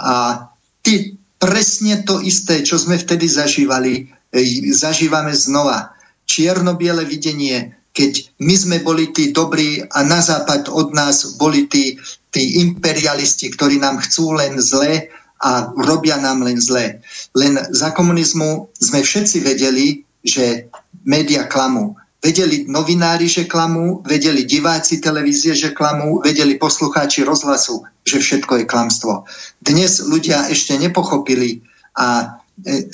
[0.00, 0.48] A
[0.82, 4.40] ty presne to isté, čo sme vtedy zažívali, e,
[4.72, 5.92] zažívame znova.
[6.24, 11.94] Čierno-biele videnie, keď my sme boli tí dobrí a na západ od nás boli tí,
[12.34, 17.02] tí imperialisti, ktorí nám chcú len zle a robia nám len zlé.
[17.34, 20.70] Len za komunizmu sme všetci vedeli, že
[21.04, 21.98] média klamú.
[22.24, 28.64] Vedeli novinári, že klamú, vedeli diváci televízie, že klamú, vedeli poslucháči rozhlasu, že všetko je
[28.64, 29.28] klamstvo.
[29.60, 31.60] Dnes ľudia ešte nepochopili
[32.00, 32.88] a e,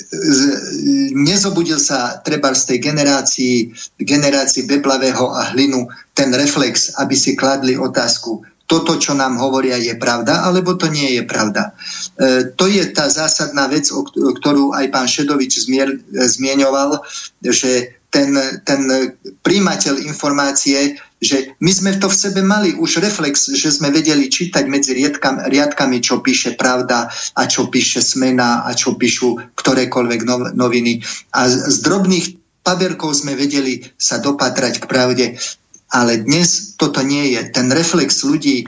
[1.15, 3.55] nezobudil sa treba z tej generácii,
[4.03, 9.99] generácii beblavého a hlinu ten reflex, aby si kladli otázku, toto, čo nám hovoria, je
[9.99, 11.75] pravda, alebo to nie je pravda.
[12.15, 17.03] E, to je tá zásadná vec, o ktorú aj pán Šedovič zmier, zmieňoval,
[17.43, 18.31] že ten,
[18.63, 18.81] ten
[19.43, 24.67] príjimateľ informácie, že my sme to v sebe mali už reflex, že sme vedeli čítať
[24.67, 30.21] medzi riadkami, riadkami čo píše pravda a čo píše smena a čo píšu ktorékoľvek
[30.55, 30.99] noviny.
[31.35, 35.25] A z drobných paberkov sme vedeli sa dopatrať k pravde
[35.91, 37.51] ale dnes toto nie je.
[37.51, 38.65] Ten reflex ľudí e,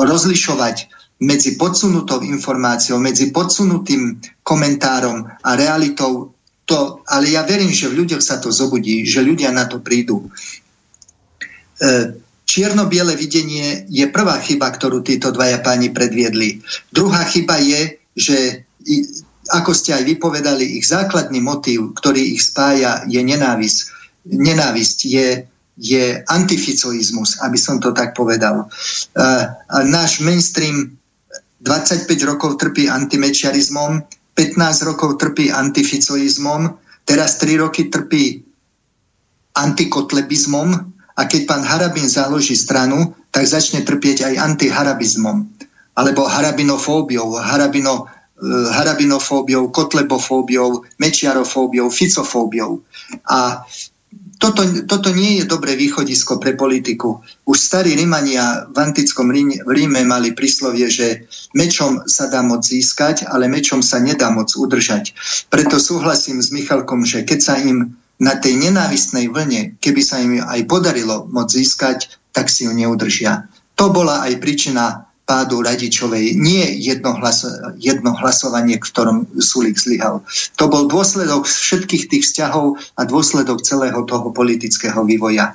[0.00, 0.76] rozlišovať
[1.22, 6.34] medzi podsunutou informáciou, medzi podsunutým komentárom a realitou,
[6.66, 10.26] to, ale ja verím, že v ľuďoch sa to zobudí, že ľudia na to prídu.
[10.26, 10.28] E,
[12.48, 16.64] čierno-biele videnie je prvá chyba, ktorú títo dvaja páni predviedli.
[16.88, 18.66] Druhá chyba je, že
[19.52, 23.78] ako ste aj vypovedali, ich základný motív, ktorý ich spája, je nenávisť.
[24.32, 25.26] Nenávisť je
[25.76, 28.68] je antificoizmus, aby som to tak povedal.
[29.16, 30.96] A náš mainstream
[31.62, 34.02] 25 rokov trpí antimečiarizmom,
[34.34, 36.76] 15 rokov trpí antificoizmom,
[37.06, 38.42] teraz 3 roky trpí
[39.52, 40.68] antikotlebizmom
[41.12, 45.48] a keď pán Harabin založí stranu, tak začne trpieť aj antiharabizmom
[45.92, 52.80] alebo harabinofóbiou, harabino, uh, harabinofóbiou, kotlebofóbiou, mečiarofóbiou, ficofóbiou.
[53.28, 53.60] A
[54.42, 57.22] toto, toto nie je dobré východisko pre politiku.
[57.46, 63.46] Už starí Rimania v antickom Ríme mali príslovie, že mečom sa dá moc získať, ale
[63.46, 65.14] mečom sa nedá moc udržať.
[65.46, 70.42] Preto súhlasím s Michalkom, že keď sa im na tej nenávistnej vlne, keby sa im
[70.42, 73.46] aj podarilo moc získať, tak si ju neudržia.
[73.78, 76.34] To bola aj príčina pádu Radičovej.
[76.34, 77.46] Nie jedno, hlas,
[77.78, 80.26] jedno hlasovanie, v ktorom Sulik zlyhal.
[80.58, 85.54] To bol dôsledok všetkých tých vzťahov a dôsledok celého toho politického vývoja.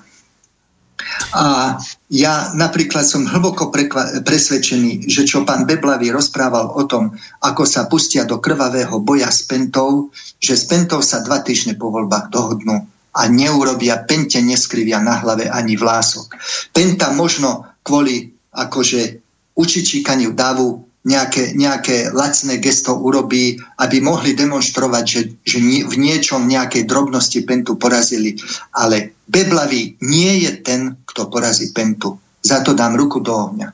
[1.38, 1.78] A
[2.10, 7.14] ja napríklad som hlboko prekva- presvedčený, že čo pán Beblavý rozprával o tom,
[7.44, 10.10] ako sa pustia do krvavého boja s Pentou,
[10.42, 15.50] že s Pentou sa dva týždne po voľbách dohodnú a neurobia, Pente neskrivia na hlave
[15.50, 16.38] ani vlások.
[16.74, 19.27] Penta možno kvôli akože
[19.58, 25.58] učičíkaniu davu nejaké, nejaké lacné gesto urobí, aby mohli demonstrovať, že, že
[25.88, 28.36] v niečom nejakej drobnosti Pentu porazili.
[28.76, 32.20] Ale Beblavý nie je ten, kto porazí Pentu.
[32.44, 33.72] Za to dám ruku do ohňa.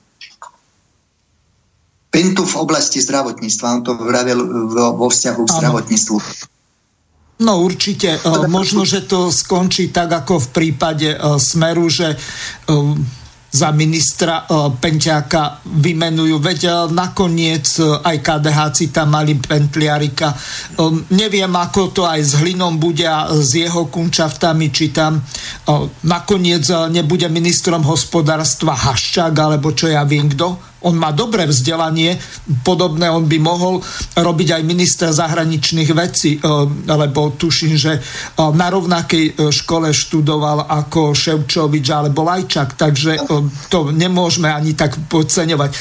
[2.14, 6.18] Pentu v oblasti zdravotníctva, on to vravel vo vzťahu k zdravotníctvu.
[7.42, 12.14] No určite, možno, že to skončí tak, ako v prípade Smeru, že
[13.54, 16.42] za ministra e, Penťáka vymenujú.
[16.42, 20.34] Veď e, nakoniec e, aj KDH si tam mali Pentliarika.
[21.14, 25.22] Neviem, ako to aj s Hlinom bude a s jeho kunčaftami, či tam
[26.02, 32.20] nakoniec nebude ministrom hospodárstva Haščák, alebo čo ja viem kto on má dobré vzdelanie,
[32.64, 33.80] podobné on by mohol
[34.16, 36.40] robiť aj minister zahraničných vecí, e,
[36.88, 38.02] lebo tuším, že e,
[38.54, 43.26] na rovnakej e, škole študoval ako Ševčovič alebo Lajčak, takže
[43.72, 45.72] to nemôžeme ani tak podceňovať.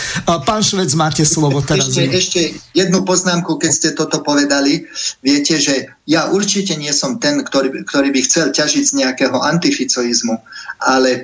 [0.46, 1.90] Pán Švec, máte slovo teraz.
[1.90, 2.40] Ešte, ešte
[2.72, 4.86] jednu poznámku, keď ste toto povedali.
[5.20, 10.34] Viete, že ja určite nie som ten, ktorý, ktorý by chcel ťažiť z nejakého antificoizmu,
[10.82, 11.20] ale e,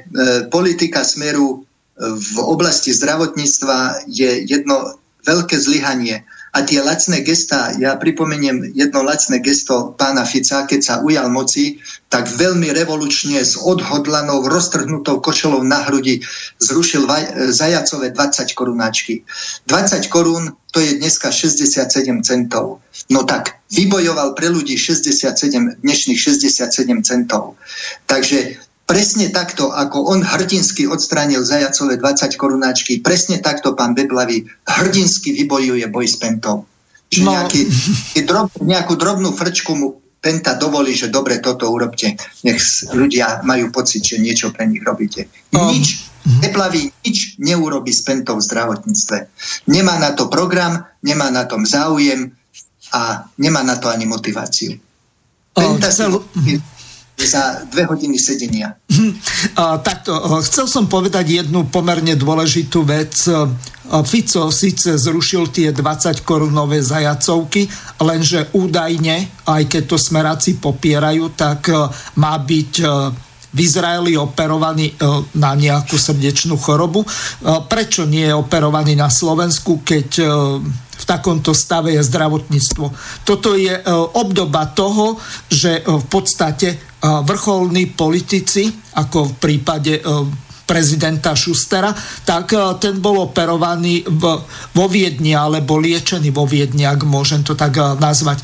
[0.47, 1.68] politika smeru
[1.99, 6.25] v oblasti zdravotníctva je jedno veľké zlyhanie.
[6.57, 11.77] A tie lacné gesta, ja pripomeniem jedno lacné gesto pána Fica, keď sa ujal moci,
[12.09, 16.25] tak veľmi revolučne s odhodlanou, roztrhnutou košelou na hrudi
[16.57, 19.29] zrušil vaj, zajacové 20 korunáčky.
[19.69, 22.81] 20 korún to je dneska 67 centov.
[23.13, 26.73] No tak, vybojoval pre ľudí 67, dnešných 67
[27.05, 27.61] centov.
[28.09, 35.37] Takže Presne takto, ako on hrdinsky odstránil zajacové 20 korunáčky, presne takto pán Beblavý hrdinsky
[35.37, 36.65] vybojuje boj s Pentou.
[37.13, 37.37] Že no.
[37.37, 37.61] nejaký,
[38.25, 39.89] drob, nejakú drobnú frčku mu
[40.19, 42.17] Penta dovolí, že dobre, toto urobte.
[42.43, 42.59] Nech
[42.91, 45.29] ľudia majú pocit, že niečo pre nich robíte.
[45.53, 45.69] Um.
[45.69, 46.09] Nič,
[46.41, 49.19] Beblavý nič neurobi s Pentou v zdravotníctve.
[49.69, 52.33] Nemá na to program, nemá na tom záujem
[52.97, 54.81] a nemá na to ani motiváciu.
[55.53, 56.25] Penta chcel...
[56.41, 56.57] si
[57.19, 58.79] za dve hodiny sedenia.
[59.59, 63.27] Takto, chcel som povedať jednu pomerne dôležitú vec.
[64.05, 67.67] Fico síce zrušil tie 20 korunové zajacovky,
[68.05, 71.73] lenže údajne, aj keď to smeráci popierajú, tak
[72.21, 72.73] má byť
[73.49, 74.93] v Izraeli operovaný
[75.41, 77.03] na nejakú srdečnú chorobu.
[77.67, 80.21] Prečo nie je operovaný na Slovensku, keď
[80.99, 82.87] v takomto stave je zdravotníctvo.
[83.23, 83.71] Toto je
[84.19, 85.15] obdoba toho,
[85.47, 90.03] že v podstate vrcholní politici, ako v prípade e,
[90.67, 91.95] prezidenta Šustera,
[92.27, 94.23] tak e, ten bol operovaný v,
[94.75, 98.43] vo Viedni alebo liečený vo Viedni, ak môžem to tak e, nazvať.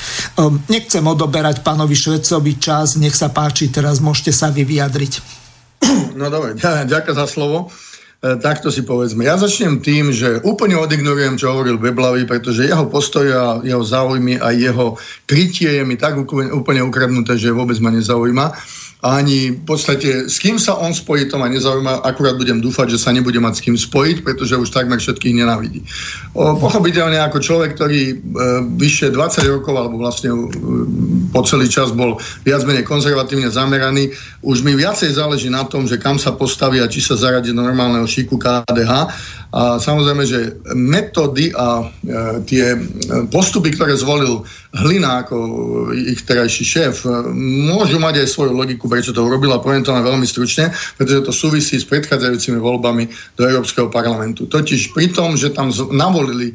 [0.70, 5.12] Nechcem odoberať pánovi Švecovi čas, nech sa páči, teraz môžete sa vy vyjadriť.
[6.14, 6.54] No dobre,
[6.94, 7.74] ďakujem za slovo.
[8.24, 9.28] E, takto si povedzme.
[9.28, 14.40] Ja začnem tým, že úplne odignorujem, čo hovoril Beblavy, pretože jeho postoj a jeho záujmy
[14.40, 14.96] a jeho
[15.28, 18.46] krytie je mi tak úplne ukradnuté, že vôbec ma nezaujíma
[19.04, 23.02] ani v podstate s kým sa on spojí, to ma nezaujíma, akurát budem dúfať, že
[23.04, 25.84] sa nebude mať s kým spojiť, pretože už takmer všetkých nenávidí.
[26.32, 28.14] O, pochopiteľne ako človek, ktorý e,
[28.80, 30.40] vyše 20 rokov, alebo vlastne e,
[31.28, 32.16] po celý čas bol
[32.48, 34.08] viac menej konzervatívne zameraný,
[34.40, 37.60] už mi viacej záleží na tom, že kam sa postaví a či sa zaradí do
[37.60, 38.92] normálneho šiku KDH
[39.54, 41.84] a samozrejme, že metódy a e,
[42.48, 42.74] tie
[43.28, 44.42] postupy, ktoré zvolil
[44.74, 45.38] Hlina ako
[45.94, 47.30] ich terajší šéf, e,
[47.70, 51.26] môžu mať aj svoju logiku, prečo to urobil a poviem to len veľmi stručne, pretože
[51.26, 54.46] to súvisí s predchádzajúcimi voľbami do Európskeho parlamentu.
[54.46, 56.54] Totiž pri tom, že tam navolili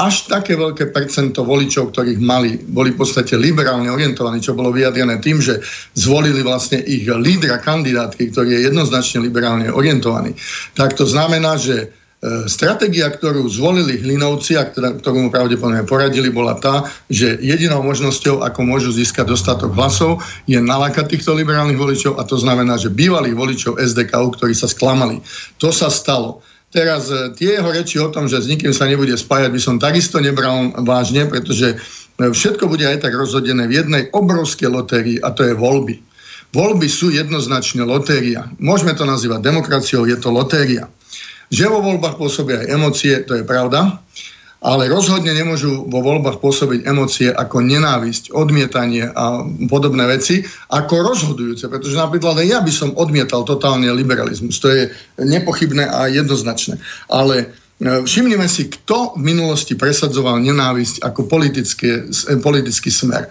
[0.00, 5.20] až také veľké percento voličov, ktorých mali, boli v podstate liberálne orientovaní, čo bolo vyjadrené
[5.20, 5.60] tým, že
[5.92, 10.32] zvolili vlastne ich lídra kandidátky, ktorý je jednoznačne liberálne orientovaný.
[10.72, 12.01] Tak to znamená, že
[12.46, 18.62] stratégia, ktorú zvolili Hlinovci a ktorú mu pravdepodobne poradili, bola tá, že jedinou možnosťou, ako
[18.62, 23.82] môžu získať dostatok hlasov, je nalakať týchto liberálnych voličov a to znamená, že bývalých voličov
[23.82, 25.18] SDKU, ktorí sa sklamali.
[25.58, 26.46] To sa stalo.
[26.70, 29.82] Teraz e, tie jeho reči o tom, že s nikým sa nebude spájať, by som
[29.82, 31.76] takisto nebral vážne, pretože e,
[32.22, 36.00] všetko bude aj tak rozhodené v jednej obrovskej lotérii a to je voľby.
[36.54, 38.46] Voľby sú jednoznačne lotéria.
[38.62, 40.86] Môžeme to nazývať demokraciou, je to lotéria.
[41.52, 44.00] Že vo voľbách pôsobia aj emócie, to je pravda.
[44.62, 51.66] ale rozhodne nemôžu vo voľbách pôsobiť emócie ako nenávisť, odmietanie a podobné veci ako rozhodujúce,
[51.66, 54.62] pretože napríklad aj ja by som odmietal totálne liberalizmus.
[54.62, 54.86] To je
[55.18, 56.78] nepochybné a jednoznačné.
[57.10, 57.46] Ale e,
[58.06, 62.06] Všimnime si, kto v minulosti presadzoval nenávisť ako politický,
[62.38, 63.26] politický smer.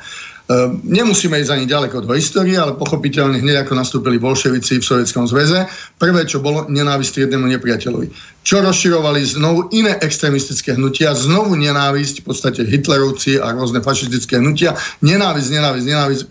[0.49, 5.29] Ehm, nemusíme ísť ani ďaleko do histórie, ale pochopiteľne hneď ako nastúpili bolševici v Sovietskom
[5.29, 5.69] zväze,
[6.01, 8.30] prvé, čo bolo, nenávisť jednému nepriateľovi.
[8.41, 14.73] Čo rozširovali znovu iné extrémistické hnutia, znovu nenávisť, v podstate Hitlerovci a rôzne fašistické hnutia,
[15.05, 16.21] nenávisť, nenávisť, nenávisť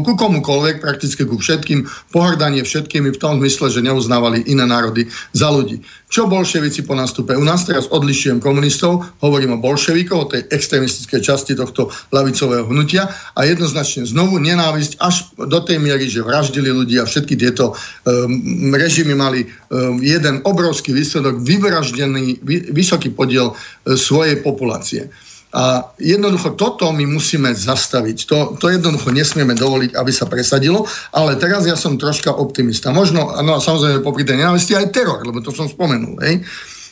[0.00, 5.52] ku komukoľvek, prakticky ku všetkým, pohrdanie všetkými v tom zmysle, že neuznávali iné národy za
[5.52, 5.84] ľudí.
[6.08, 7.36] Čo bolševici po nástupe?
[7.36, 13.12] U nás teraz odlišujem komunistov, hovorím o bolševikov, o tej extrémistickej časti tohto lavicového hnutia
[13.36, 17.76] a jednoznačne znovu nenávisť až do tej miery, že vraždili ľudí a všetky tieto
[18.08, 23.56] um, režimy mali um, jeden obrovský výsledok, vyvraždený vy, vysoký podiel uh,
[23.98, 25.10] svojej populácie.
[25.48, 28.16] A jednoducho toto my musíme zastaviť.
[28.28, 30.84] To, to jednoducho nesmieme dovoliť, aby sa presadilo.
[31.16, 32.92] Ale teraz ja som troška optimista.
[32.92, 36.20] Možno, no a samozrejme popri tej nenávisti aj teror, lebo to som spomenul.
[36.20, 36.44] Hej?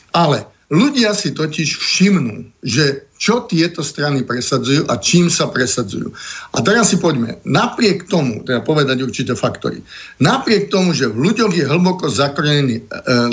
[0.09, 6.13] Ale ľudia si totiž všimnú, že čo tieto strany presadzujú a čím sa presadzujú.
[6.53, 9.81] A teraz si poďme, napriek tomu, teda povedať určité faktory,
[10.21, 12.83] napriek tomu, že v ľuďoch je hlboko zakorenený e,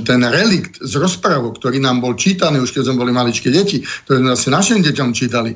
[0.02, 4.24] ten relikt z rozprávok, ktorý nám bol čítaný už keď sme boli maličké deti, ktoré
[4.24, 5.52] sme asi našim deťom čítali,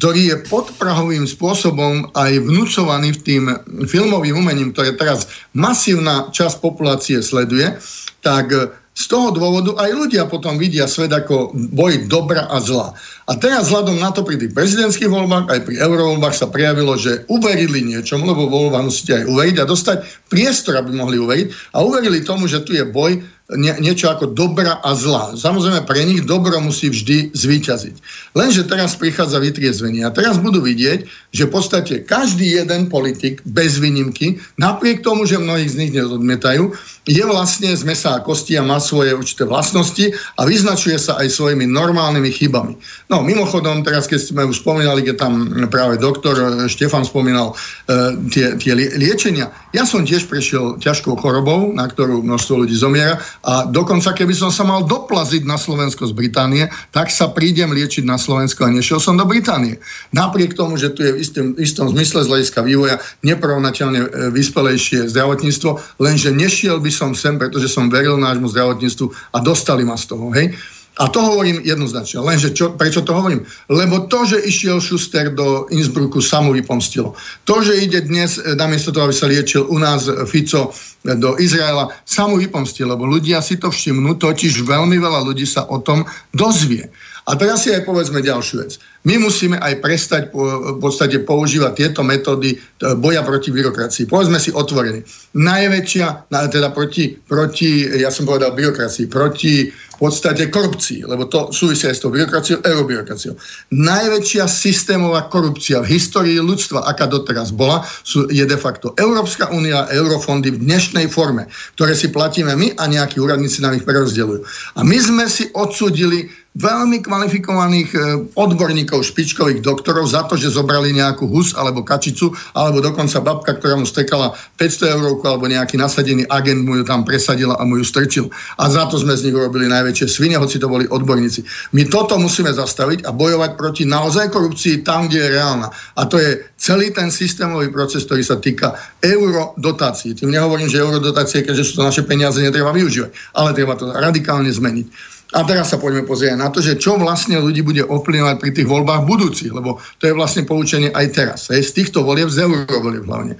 [0.00, 3.44] ktorý je podprahovým spôsobom aj vnúcovaný v tým
[3.88, 7.76] filmovým umením, ktoré teraz masívna časť populácie sleduje,
[8.20, 8.52] tak
[8.96, 12.96] z toho dôvodu aj ľudia potom vidia svet ako boj dobra a zla.
[13.28, 17.28] A teraz vzhľadom na to pri tých prezidentských voľbách, aj pri eurovoľbách sa prejavilo, že
[17.28, 19.98] uverili niečomu, lebo voľba musíte aj uveriť a dostať
[20.32, 21.76] priestor, aby mohli uveriť.
[21.76, 23.20] A uverili tomu, že tu je boj
[23.54, 25.38] nie, niečo ako dobra a zla.
[25.38, 27.94] Samozrejme, pre nich dobro musí vždy zvíťaziť.
[28.34, 30.02] Lenže teraz prichádza vytriezvenie.
[30.02, 35.38] A teraz budú vidieť, že v podstate každý jeden politik, bez výnimky, napriek tomu, že
[35.38, 36.74] mnohých z nich nezodmietajú,
[37.06, 41.30] je vlastne z mesa a kosti a má svoje určité vlastnosti a vyznačuje sa aj
[41.30, 42.74] svojimi normálnymi chybami.
[43.06, 48.58] No mimochodom, teraz keď sme už spomínali, keď tam práve doktor Štefan spomínal uh, tie,
[48.58, 54.16] tie liečenia, ja som tiež prešiel ťažkou chorobou, na ktorú množstvo ľudí zomiera a dokonca,
[54.16, 58.64] keby som sa mal doplaziť na Slovensko z Británie, tak sa prídem liečiť na Slovensko
[58.64, 59.76] a nešiel som do Británie.
[60.14, 65.10] Napriek tomu, že tu je v istom, istom zmysle z hľadiska vývoja neporovnateľne e, vyspelejšie
[65.10, 70.04] zdravotníctvo, lenže nešiel by som sem, pretože som veril nášmu zdravotníctvu a dostali ma z
[70.12, 70.32] toho.
[70.32, 70.54] Hej?
[70.96, 72.24] A to hovorím jednoznačne.
[72.24, 73.44] Lenže čo, prečo to hovorím?
[73.68, 77.12] Lebo to, že išiel Schuster do Innsbrucku, sa mu vypomstilo.
[77.44, 81.12] To, že ide dnes, e, namiesto toho, aby sa liečil u nás e, Fico e,
[81.20, 85.68] do Izraela, sa mu vypomstilo, lebo ľudia si to všimnú, totiž veľmi veľa ľudí sa
[85.68, 86.88] o tom dozvie.
[87.26, 88.78] A teraz si aj povedzme ďalšiu vec.
[89.02, 92.54] My musíme aj prestať v podstate používať tieto metódy
[93.02, 94.06] boja proti byrokracii.
[94.06, 95.02] Povedzme si otvorene.
[95.34, 99.66] Najväčšia, teda proti, proti, ja som povedal byrokracii, proti
[99.96, 103.32] v podstate korupcii, lebo to súvisia s tou byrokraciou, eurobyrokraciou.
[103.72, 109.88] Najväčšia systémová korupcia v histórii ľudstva, aká doteraz bola, sú, je de facto Európska únia
[109.88, 111.48] a eurofondy v dnešnej forme,
[111.80, 114.44] ktoré si platíme my a nejakí úradníci nám ich prerozdeľujú.
[114.76, 117.98] A my sme si odsudili veľmi kvalifikovaných e,
[118.32, 123.76] odborníkov, špičkových doktorov za to, že zobrali nejakú hus alebo kačicu, alebo dokonca babka, ktorá
[123.76, 127.84] mu stekala 500 eurovku alebo nejaký nasadený agent mu ju tam presadila a mu ju
[127.84, 128.26] strčil.
[128.56, 131.44] A za to sme z nich urobili najväčšie svine, hoci to boli odborníci.
[131.76, 135.68] My toto musíme zastaviť a bojovať proti naozaj korupcii tam, kde je reálna.
[135.70, 140.16] A to je celý ten systémový proces, ktorý sa týka eurodotácií.
[140.16, 144.48] Tým nehovorím, že eurodotácie, keďže sú to naše peniaze, netreba využívať, ale treba to radikálne
[144.48, 145.14] zmeniť.
[145.34, 148.68] A teraz sa poďme pozrieť na to, že čo vlastne ľudí bude ovplyvňovať pri tých
[148.70, 151.40] voľbách budúcich, lebo to je vlastne poučenie aj teraz.
[151.50, 153.34] Hej, z týchto volieb, z eurovolieb hlavne.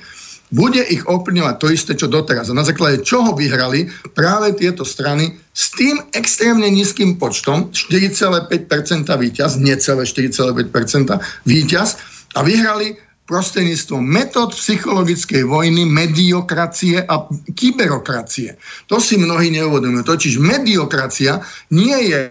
[0.54, 2.50] Bude ich ovplyvňovať to isté, čo doteraz.
[2.50, 9.58] A na základe čoho vyhrali práve tieto strany s tým extrémne nízkym počtom, 4,5% víťaz,
[9.58, 11.18] necelé 4,5%
[11.48, 11.88] víťaz,
[12.36, 17.26] a vyhrali prostredníctvom metód psychologickej vojny, mediokracie a
[17.58, 18.54] kyberokracie.
[18.86, 20.06] To si mnohí neuvedomujú.
[20.06, 21.42] Totiž mediokracia
[21.74, 22.30] nie je,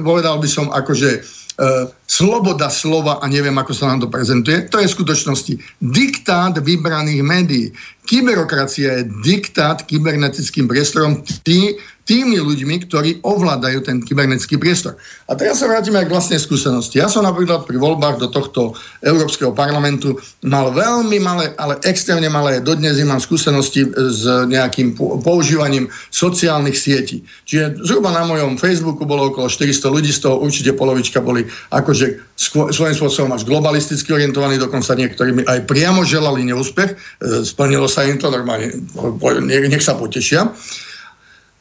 [0.00, 4.70] povedal by som, akože uh, sloboda slova a neviem, ako sa nám to prezentuje.
[4.70, 7.66] To je v skutočnosti diktát vybraných médií.
[8.04, 15.00] Kyberokracia je diktát kybernetickým priestorom tý, tými ľuďmi, ktorí ovládajú ten kybernetický priestor.
[15.24, 17.00] A teraz sa vrátime k vlastnej skúsenosti.
[17.00, 22.60] Ja som napríklad pri voľbách do tohto Európskeho parlamentu mal veľmi malé, ale extrémne malé,
[22.60, 27.24] dodnes mám skúsenosti s nejakým používaním sociálnych sietí.
[27.48, 31.50] Čiže zhruba na mojom Facebooku bolo okolo 400 ľudí, z toho určite polovička boli boli
[32.04, 36.96] akože svojím spôsobom až globalisticky orientovaní, dokonca niektorí mi aj priamo želali neúspech, e,
[37.42, 38.70] splnilo sa im to normálne,
[39.46, 40.52] nech sa potešia.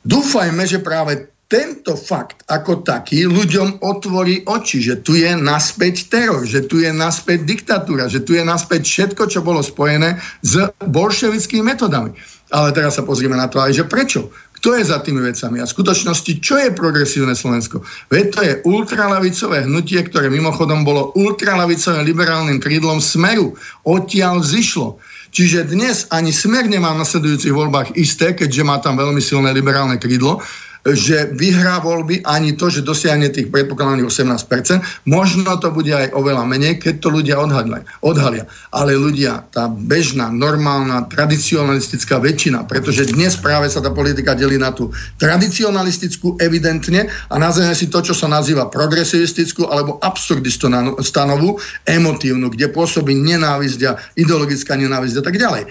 [0.03, 6.41] Dúfajme, že práve tento fakt ako taký ľuďom otvorí oči, že tu je naspäť teror,
[6.49, 11.61] že tu je naspäť diktatúra, že tu je naspäť všetko, čo bolo spojené s bolševickými
[11.61, 12.18] metodami.
[12.49, 14.34] Ale teraz sa pozrieme na to aj, že prečo?
[14.64, 15.60] Kto je za tými vecami?
[15.60, 17.84] A v skutočnosti, čo je progresívne Slovensko?
[18.07, 23.60] Veď to je ultralavicové hnutie, ktoré mimochodom bolo ultralavicovým liberálnym krídlom Smeru.
[23.84, 25.03] Odtiaľ zišlo.
[25.35, 29.99] Čiže dnes ani Smer nemá v nasledujúcich voľbách isté, keďže má tam veľmi silné liberálne
[29.99, 30.40] krídlo,
[30.84, 35.07] že vyhrá voľby ani to, že dosiahne tých predpokladaných 18%.
[35.07, 37.88] Možno to bude aj oveľa menej, keď to ľudia odhalia.
[38.03, 38.43] odhalia.
[38.76, 44.76] Ale ľudia, tá bežná, normálna, tradicionalistická väčšina, pretože dnes práve sa tá politika delí na
[44.76, 44.91] tú
[45.23, 53.15] tradicionalistickú evidentne a nazveme si to, čo sa nazýva progresivistickú alebo absurdistonovú, emotívnu, kde pôsobí
[53.15, 55.64] nenávisť a ideologická nenávisť a tak ďalej.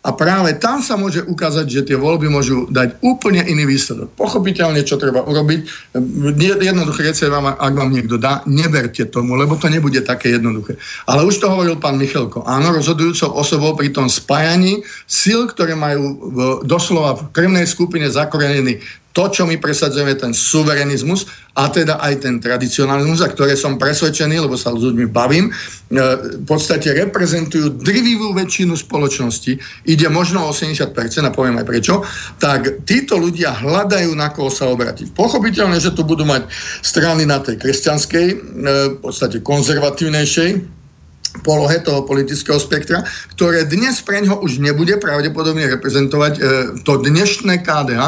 [0.00, 4.16] A práve tam sa môže ukázať, že tie voľby môžu dať úplne iný výsledok.
[4.16, 5.92] Pochopiteľne, čo treba urobiť.
[6.40, 10.80] Jednoduché veci vám, ak vám niekto dá, neberte tomu, lebo to nebude také jednoduché.
[11.04, 12.40] Ale už to hovoril pán Michalko.
[12.48, 16.32] Áno, rozhodujúcou osobou pri tom spájaní síl, ktoré majú
[16.64, 18.80] doslova v krvnej skupine zakorenený
[19.12, 21.26] to, čo my presadzujeme, ten suverenizmus
[21.58, 25.52] a teda aj ten tradicionalizmus, a ktoré som presvedčený, lebo sa s ľuďmi bavím, e,
[26.38, 29.58] v podstate reprezentujú drvivú väčšinu spoločnosti,
[29.90, 32.06] ide možno o 80%, a poviem aj prečo,
[32.38, 35.10] tak títo ľudia hľadajú, na koho sa obratiť.
[35.18, 36.46] Pochopiteľne, že tu budú mať
[36.86, 38.36] strany na tej kresťanskej, e,
[38.94, 40.79] v podstate konzervatívnejšej,
[41.46, 43.06] polohe toho politického spektra,
[43.38, 46.40] ktoré dnes pre ňo už nebude pravdepodobne reprezentovať e,
[46.82, 48.02] to dnešné KDH,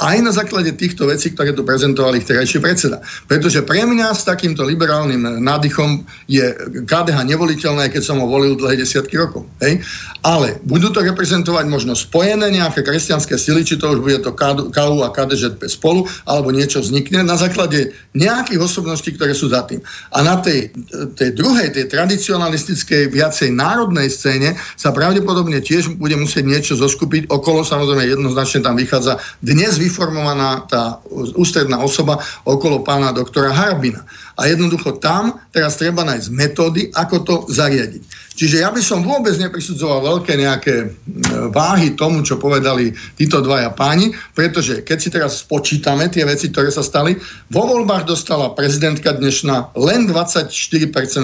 [0.00, 3.04] aj na základe týchto vecí, ktoré tu prezentovali ich terajší predseda.
[3.28, 6.42] Pretože pre mňa s takýmto liberálnym nádychom je
[6.88, 9.44] KDH nevoliteľné, keď som ho volil dlhé desiatky rokov.
[9.60, 9.84] Hej?
[10.24, 14.32] Ale budú to reprezentovať možno spojené nejaké kresťanské sily, či to už bude to
[14.72, 19.84] KU a KDŽP spolu, alebo niečo vznikne na základe nejakých osobností, ktoré sú za tým.
[20.16, 20.72] A na tej,
[21.18, 27.26] tej druhej, tej tradicionálnej komunistickej, viacej národnej scéne sa pravdepodobne tiež bude musieť niečo zoskupiť.
[27.26, 31.02] Okolo samozrejme jednoznačne tam vychádza dnes vyformovaná tá
[31.34, 34.06] ústredná osoba okolo pána doktora Harabina.
[34.38, 38.02] A jednoducho tam teraz treba nájsť metódy, ako to zariadiť.
[38.32, 40.74] Čiže ja by som vôbec neprisudzoval veľké nejaké
[41.52, 46.72] váhy tomu, čo povedali títo dvaja páni, pretože keď si teraz spočítame tie veci, ktoré
[46.72, 47.16] sa stali,
[47.52, 50.48] vo voľbách dostala prezidentka dnešná len 24%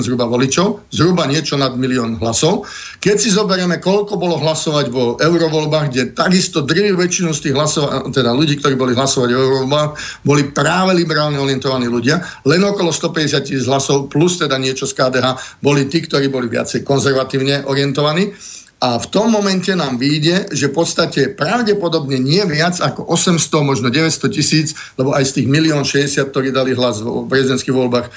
[0.05, 2.69] zhruba voličov, zhruba niečo nad milión hlasov.
[3.01, 8.13] Keď si zoberieme, koľko bolo hlasovať vo eurovoľbách, kde takisto drvivú väčšinu z tých hlasov,
[8.13, 9.91] teda ľudí, ktorí boli hlasovať v eurovoľbách,
[10.25, 15.59] boli práve liberálne orientovaní ľudia, len okolo 150 tisíc hlasov plus teda niečo z KDH
[15.63, 18.35] boli tí, ktorí boli viacej konzervatívne orientovaní.
[18.79, 23.91] A v tom momente nám vyjde, že v podstate pravdepodobne nie viac ako 800, možno
[23.91, 28.11] 900 tisíc, lebo aj z tých 1 60, ktorí dali hlas v prezidentských voľbách e,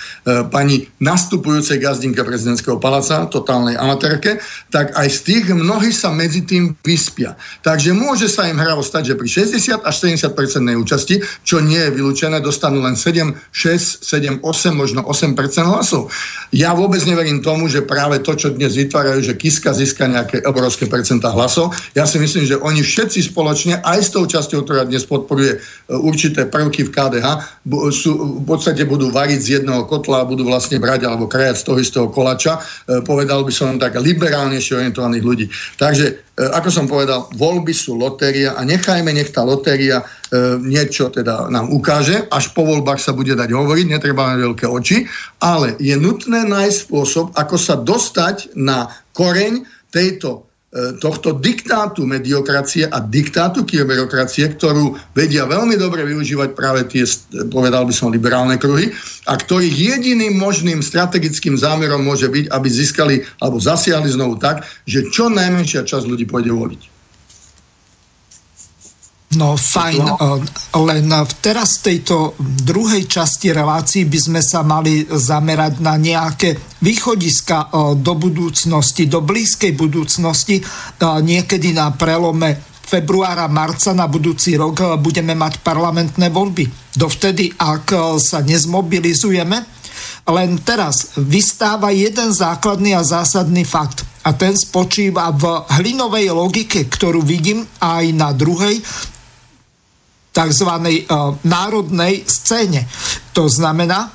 [0.53, 4.37] pani nastupujúcej gazdinka prezidentského paláca, totálnej amatérke,
[4.69, 7.33] tak aj z tých mnohí sa medzi tým vyspia.
[7.65, 10.29] Takže môže sa im hravo stať, že pri 60 až 70%
[10.77, 15.33] účasti, čo nie je vylúčené, dostanú len 7, 6, 7, 8, možno 8%
[15.65, 16.13] hlasov.
[16.53, 20.85] Ja vôbec neverím tomu, že práve to, čo dnes vytvárajú, že Kiska získa nejaké obrovské
[20.85, 21.71] percentá hlasov.
[21.95, 25.59] Ja si myslím, že oni všetci spoločne, aj s tou časťou, ktorá dnes podporuje e,
[25.95, 27.27] určité prvky v KDH,
[27.89, 31.65] sú, v podstate budú variť z jedného kotla a budú vlastne brať alebo krajať z
[31.65, 35.45] toho istého kolača, e, povedal by som tak liberálnejšie orientovaných ľudí.
[35.79, 40.03] Takže, e, ako som povedal, voľby sú lotéria a nechajme, nech tá lotéria
[40.63, 45.03] niečo teda nám ukáže, až po voľbách sa bude dať hovoriť, netreba mať veľké oči,
[45.43, 52.87] ale je nutné nájsť spôsob, ako sa dostať na koreň tejto e, tohto diktátu mediokracie
[52.87, 57.03] a diktátu kyberokracie, ktorú vedia veľmi dobre využívať práve tie,
[57.51, 58.89] povedal by som, liberálne kruhy
[59.27, 65.05] a ktorých jediným možným strategickým zámerom môže byť, aby získali alebo zasiahli znovu tak, že
[65.11, 66.90] čo najmenšia časť ľudí pôjde voliť.
[69.39, 70.19] No fajn, no.
[70.83, 71.07] len
[71.39, 77.95] teraz v tejto druhej časti relácii by sme sa mali zamerať na nejaké východiska e,
[77.95, 80.59] do budúcnosti, do blízkej budúcnosti,
[80.99, 86.67] niekedy na prelome februára, marca na budúci rok budeme mať parlamentné voľby.
[86.91, 89.63] Dovtedy, ak sa nezmobilizujeme,
[90.27, 94.03] len teraz vystáva jeden základný a zásadný fakt.
[94.27, 98.83] A ten spočíva v hlinovej logike, ktorú vidím aj na druhej
[100.31, 100.69] tzv.
[100.87, 101.05] E,
[101.45, 102.87] národnej scéne.
[103.35, 104.11] To znamená,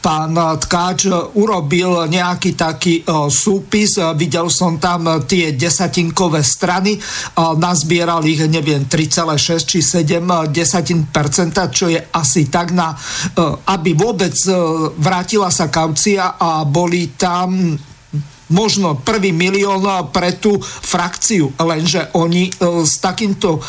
[0.00, 6.94] pán Tkáč urobil nejaký taký súpis, videl som tam tie desatinkové strany,
[7.58, 10.22] nazbieral ich, neviem, 3,6 či 7
[11.10, 12.94] percenta, čo je asi tak na,
[13.66, 14.34] aby vôbec
[14.94, 17.74] vrátila sa kaucia a boli tam
[18.50, 19.82] možno prvý milión
[20.14, 22.52] pre tú frakciu, lenže oni e,
[22.86, 23.60] s takýmto e,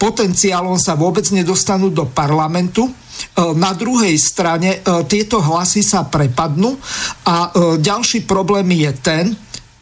[0.00, 2.88] potenciálom sa vôbec nedostanú do parlamentu.
[2.88, 2.92] E,
[3.56, 6.80] na druhej strane tieto hlasy sa prepadnú
[7.28, 9.24] a ďalší problém je ten,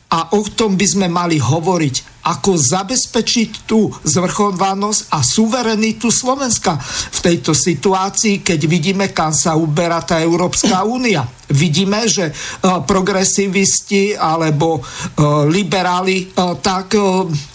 [0.09, 6.81] a o tom by sme mali hovoriť, ako zabezpečiť tú zvrchovanosť a suverenitu Slovenska
[7.13, 11.29] v tejto situácii, keď vidíme, kam sa uberá tá Európska únia.
[11.49, 14.85] Vidíme, že uh, progresivisti alebo uh,
[15.49, 16.97] liberáli uh, tak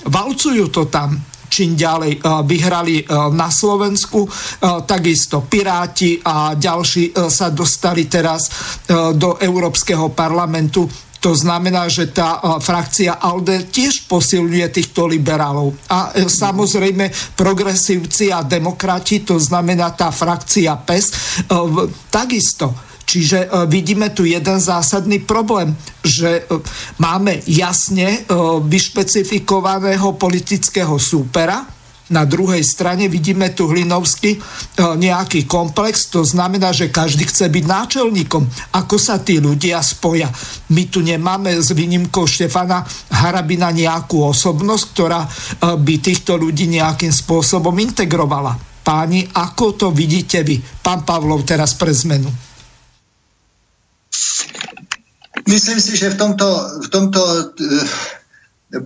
[0.06, 2.18] valcujú to tam čím ďalej
[2.50, 3.06] vyhrali
[3.38, 4.26] na Slovensku.
[4.90, 8.50] Takisto Piráti a ďalší sa dostali teraz
[8.90, 10.90] do Európskeho parlamentu.
[11.24, 15.72] To znamená, že tá frakcia ALDE tiež posilňuje týchto liberálov.
[15.88, 17.08] A e, samozrejme
[17.40, 21.16] progresívci a demokrati, to znamená tá frakcia PES, e,
[22.12, 22.76] takisto.
[23.08, 25.72] Čiže e, vidíme tu jeden zásadný problém,
[26.04, 26.44] že
[27.00, 28.28] máme jasne
[28.68, 31.64] vyšpecifikovaného politického súpera,
[32.14, 34.40] na druhej strane vidíme tu Hlinovský e,
[34.78, 38.46] nejaký komplex, to znamená, že každý chce byť náčelníkom.
[38.78, 40.30] Ako sa tí ľudia spoja?
[40.70, 45.30] My tu nemáme s výnimkou Štefana Harabina nejakú osobnosť, ktorá e,
[45.82, 48.54] by týchto ľudí nejakým spôsobom integrovala.
[48.84, 50.62] Páni, ako to vidíte vy?
[50.62, 52.28] Pán Pavlov teraz pre zmenu.
[55.48, 56.48] Myslím si, že v tomto,
[56.84, 57.42] v tomto e,
[58.72, 58.80] e,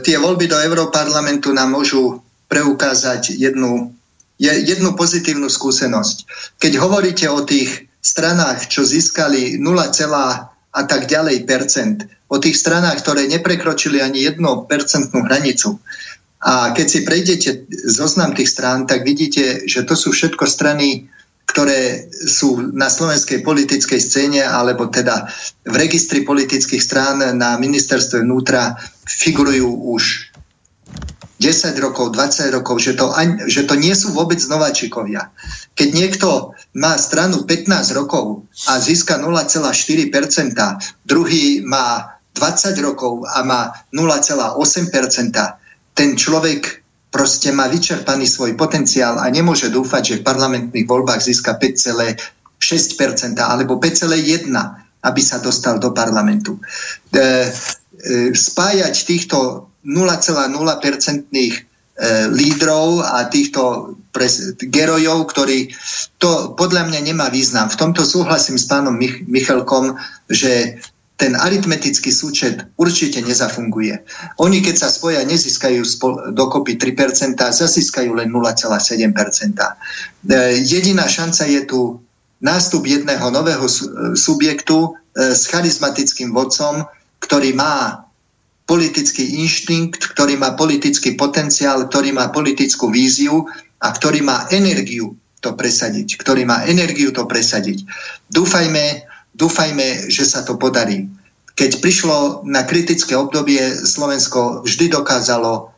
[0.00, 2.22] tie voľby do Európarlamentu nám môžu
[2.54, 3.90] preukázať jednu,
[4.38, 6.16] jednu pozitívnu skúsenosť.
[6.62, 9.74] Keď hovoríte o tých stranách, čo získali 0,
[10.74, 14.38] a tak ďalej percent, o tých stranách, ktoré neprekročili ani 1
[14.70, 15.82] percentnú hranicu,
[16.44, 17.50] a keď si prejdete
[17.88, 21.08] zoznam tých strán, tak vidíte, že to sú všetko strany,
[21.48, 25.24] ktoré sú na slovenskej politickej scéne, alebo teda
[25.64, 28.76] v registri politických strán na ministerstve vnútra
[29.08, 30.33] figurujú už
[31.40, 33.10] 10 rokov, 20 rokov, že to,
[33.50, 35.34] že to nie sú vôbec nováčikovia.
[35.74, 40.14] Keď niekto má stranu 15 rokov a získa 0,4%,
[41.02, 44.54] druhý má 20 rokov a má 0,8%,
[45.94, 51.58] ten človek proste má vyčerpaný svoj potenciál a nemôže dúfať, že v parlamentných voľbách získa
[51.58, 56.56] 5,6% alebo 5,1% aby sa dostal do parlamentu.
[56.56, 57.28] E, e,
[58.32, 61.56] spájať týchto 0,0% e,
[62.32, 65.70] lídrov a týchto pres, gerojov, ktorí
[66.18, 67.68] to podľa mňa nemá význam.
[67.68, 69.94] V tomto súhlasím s pánom Mich- Michalkom,
[70.26, 70.80] že
[71.14, 74.02] ten aritmetický súčet určite nezafunguje.
[74.42, 79.14] Oni, keď sa spoja, nezískajú spol- dokopy 3%, zasískajú len 0,7%.
[80.26, 81.80] E, jediná šanca je tu
[82.42, 83.64] nástup jedného nového
[84.18, 86.82] subjektu e, s charizmatickým vodcom,
[87.22, 88.03] ktorý má
[88.64, 93.44] politický inštinkt, ktorý má politický potenciál, ktorý má politickú víziu
[93.80, 97.84] a ktorý má energiu to presadiť, ktorý má energiu to presadiť.
[98.32, 99.04] Dúfajme,
[99.36, 101.04] dúfajme, že sa to podarí.
[101.54, 105.70] Keď prišlo na kritické obdobie, Slovensko vždy dokázalo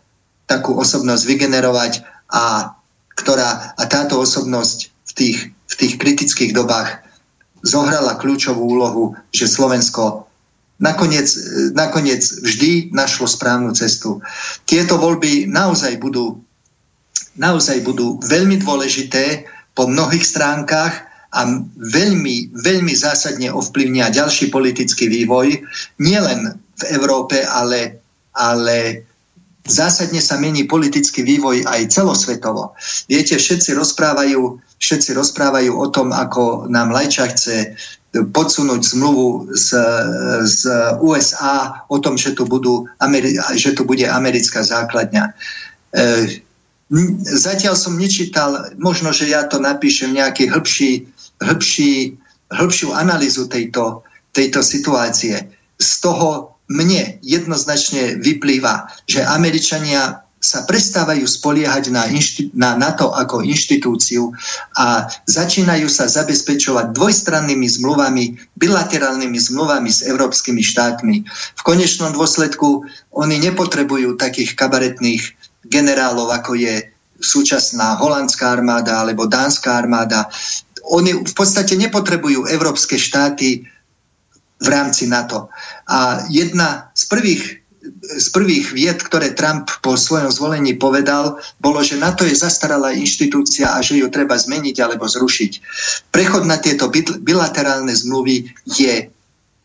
[0.46, 2.70] takú osobnosť vygenerovať a,
[3.18, 7.02] ktorá, a táto osobnosť v tých, v tých kritických dobách
[7.66, 10.25] zohrala kľúčovú úlohu, že Slovensko
[10.78, 11.28] nakoniec,
[11.72, 14.20] nakoniec vždy našlo správnu cestu.
[14.68, 16.40] Tieto voľby naozaj budú,
[17.36, 20.94] naozaj budú veľmi dôležité po mnohých stránkach
[21.36, 21.40] a
[21.76, 25.60] veľmi, veľmi zásadne ovplyvnia ďalší politický vývoj,
[26.00, 28.00] nielen v Európe, ale,
[28.32, 29.04] ale
[29.68, 32.72] zásadne sa mení politický vývoj aj celosvetovo.
[33.10, 34.40] Viete, všetci rozprávajú,
[34.80, 37.76] všetci rozprávajú o tom, ako nám Lajča chce
[38.24, 39.68] podsunúť zmluvu z,
[40.46, 40.60] z
[41.00, 42.88] USA o tom, že tu, budú,
[43.56, 45.24] že tu bude americká základňa.
[45.26, 45.32] E,
[47.24, 51.08] zatiaľ som nečítal, možno, že ja to napíšem nejaký hĺbší,
[51.42, 52.16] hĺbší,
[52.54, 55.50] hĺbšiu analýzu tejto, tejto situácie.
[55.76, 63.42] Z toho mne jednoznačne vyplýva, že Američania sa prestávajú spoliehať na, inšti- na NATO ako
[63.42, 64.30] inštitúciu
[64.78, 71.26] a začínajú sa zabezpečovať dvojstrannými zmluvami, bilaterálnymi zmluvami s európskymi štátmi.
[71.58, 72.86] V konečnom dôsledku
[73.18, 75.34] oni nepotrebujú takých kabaretných
[75.66, 80.30] generálov, ako je súčasná holandská armáda alebo dánska armáda.
[80.86, 83.66] oni v podstate nepotrebujú európske štáty
[84.62, 85.50] v rámci NATO.
[85.90, 87.65] A jedna z prvých
[88.06, 93.74] z prvých vied, ktoré Trump po svojom zvolení povedal, bolo, že NATO je zastaralá inštitúcia
[93.74, 95.52] a že ju treba zmeniť alebo zrušiť.
[96.14, 96.86] Prechod na tieto
[97.20, 99.10] bilaterálne zmluvy je,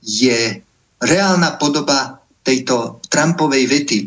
[0.01, 0.39] je
[1.01, 3.99] reálna podoba tejto Trumpovej vety.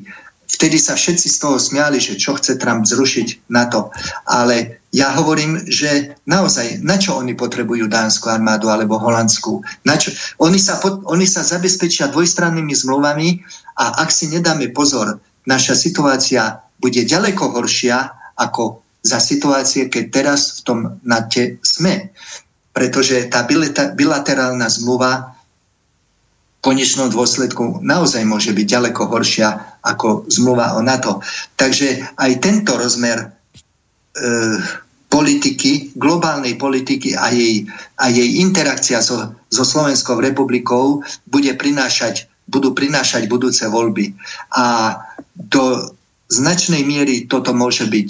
[0.45, 3.91] Vtedy sa všetci z toho smiali, že čo chce Trump zrušiť na to.
[4.29, 9.59] Ale ja hovorím, že naozaj, na čo oni potrebujú dánsku armádu alebo holandskú?
[9.83, 10.15] Na čo?
[10.39, 10.79] Oni, sa,
[11.11, 13.43] oni sa zabezpečia dvojstrannými zmluvami
[13.83, 15.19] a ak si nedáme pozor,
[15.51, 22.15] naša situácia bude ďaleko horšia ako za situácie, keď teraz v tom NATE sme.
[22.71, 23.43] Pretože tá
[23.99, 25.35] bilaterálna zmluva
[26.65, 31.21] konečnom dôsledku naozaj môže byť ďaleko horšia ako zmluva o NATO.
[31.61, 33.27] Takže aj tento rozmer e,
[35.15, 37.63] politiky, globálnej politiky a jej,
[38.03, 44.11] a jej interakcia so, so Slovenskou republikou bude prinášať, budú prinášať budúce voľby.
[44.59, 44.99] A
[45.39, 45.95] do
[46.27, 48.09] značnej miery toto môže byť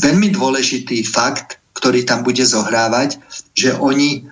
[0.00, 3.20] veľmi dôležitý fakt, ktorý tam bude zohrávať,
[3.52, 4.24] že oni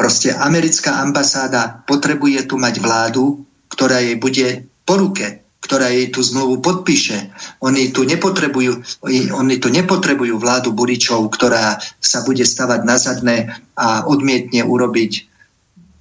[0.00, 6.24] Proste americká ambasáda potrebuje tu mať vládu, ktorá jej bude po ruke, ktorá jej tú
[6.24, 7.30] zmluvu podpíše.
[7.60, 9.04] Oni tu nepotrebujú,
[9.36, 13.36] oni tu nepotrebujú vládu Buričov, ktorá sa bude stavať na zadné
[13.76, 15.30] a odmietne urobiť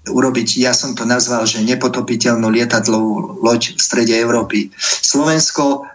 [0.10, 4.74] urobiť, ja som to nazval, že nepotopiteľnú lietadlovú loď v strede Európy.
[4.82, 5.86] Slovensko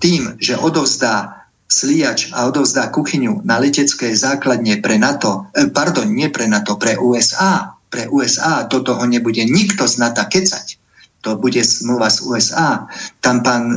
[0.00, 6.32] tým, že odovzdá slíjač a odovzdá kuchyňu na letecké základne pre NATO, eh, pardon, nie
[6.32, 10.79] pre NATO, pre USA, pre USA, do toho nebude nikto z NATO kecať
[11.20, 12.88] to bude zmluva z USA.
[13.20, 13.76] Tam pán, e,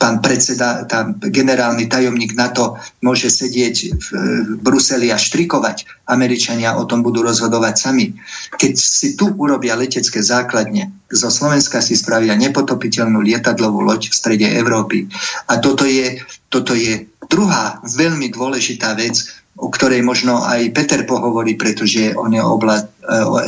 [0.00, 4.06] pán predseda, tam generálny tajomník NATO môže sedieť v,
[4.40, 6.08] v Bruseli a štrikovať.
[6.08, 8.16] Američania o tom budú rozhodovať sami.
[8.56, 14.48] Keď si tu urobia letecké základne, zo Slovenska si spravia nepotopiteľnú lietadlovú loď v strede
[14.48, 15.12] Európy.
[15.52, 19.20] A toto je, toto je druhá veľmi dôležitá vec,
[19.60, 22.84] o ktorej možno aj Peter pohovorí, pretože on je obla, e,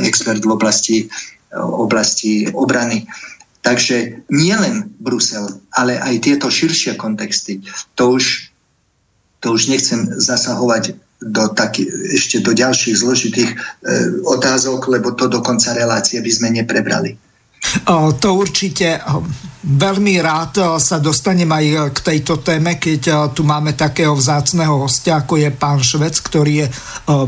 [0.04, 1.08] expert v oblasti
[1.56, 3.06] oblasti obrany.
[3.64, 7.64] Takže nie len Brusel, ale aj tieto širšie kontexty.
[7.96, 8.52] To už,
[9.40, 13.56] to už nechcem zasahovať do taký, ešte do ďalších zložitých e,
[14.28, 17.16] otázok, lebo to do konca relácie by sme neprebrali.
[18.20, 19.00] To určite
[19.64, 25.40] veľmi rád sa dostanem aj k tejto téme, keď tu máme takého vzácného hostia, ako
[25.40, 26.66] je pán Švec, ktorý je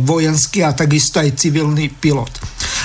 [0.05, 2.29] vojenský a takisto aj civilný pilot.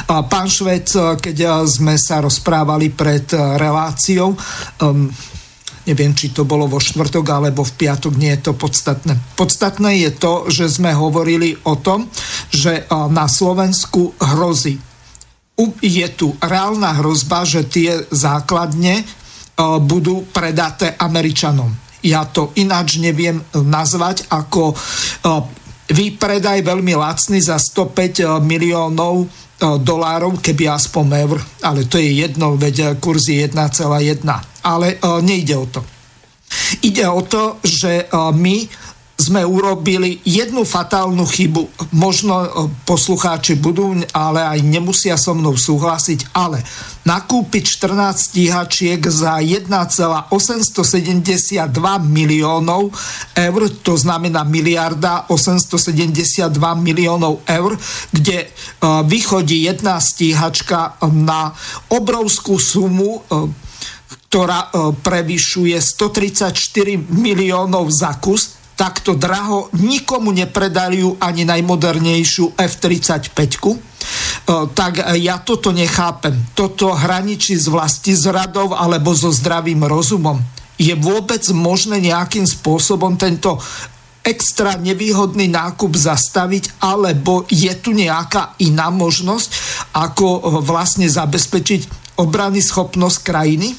[0.08, 4.34] Pán Švec, keď sme sa rozprávali pred reláciou,
[5.86, 9.18] neviem, či to bolo vo štvrtok alebo v piatok, nie je to podstatné.
[9.34, 12.06] Podstatné je to, že sme hovorili o tom,
[12.54, 14.92] že na Slovensku hrozí
[15.82, 19.06] je tu reálna hrozba, že tie základne e,
[19.84, 21.70] budú predaté Američanom.
[22.02, 24.76] Ja to ináč neviem nazvať ako e,
[25.92, 29.30] výpredaj veľmi lacný za 105 e, miliónov
[29.62, 34.26] dolárov, keby aspoň eur, ale to je jedno, veď kurz je 1,1.
[34.66, 35.82] Ale nejde o to.
[36.82, 38.68] Ide o to, že my
[39.22, 41.94] sme urobili jednu fatálnu chybu.
[41.94, 42.50] Možno e,
[42.90, 46.66] poslucháči budú, ale aj nemusia so mnou súhlasiť, ale
[47.06, 51.70] nakúpiť 14 stíhačiek za 1,872
[52.10, 52.90] miliónov
[53.38, 56.50] eur, to znamená miliarda 872
[56.82, 57.78] miliónov eur,
[58.10, 58.48] kde e,
[59.06, 61.54] vychodí jedna stíhačka na
[61.94, 63.70] obrovskú sumu e,
[64.32, 64.72] ktorá
[65.04, 66.56] prevyšuje 134
[67.12, 73.30] miliónov za kus, takto draho nikomu nepredali ani najmodernejšiu F-35.
[73.38, 73.78] E,
[74.74, 76.34] tak ja toto nechápem.
[76.58, 80.42] Toto hraničí s vlasti zradov alebo so zdravým rozumom.
[80.82, 83.62] Je vôbec možné nejakým spôsobom tento
[84.26, 89.50] extra nevýhodný nákup zastaviť, alebo je tu nejaká iná možnosť,
[89.94, 93.78] ako e, vlastne zabezpečiť obrany schopnosť krajiny?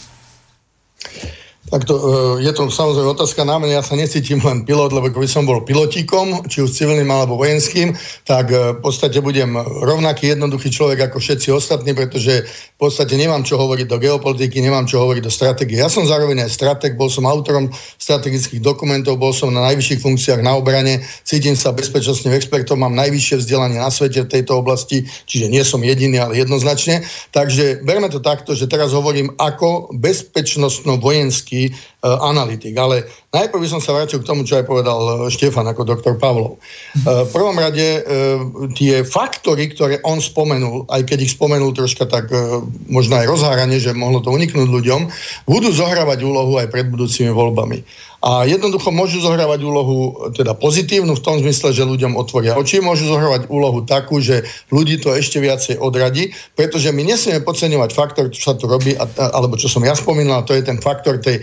[1.73, 5.09] Tak to, e, je to samozrejme otázka na mňa, ja sa necítim len pilot, lebo
[5.09, 7.97] keby som bol pilotíkom, či už civilným alebo vojenským,
[8.29, 13.41] tak e, v podstate budem rovnaký jednoduchý človek ako všetci ostatní, pretože v podstate nemám
[13.49, 15.81] čo hovoriť do geopolitiky, nemám čo hovoriť do stratégie.
[15.81, 20.45] Ja som zároveň aj strateg, bol som autorom strategických dokumentov, bol som na najvyšších funkciách
[20.45, 25.49] na obrane, cítim sa bezpečnostným expertom, mám najvyššie vzdelanie na svete v tejto oblasti, čiže
[25.49, 27.01] nie som jediný, ale jednoznačne.
[27.33, 29.97] Takže berme to takto, že teraz hovorím ako
[31.69, 32.75] see analytik.
[32.75, 36.19] Ale najprv by som sa vrátil k tomu, čo aj povedal uh, Štefan ako doktor
[36.19, 36.59] Pavlov.
[36.59, 38.05] Uh, v prvom rade
[38.75, 42.29] tie faktory, ktoré on spomenul, aj keď ich spomenul troška tak
[42.91, 45.01] možno aj rozháranie, že mohlo to uniknúť ľuďom,
[45.47, 47.85] budú zohrávať úlohu aj pred budúcimi voľbami.
[48.23, 53.11] A jednoducho môžu zohrávať úlohu teda pozitívnu v tom zmysle, že ľuďom otvoria oči, môžu
[53.11, 58.41] zohrávať úlohu takú, že ľudí to ešte viacej odradí, pretože my nesmieme podceňovať faktor, čo
[58.47, 61.43] sa tu robí, alebo čo som ja spomínal, to je ten faktor tej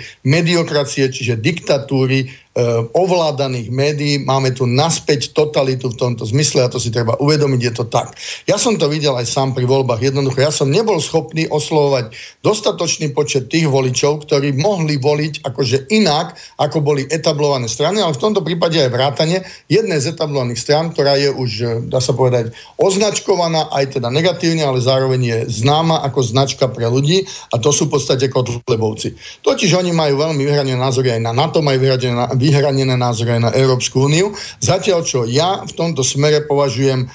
[0.50, 2.26] mediokracie, čiže diktatúry,
[2.94, 7.74] ovládaných médií, máme tu naspäť totalitu v tomto zmysle a to si treba uvedomiť, je
[7.74, 8.16] to tak.
[8.46, 12.14] Ja som to videl aj sám pri voľbách, jednoducho ja som nebol schopný oslovovať
[12.46, 18.24] dostatočný počet tých voličov, ktorí mohli voliť akože inak, ako boli etablované strany, ale v
[18.24, 22.52] tomto prípade aj vrátane jednej z etablovaných strán, ktorá je už, e, dá sa povedať,
[22.80, 27.88] označkovaná aj teda negatívne, ale zároveň je známa ako značka pre ľudí a to sú
[27.88, 29.42] v podstate kotlebovci.
[29.44, 33.52] Totiž oni majú veľmi vyhranené názory aj na NATO, majú vyhranené vyhranené názory aj na
[33.54, 34.34] Európsku úniu.
[34.58, 37.08] Zatiaľ, čo ja v tomto smere považujem, e,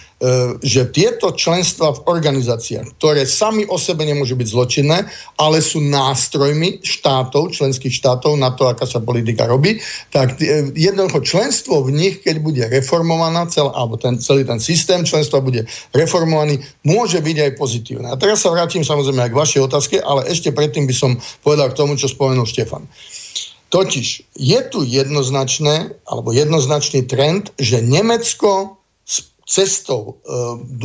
[0.63, 4.99] že tieto členstva v organizáciách, ktoré sami o sebe nemôžu byť zločinné,
[5.43, 9.83] ale sú nástrojmi štátov, členských štátov na to, aká sa politika robí,
[10.15, 15.03] tak e, jednoducho členstvo v nich, keď bude reformovaná, cel, alebo ten, celý ten systém
[15.03, 18.07] členstva bude reformovaný, môže byť aj pozitívne.
[18.07, 21.75] A teraz sa vrátim samozrejme aj k vašej otázke, ale ešte predtým by som povedal
[21.75, 22.87] k tomu, čo spomenul Štefan.
[23.75, 30.31] Totiž je tu jednoznačné, alebo jednoznačný trend, že Nemecko s cestou e,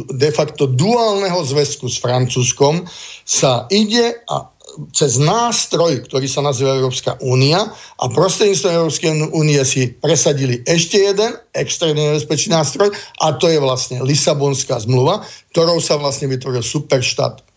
[0.10, 2.90] de facto duálneho zväzku s Francúzskom
[3.30, 4.50] sa ide a
[4.90, 7.62] cez nástroj, ktorý sa nazýva Európska únia
[8.02, 12.90] a prostredníctvom Európskej únie si presadili ešte jeden extrémne nebezpečný nástroj
[13.22, 15.22] a to je vlastne Lisabonská zmluva,
[15.54, 17.49] ktorou sa vlastne vytvoril superštát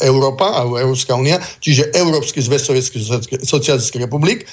[0.00, 3.04] Európa alebo Európska únia, čiže Európsky zväz Sovietských
[3.44, 4.48] socialistických republik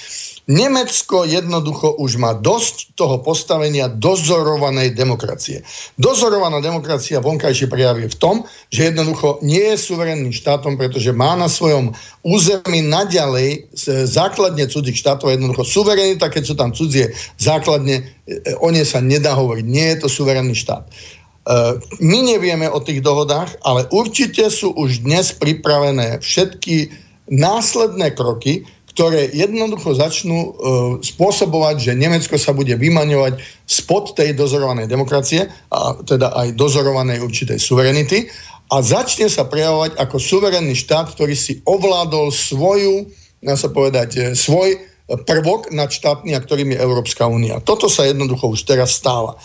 [0.45, 5.65] Nemecko jednoducho už má dosť toho postavenia dozorovanej demokracie.
[5.97, 11.49] Dozorovaná demokracia vonkajšie prejavie v tom, že jednoducho nie je suverenným štátom, pretože má na
[11.49, 13.73] svojom území naďalej
[14.05, 17.09] základne cudzích štátov, jednoducho suverenita, keď sú tam cudzie
[17.41, 19.65] základne, e, o ne sa nedá hovoriť.
[19.65, 20.85] Nie je to suverenný štát.
[21.45, 26.89] E, my nevieme o tých dohodách, ale určite sú už dnes pripravené všetky
[27.29, 28.65] následné kroky,
[28.95, 30.49] ktoré jednoducho začnú e,
[31.03, 37.59] spôsobovať, že Nemecko sa bude vymaňovať spod tej dozorovanej demokracie, a teda aj dozorovanej určitej
[37.59, 38.31] suverenity
[38.71, 43.05] a začne sa prejavovať ako suverénny štát, ktorý si ovládol svoju,
[43.43, 47.61] dá sa povedať, e, svoj prvok nad štátmi, a ktorým je Európska únia.
[47.61, 49.37] Toto sa jednoducho už teraz stáva.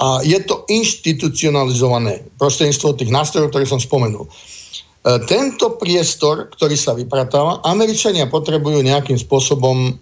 [0.00, 4.26] A je to inštitucionalizované prostredníctvom tých nástrojov, ktoré som spomenul.
[4.26, 4.30] E,
[5.28, 9.92] tento priestor, ktorý sa vypratáva, Američania potrebujú nejakým spôsobom e,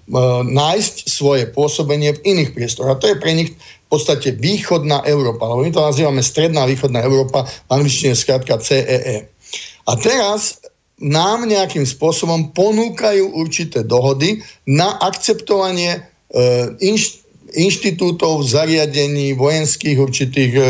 [0.47, 2.97] nájsť svoje pôsobenie v iných priestoroch.
[2.97, 7.05] A to je pre nich v podstate východná Európa, lebo my to nazývame stredná východná
[7.05, 8.99] Európa, v angličtine skrátka CEE.
[9.03, 9.17] E.
[9.91, 10.63] A teraz
[11.03, 14.39] nám nejakým spôsobom ponúkajú určité dohody
[14.71, 16.01] na akceptovanie e,
[16.79, 17.22] inš,
[17.55, 20.67] inštitútov, zariadení, vojenských určitých eh,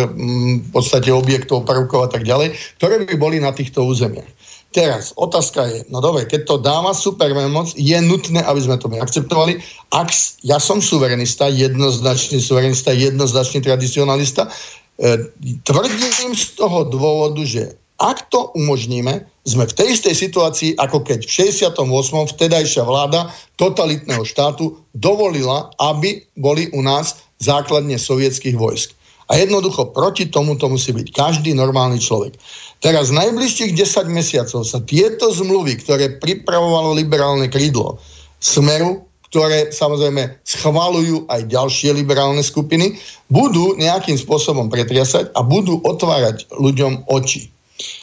[0.58, 4.28] v podstate objektov, prvkov a tak ďalej, ktoré by boli na týchto územiach.
[4.72, 9.04] Teraz, otázka je, no dobre, keď to dáva supervemoc, je nutné, aby sme to my
[9.04, 9.60] akceptovali.
[9.92, 10.08] Ak
[10.40, 14.48] ja som suverenista, jednoznačný suverenista, jednoznačný tradicionalista,
[14.96, 15.28] e,
[15.60, 21.22] tvrdím z toho dôvodu, že ak to umožníme, sme v tej istej situácii, ako keď
[21.22, 21.78] v 68.
[22.34, 28.94] vtedajšia vláda totalitného štátu dovolila, aby boli u nás základne sovietských vojsk.
[29.30, 32.34] A jednoducho proti tomu to musí byť každý normálny človek.
[32.82, 38.02] Teraz najbližších 10 mesiacov sa tieto zmluvy, ktoré pripravovalo liberálne krídlo
[38.42, 43.00] Smeru, ktoré samozrejme schvalujú aj ďalšie liberálne skupiny,
[43.32, 47.48] budú nejakým spôsobom pretriasať a budú otvárať ľuďom oči.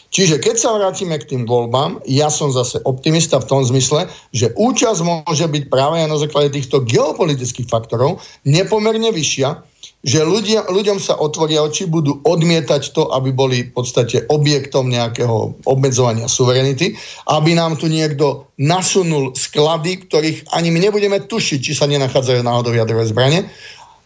[0.10, 4.50] Čiže keď sa vrátime k tým voľbám, ja som zase optimista v tom zmysle, že
[4.58, 9.62] účasť môže byť práve na základe týchto geopolitických faktorov nepomerne vyššia,
[10.00, 15.60] že ľudia, ľuďom sa otvoria oči, budú odmietať to, aby boli v podstate objektom nejakého
[15.68, 16.96] obmedzovania suverenity,
[17.28, 22.72] aby nám tu niekto nasunul sklady, ktorých ani my nebudeme tušiť, či sa nenachádzajú náhodou
[22.72, 23.44] jadrové zbranie.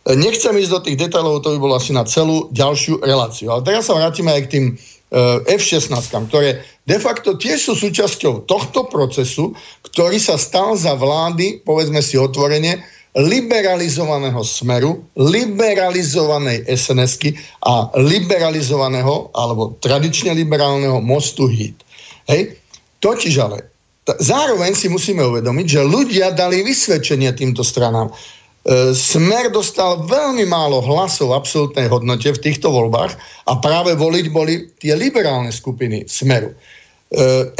[0.03, 3.53] Nechcem ísť do tých detailov, to by bolo asi na celú ďalšiu reláciu.
[3.53, 4.65] Ale teraz sa vrátime aj k tým
[5.45, 5.93] F-16,
[6.27, 9.53] ktoré de facto tiež sú súčasťou tohto procesu,
[9.85, 12.82] ktorý sa stal za vlády, povedzme si otvorene,
[13.14, 17.22] liberalizovaného smeru, liberalizovanej sns
[17.61, 21.77] a liberalizovaného, alebo tradične liberálneho mostu HIT.
[22.25, 22.58] Hej?
[22.98, 23.69] Totiž ale
[24.01, 28.09] t- zároveň si musíme uvedomiť, že ľudia dali vysvedčenie týmto stranám.
[28.64, 33.16] E, Smer dostal veľmi málo hlasov v absolútnej hodnote v týchto voľbách
[33.48, 36.56] a práve voliť boli tie liberálne skupiny Smeru.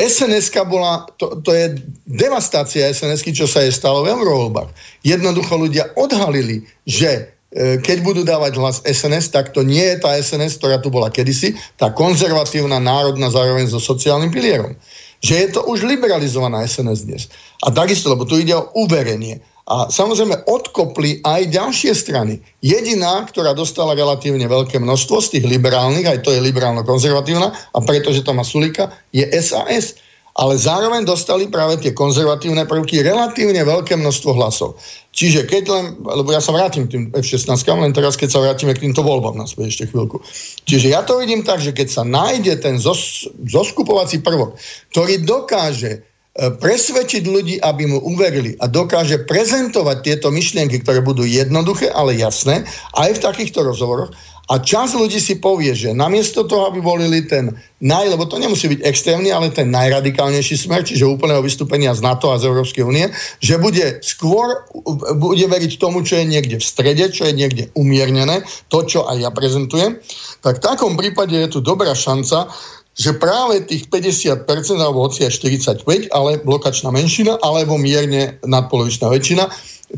[0.02, 1.78] sns bola, to, to je
[2.10, 4.70] devastácia sns čo sa je stalo v eurovoľbách.
[5.06, 10.18] Jednoducho ľudia odhalili, že E, keď budú dávať hlas SNS, tak to nie je tá
[10.18, 14.74] SNS, ktorá tu bola kedysi, tá konzervatívna, národná, zároveň so sociálnym pilierom.
[15.22, 17.24] Že je to už liberalizovaná SNS dnes.
[17.62, 19.40] A takisto, lebo tu ide o uverenie.
[19.64, 22.44] A samozrejme odkopli aj ďalšie strany.
[22.60, 28.28] Jediná, ktorá dostala relatívne veľké množstvo z tých liberálnych, aj to je liberálno-konzervatívna, a pretože
[28.28, 34.34] to má Sulika, je SAS ale zároveň dostali práve tie konzervatívne prvky relatívne veľké množstvo
[34.34, 34.82] hlasov.
[35.14, 38.74] Čiže keď len, lebo ja sa vrátim k tým F-16, len teraz, keď sa vrátime
[38.74, 40.26] k týmto voľbám na ešte chvíľku.
[40.66, 44.58] Čiže ja to vidím tak, že keď sa nájde ten zos, zoskupovací prvok,
[44.90, 46.02] ktorý dokáže
[46.34, 52.66] presvedčiť ľudí, aby mu uverili a dokáže prezentovať tieto myšlienky, ktoré budú jednoduché, ale jasné,
[52.98, 54.10] aj v takýchto rozhovoroch,
[54.52, 58.68] a čas ľudí si povie, že namiesto toho, aby volili ten naj, lebo to nemusí
[58.68, 63.08] byť extrémny, ale ten najradikálnejší smer, čiže úplného vystúpenia z NATO a z Európskej únie,
[63.40, 64.68] že bude skôr,
[65.16, 69.24] bude veriť tomu, čo je niekde v strede, čo je niekde umiernené, to, čo aj
[69.24, 70.04] ja prezentujem,
[70.44, 72.52] tak v takom prípade je tu dobrá šanca,
[72.94, 74.46] že práve tých 50%,
[74.78, 79.50] alebo hoci aj 45%, ale blokačná menšina, alebo mierne nadpolovičná väčšina,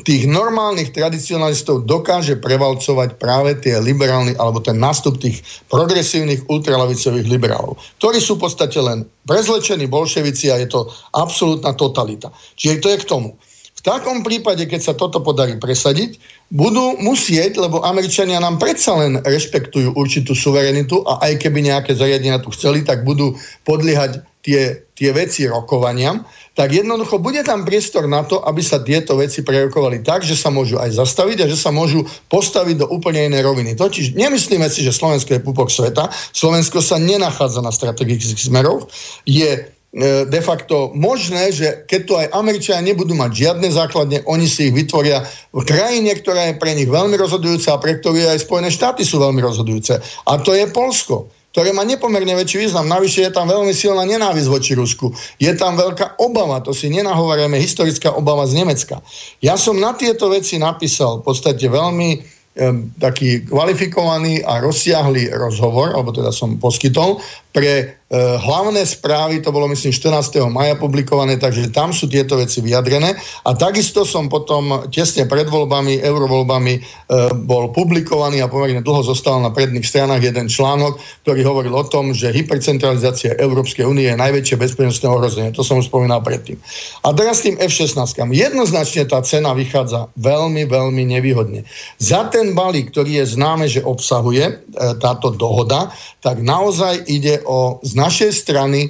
[0.04, 5.40] tých normálnych tradicionalistov dokáže prevalcovať práve tie liberálni, alebo ten nástup tých
[5.72, 12.28] progresívnych ultralavicových liberálov, ktorí sú v podstate len prezlečení bolševici a je to absolútna totalita.
[12.60, 13.30] Čiže to je k tomu.
[13.86, 16.18] Takom prípade, keď sa toto podarí presadiť,
[16.50, 22.42] budú musieť, lebo Američania nám predsa len rešpektujú určitú suverenitu a aj keby nejaké zariadenia
[22.42, 28.24] tu chceli, tak budú podliehať tie, tie veci rokovaniam tak jednoducho bude tam priestor na
[28.24, 31.76] to, aby sa tieto veci prerokovali tak, že sa môžu aj zastaviť a že sa
[31.76, 33.76] môžu postaviť do úplne inej roviny.
[33.76, 36.08] Totiž nemyslíme si, že Slovensko je pupok sveta.
[36.32, 38.88] Slovensko sa nenachádza na strategických smeroch.
[39.28, 39.68] Je
[40.28, 44.76] de facto možné, že keď tu aj Američania nebudú mať žiadne základne, oni si ich
[44.76, 45.24] vytvoria
[45.56, 49.24] v krajine, ktorá je pre nich veľmi rozhodujúca a pre ktorú aj Spojené štáty sú
[49.24, 49.96] veľmi rozhodujúce.
[50.28, 52.92] A to je Polsko ktoré má nepomerne väčší význam.
[52.92, 55.16] Navyše je tam veľmi silná nenávisť voči Rusku.
[55.40, 59.00] Je tam veľká obava, to si nenahovorieme, historická obava z Nemecka.
[59.40, 62.36] Ja som na tieto veci napísal v podstate veľmi
[63.00, 67.24] taký kvalifikovaný a rozsiahlý rozhovor, alebo teda som poskytol,
[67.56, 70.38] pre E, hlavné správy, to bolo myslím 14.
[70.54, 73.18] maja publikované, takže tam sú tieto veci vyjadrené.
[73.50, 76.82] A takisto som potom tesne pred voľbami, eurovoľbami e,
[77.50, 82.14] bol publikovaný a pomerne dlho zostal na predných stranách jeden článok, ktorý hovoril o tom,
[82.14, 85.50] že hypercentralizácia Európskej únie je najväčšie bezpečnostné ohrozenie.
[85.58, 86.62] To som už spomínal predtým.
[87.02, 87.98] A teraz tým F-16.
[88.30, 91.66] Jednoznačne tá cena vychádza veľmi, veľmi nevýhodne.
[91.98, 94.54] Za ten balík, ktorý je známe, že obsahuje e,
[95.02, 95.90] táto dohoda,
[96.22, 98.90] tak naozaj ide o z našej strany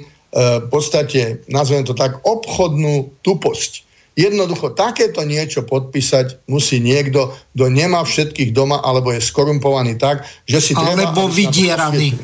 [0.64, 3.84] v podstate, nazvem to tak, obchodnú tuposť.
[4.16, 10.58] Jednoducho takéto niečo podpísať musí niekto, kto nemá všetkých doma alebo je skorumpovaný tak, že
[10.58, 11.12] si treba...
[11.12, 12.16] Alebo vydieraný.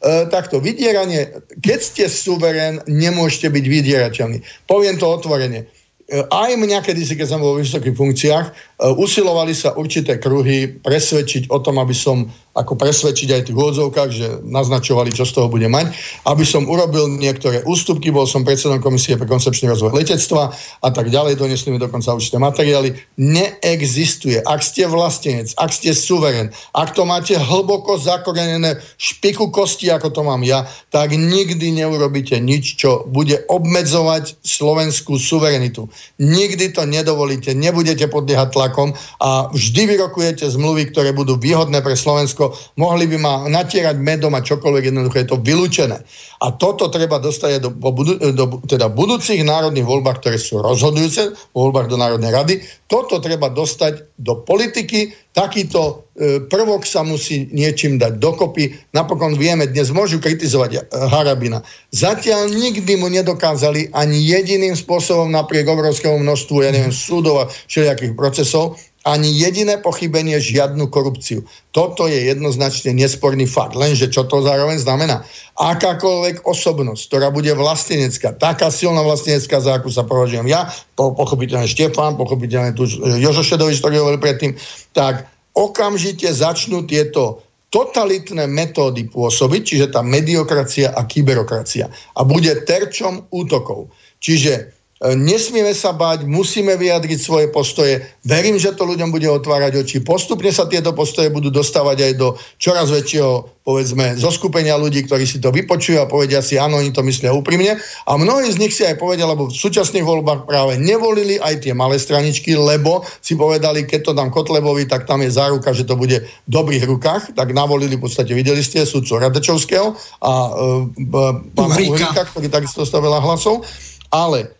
[0.00, 1.28] E, takto, vydieranie,
[1.60, 4.38] keď ste suverén, nemôžete byť vydierateľní.
[4.64, 5.68] Poviem to otvorene.
[6.08, 8.52] E, aj mňa, kedy si, keď som bol vo vysokých funkciách, e,
[8.96, 14.26] usilovali sa určité kruhy presvedčiť o tom, aby som ako presvedčiť aj tých úvodzovkách, že
[14.42, 15.94] naznačovali, čo z toho bude mať,
[16.26, 20.50] aby som urobil niektoré ústupky, bol som predsedom komisie pre koncepčný rozvoj letectva
[20.82, 22.98] a tak ďalej, donesli mi dokonca určité materiály.
[23.22, 24.42] Neexistuje.
[24.42, 30.22] Ak ste vlastenec, ak ste suveren, ak to máte hlboko zakorenené špiku kosti, ako to
[30.26, 35.86] mám ja, tak nikdy neurobíte nič, čo bude obmedzovať slovenskú suverenitu.
[36.18, 42.39] Nikdy to nedovolíte, nebudete podliehať tlakom a vždy vyrokujete zmluvy, ktoré budú výhodné pre Slovensko
[42.40, 45.96] Slovensko, mohli by ma natierať medom a čokoľvek, jednoducho je to vylúčené.
[46.40, 51.92] A toto treba dostať do, do, do teda budúcich národných voľbách, ktoré sú rozhodujúce, voľbách
[51.92, 52.54] do Národnej rady.
[52.88, 55.12] Toto treba dostať do politiky.
[55.30, 58.90] Takýto e, prvok sa musí niečím dať dokopy.
[58.96, 61.62] Napokon vieme, dnes môžu kritizovať e, Harabina.
[61.94, 68.16] Zatiaľ nikdy mu nedokázali ani jediným spôsobom napriek obrovskému množstvu, ja neviem, súdov a všelijakých
[68.18, 71.48] procesov ani jediné pochybenie, žiadnu korupciu.
[71.72, 73.72] Toto je jednoznačne nesporný fakt.
[73.72, 75.24] Lenže čo to zároveň znamená?
[75.56, 81.64] Akákoľvek osobnosť, ktorá bude vlastenecká, taká silná vlastenecká, za akú sa považujem ja, po, pochopiteľne
[81.64, 82.84] Štefan, pochopiteľne tu
[83.20, 84.52] Jožo Šedovič, ktorý hovoril predtým,
[84.92, 85.24] tak
[85.56, 91.86] okamžite začnú tieto totalitné metódy pôsobiť, čiže tá mediokracia a kyberokracia.
[92.18, 93.94] A bude terčom útokov.
[94.18, 98.04] Čiže nesmieme sa bať, musíme vyjadriť svoje postoje.
[98.20, 100.04] Verím, že to ľuďom bude otvárať oči.
[100.04, 102.28] Postupne sa tieto postoje budú dostávať aj do
[102.60, 107.00] čoraz väčšieho, povedzme, zoskupenia ľudí, ktorí si to vypočujú a povedia si, áno, oni to
[107.00, 107.80] myslia úprimne.
[107.80, 111.72] A mnohí z nich si aj povedia, lebo v súčasných voľbách práve nevolili aj tie
[111.72, 115.96] malé straničky, lebo si povedali, keď to dám Kotlebovi, tak tam je záruka, že to
[115.96, 117.32] bude v dobrých rukách.
[117.32, 121.08] Tak navolili, v podstate videli ste, sudcu Radačovského a e,
[121.56, 123.64] pána Uhrika, ktorý takisto dostal veľa hlasov.
[124.10, 124.59] Ale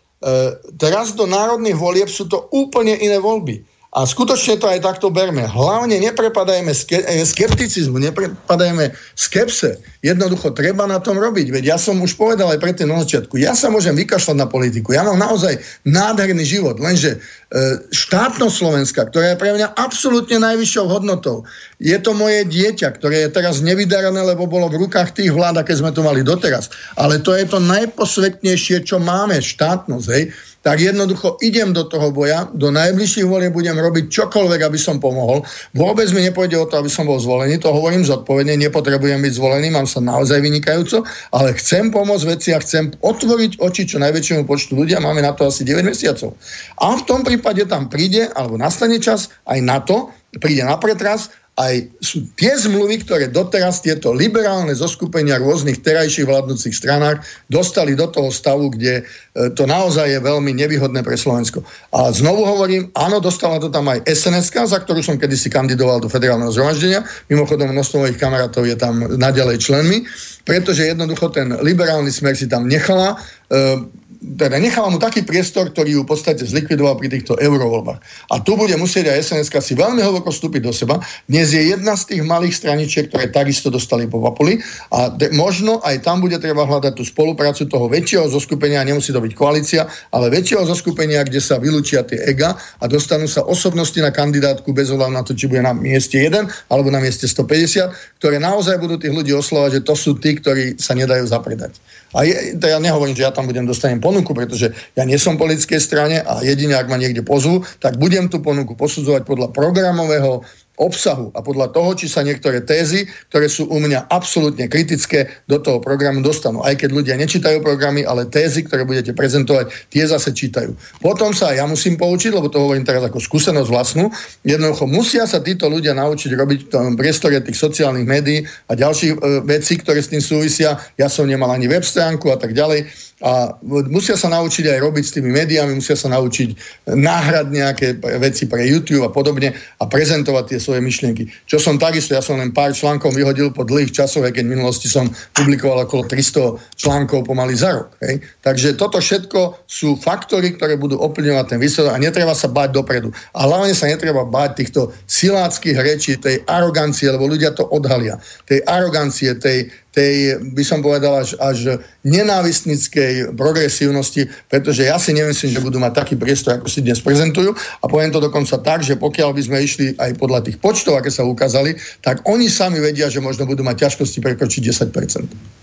[0.77, 3.65] teraz do národných volieb sú to úplne iné voľby.
[3.91, 5.43] A skutočne to aj takto berme.
[5.43, 9.83] Hlavne neprepadajme e, skepticizmu, neprepadajme skepse.
[9.99, 11.51] Jednoducho treba na tom robiť.
[11.51, 14.95] Veď ja som už povedal aj predtým na začiatku, ja sa môžem vykašľať na politiku.
[14.95, 20.85] Ja mám naozaj nádherný život, lenže e, štátnosť Slovenska, ktorá je pre mňa absolútne najvyššou
[20.87, 21.43] hodnotou,
[21.75, 25.75] je to moje dieťa, ktoré je teraz nevydarané, lebo bolo v rukách tých vlád, aké
[25.75, 26.71] sme to mali doteraz.
[26.95, 30.07] Ale to je to najposvetnejšie, čo máme, štátnosť.
[30.15, 30.31] Hej?
[30.61, 35.41] Tak jednoducho idem do toho boja, do najbližších volie budem robiť čokoľvek, aby som pomohol.
[35.73, 39.73] Vôbec mi nepôjde o to, aby som bol zvolený, to hovorím zodpovedne, nepotrebujem byť zvolený,
[39.73, 41.01] mám sa naozaj vynikajúco,
[41.33, 45.49] ale chcem pomôcť veci a chcem otvoriť oči čo najväčšiemu počtu ľudia, máme na to
[45.49, 46.37] asi 9 mesiacov.
[46.77, 51.33] A v tom prípade tam príde, alebo nastane čas aj na to, príde na pretras
[51.59, 58.07] aj sú tie zmluvy, ktoré doteraz tieto liberálne zoskupenia rôznych terajších vládnúcich stranách dostali do
[58.07, 61.63] toho stavu, kde to naozaj je veľmi nevýhodné pre Slovensko.
[61.95, 66.11] A znovu hovorím, áno, dostala to tam aj sns za ktorú som kedysi kandidoval do
[66.11, 67.07] federálneho zhromaždenia.
[67.31, 70.03] Mimochodom, množstvo mojich kamarátov je tam naďalej členmi,
[70.43, 73.15] pretože jednoducho ten liberálny smer si tam nechala.
[73.47, 78.29] E, teda nechala mu taký priestor, ktorý ju v podstate zlikvidoval pri týchto eurovoľbách.
[78.29, 81.01] A tu bude musieť aj sns si veľmi hlboko vstúpiť do seba.
[81.25, 84.61] Dnes je jedna z tých malých straničiek, ktoré takisto dostali po vapuli
[84.93, 89.20] a de- možno aj tam bude treba hľadať tú spoluprácu toho väčšieho zoskupenia, nemusí to
[89.21, 94.09] byť koalícia, ale väčšieho zoskupenia, kde sa vylúčia tie ega a dostanú sa osobnosti na
[94.09, 98.41] kandidátku bez ohľadu na to, či bude na mieste 1 alebo na mieste 150, ktoré
[98.41, 101.77] naozaj budú tých ľudí oslovať, že to sú tí, ktorí sa nedajú zapredať.
[102.11, 105.39] A je, to ja nehovorím, že ja tam budem dostanem ponuku, pretože ja nie som
[105.39, 110.43] politickej strane a jedine, ak ma niekde pozvú, tak budem tú ponuku posudzovať podľa programového
[110.81, 115.61] obsahu a podľa toho, či sa niektoré tézy, ktoré sú u mňa absolútne kritické, do
[115.61, 116.65] toho programu dostanú.
[116.65, 120.73] Aj keď ľudia nečítajú programy, ale tézy, ktoré budete prezentovať, tie zase čítajú.
[120.99, 124.09] Potom sa ja musím poučiť, lebo to hovorím teraz ako skúsenosť vlastnú.
[124.41, 129.13] Jednoducho musia sa títo ľudia naučiť robiť v tom priestore tých sociálnych médií a ďalších
[129.13, 130.81] e, vecí, ktoré s tým súvisia.
[130.97, 132.89] Ja som nemal ani web stránku a tak ďalej
[133.21, 133.53] a
[133.89, 136.49] musia sa naučiť aj robiť s tými médiami, musia sa naučiť
[136.89, 141.29] náhrať nejaké veci pre YouTube a podobne a prezentovať tie svoje myšlienky.
[141.45, 144.89] Čo som takisto, ja som len pár článkov vyhodil po dlhých časoch, keď v minulosti
[144.89, 145.05] som
[145.37, 147.93] publikoval okolo 300 článkov pomaly za rok.
[148.01, 148.25] Hej.
[148.41, 153.13] Takže toto všetko sú faktory, ktoré budú oplňovať ten výsledok a netreba sa báť dopredu.
[153.37, 158.17] A hlavne sa netreba báť týchto siláckých rečí, tej arogancie, lebo ľudia to odhalia.
[158.49, 165.51] Tej arogancie, tej, tej, by som povedal, až, až nenávistnickej progresívnosti, pretože ja si nemyslím,
[165.51, 167.51] že budú mať taký priestor, ako si dnes prezentujú.
[167.83, 171.11] A poviem to dokonca tak, že pokiaľ by sme išli aj podľa tých počtov, aké
[171.11, 175.61] sa ukázali, tak oni sami vedia, že možno budú mať ťažkosti prekročiť 10%.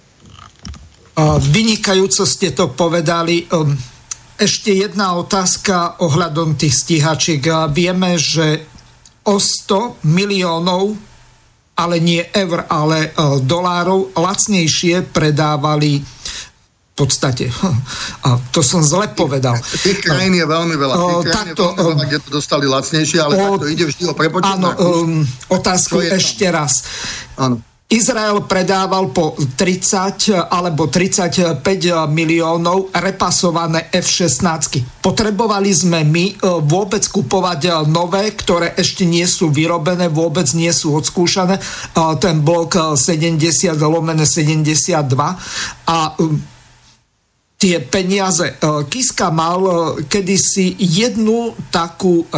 [1.51, 3.49] Vynikajúco ste to povedali.
[3.51, 3.75] Ehm,
[4.39, 7.43] ešte jedna otázka ohľadom tých stíhačiek.
[7.75, 8.63] Vieme, že
[9.27, 11.08] o 100 miliónov
[11.79, 17.47] ale nie eur, ale uh, dolárov, lacnejšie predávali v podstate.
[18.27, 19.55] A to som zle povedal.
[19.63, 20.95] Tých krajín je veľmi veľa.
[20.99, 24.03] Tých krajín takto, je veľmi veľa, kde to dostali lacnejšie, ale o, takto ide vždy
[24.11, 24.59] o prepočet.
[24.59, 25.23] Áno, um,
[25.55, 26.55] otázku ešte tam?
[26.59, 26.73] raz.
[27.39, 27.68] Áno.
[27.89, 31.65] Izrael predával po 30 alebo 35
[32.13, 35.01] miliónov repasované F-16.
[35.01, 36.35] Potrebovali sme my e,
[36.69, 41.57] vôbec kupovať nové, ktoré ešte nie sú vyrobené, vôbec nie sú odskúšané.
[42.21, 43.41] Ten blok 70
[43.81, 44.93] lomené 72
[45.89, 45.99] a
[47.57, 48.53] tie peniaze.
[48.93, 49.65] Kiska mal
[50.05, 52.29] kedysi jednu takú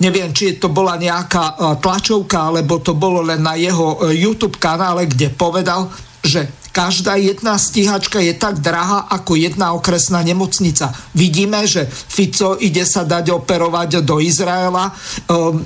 [0.00, 4.60] neviem, či to bola nejaká e, tlačovka, alebo to bolo len na jeho e, YouTube
[4.60, 5.88] kanále, kde povedal,
[6.20, 10.92] že každá jedna stíhačka je tak drahá ako jedna okresná nemocnica.
[11.16, 14.92] Vidíme, že Fico ide sa dať operovať do Izraela.
[14.92, 15.64] Ehm,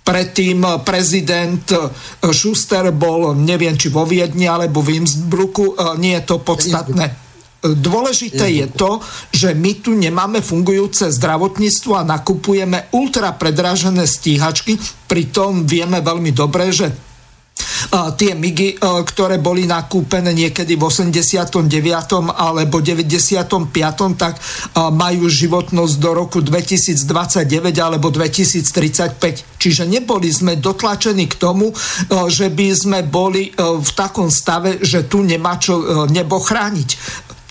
[0.00, 1.92] predtým prezident e,
[2.32, 7.27] Schuster bol, neviem, či vo Viedni alebo v Innsbrucku, nie je to podstatné
[7.76, 9.02] Dôležité je to,
[9.34, 14.78] že my tu nemáme fungujúce zdravotníctvo a nakupujeme ultra predražené stíhačky,
[15.10, 16.88] pritom vieme veľmi dobre, že
[17.88, 21.66] tie MIGy, ktoré boli nakúpené niekedy v 89.
[22.34, 23.66] alebo 95.
[24.14, 24.38] tak
[24.94, 27.06] majú životnosť do roku 2029
[27.78, 29.58] alebo 2035.
[29.58, 31.74] Čiže neboli sme dotlačení k tomu,
[32.30, 36.90] že by sme boli v takom stave, že tu nemá čo nebo chrániť.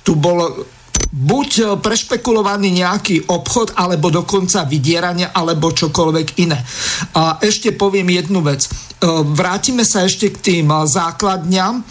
[0.08, 0.64] Tu bolo
[1.12, 6.60] buď e, prešpekulovaný nejaký obchod, alebo dokonca vydieranie, alebo čokoľvek iné.
[7.16, 8.68] A ešte poviem jednu vec.
[8.68, 8.70] E,
[9.36, 11.84] vrátime sa ešte k tým e, základňam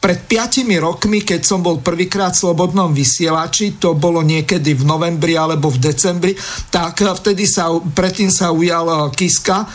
[0.00, 5.36] pred piatimi rokmi, keď som bol prvýkrát v Slobodnom vysielači, to bolo niekedy v novembri
[5.36, 6.32] alebo v decembri,
[6.72, 9.68] tak vtedy sa, predtým sa ujal eh, Kiska eh,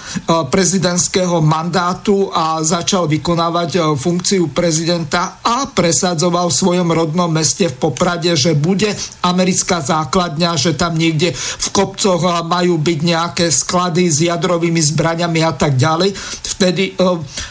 [0.50, 7.78] prezidentského mandátu a začal vykonávať eh, funkciu prezidenta a presadzoval v svojom rodnom meste v
[7.78, 8.90] Poprade, že bude
[9.22, 15.54] americká základňa, že tam niekde v kopcoch majú byť nejaké sklady s jadrovými zbraňami a
[15.54, 16.18] tak ďalej.
[16.58, 16.98] Vtedy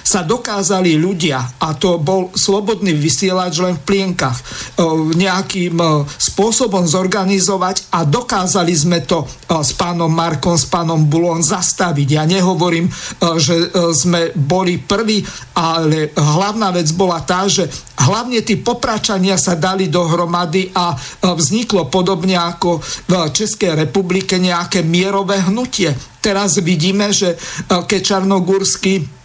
[0.03, 4.43] sa dokázali ľudia, a to bol Slobodný slobodný vysielač len v plienkach e,
[5.20, 9.26] nejakým e, spôsobom zorganizovať a dokázali sme to e,
[9.60, 12.09] s pánom Markom, s pánom Bulon zastaviť.
[12.09, 12.89] Ja nehovorím,
[13.36, 15.20] že sme boli prví,
[15.60, 17.68] ale hlavná vec bola tá, že
[18.01, 25.44] hlavne tí popračania sa dali dohromady a vzniklo podobne ako v Českej republike nejaké mierové
[25.44, 25.93] hnutie.
[26.25, 27.36] Teraz vidíme, že
[27.68, 29.24] keď Čarnogórsky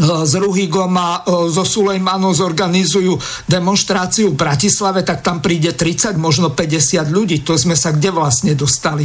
[0.00, 6.56] s Ruhigom a e, so Sulejmanom zorganizujú demonstráciu v Bratislave, tak tam príde 30, možno
[6.56, 7.44] 50 ľudí.
[7.44, 9.04] To sme sa kde vlastne dostali.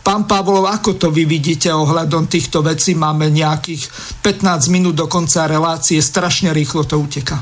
[0.00, 2.96] Pán Pavlov, ako to vy vidíte ohľadom týchto vecí?
[2.96, 3.84] Máme nejakých
[4.24, 7.36] 15 minút do konca relácie, strašne rýchlo to uteká.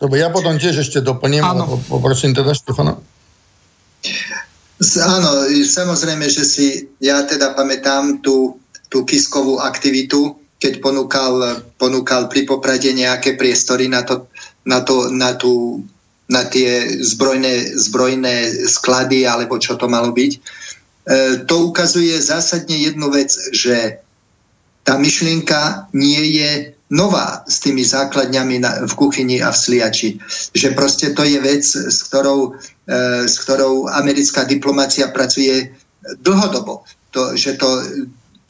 [0.00, 1.44] Dobre, ja potom tiež ešte doplním,
[1.90, 2.96] poprosím teda Štefana.
[5.02, 6.66] Áno, samozrejme, že si
[7.02, 14.02] ja teda pamätám tú, tú kiskovú aktivitu, keď ponúkal, ponúkal pri Poprade nejaké priestory na,
[14.02, 14.26] to,
[14.66, 15.86] na, to, na, tú,
[16.26, 20.32] na tie zbrojné, zbrojné sklady, alebo čo to malo byť.
[20.34, 20.40] E,
[21.46, 24.02] to ukazuje zásadne jednu vec, že
[24.82, 26.50] tá myšlienka nie je
[26.90, 30.18] nová s tými základňami na, v kuchyni a v sliači.
[30.58, 35.70] Že proste to je vec, s ktorou, e, s ktorou americká diplomácia pracuje
[36.18, 36.82] dlhodobo.
[37.14, 37.84] To, že to,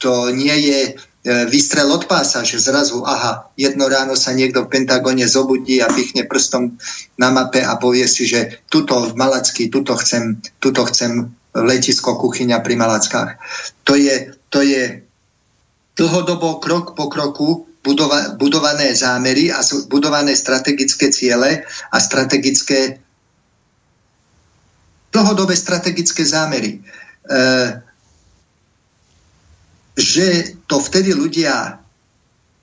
[0.01, 0.79] to nie je
[1.25, 6.23] výstrel od pása, že zrazu, aha, jedno ráno sa niekto v Pentagone zobudí a pichne
[6.23, 6.79] prstom
[7.19, 12.63] na mape a povie si, že tuto v Malacky, tuto chcem, tuto chcem letisko, kuchyňa
[12.63, 13.35] pri Malackách.
[13.83, 15.03] To je, to je
[15.99, 19.59] dlhodobo krok po kroku budova, budované zámery a
[19.91, 22.99] budované strategické ciele a strategické
[25.11, 26.79] dlhodobé strategické zámery.
[26.79, 26.81] E,
[29.99, 31.83] že to vtedy ľudia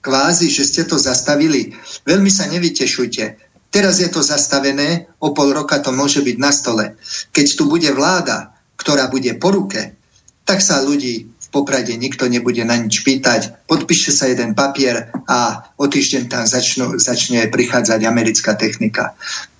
[0.01, 1.77] kvázi, že ste to zastavili,
[2.09, 3.25] veľmi sa nevytešujte.
[3.69, 6.97] Teraz je to zastavené, o pol roka to môže byť na stole.
[7.35, 9.99] Keď tu bude vláda, ktorá bude po ruke,
[10.47, 13.67] tak sa ľudí v Poprade nikto nebude na nič pýtať.
[13.67, 19.19] Podpíše sa jeden papier a o týždeň tam začnú, začne prichádzať americká technika.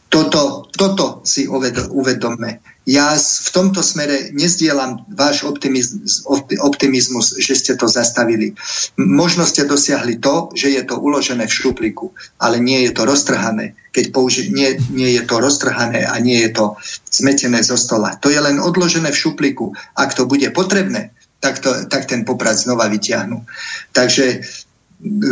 [0.09, 6.23] Toto, toto si uvedomme ja v tomto smere nezdielam váš optimizmus,
[6.63, 8.55] optimizmus, že ste to zastavili.
[8.95, 13.75] Možno ste dosiahli to, že je to uložené v šupliku, ale nie je to roztrhané.
[13.91, 16.79] Keď použi- nie, nie je to roztrhané a nie je to
[17.11, 18.15] zmetené zo stola.
[18.23, 19.75] To je len odložené v šupliku.
[19.99, 21.11] Ak to bude potrebné,
[21.43, 23.43] tak, to, tak ten poprad znova vyťahnú.
[23.91, 24.47] Takže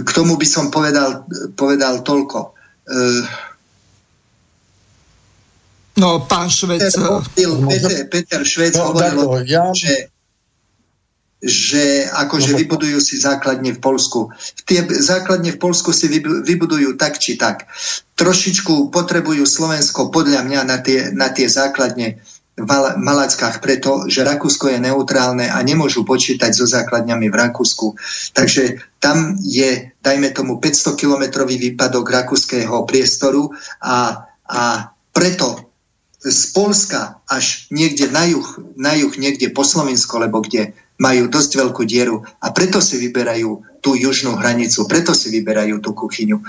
[0.03, 1.23] k tomu by som povedal,
[1.55, 2.51] povedal toľko.
[2.85, 3.23] Uh,
[5.95, 6.91] No, pán Švec...
[7.71, 9.71] Peter, Peter Švec no, hovoril, ja...
[9.71, 10.11] že,
[11.39, 14.35] že akože no, vybudujú si základne v Polsku.
[14.67, 17.71] Tie základne v Polsku si vybudujú tak či tak.
[18.19, 22.19] Trošičku potrebujú Slovensko podľa mňa na tie, na tie základne
[22.55, 22.71] v
[23.03, 27.99] Malackách preto, že Rakúsko je neutrálne a nemôžu počítať so základňami v Rakúsku.
[28.31, 33.51] Takže tam je, dajme tomu, 500-kilometrový výpadok rakúskeho priestoru
[33.83, 34.63] a, a
[35.11, 35.74] preto
[36.25, 38.49] z Polska až niekde na juh,
[38.81, 43.83] na juh niekde po Slovensko, lebo kde majú dosť veľkú dieru a preto si vyberajú
[43.85, 46.41] tú južnú hranicu, preto si vyberajú tú kuchyňu.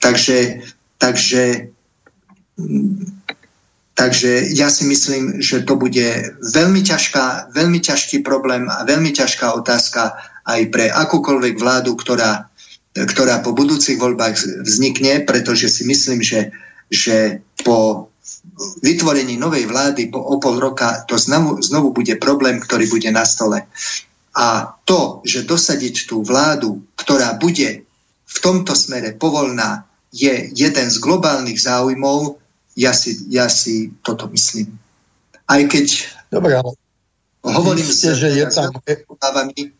[0.00, 0.64] Takže,
[0.96, 1.68] takže,
[3.92, 9.52] takže ja si myslím, že to bude veľmi ťažká, veľmi ťažký problém a veľmi ťažká
[9.52, 10.16] otázka
[10.48, 12.48] aj pre akúkoľvek vládu, ktorá,
[12.96, 16.54] ktorá po budúcich voľbách vznikne, pretože si myslím, že,
[16.88, 18.07] že po
[18.82, 23.22] vytvorení novej vlády po, o pol roka to znovu, znovu bude problém, ktorý bude na
[23.22, 23.66] stole.
[24.38, 27.86] A to, že dosadiť tú vládu, ktorá bude
[28.28, 32.38] v tomto smere povolná je jeden z globálnych záujmov,
[32.78, 34.78] ja si, ja si toto myslím.
[35.48, 35.86] Aj keď
[36.28, 36.76] Dobre, ale
[37.38, 38.74] Hovorím ste, že je tam...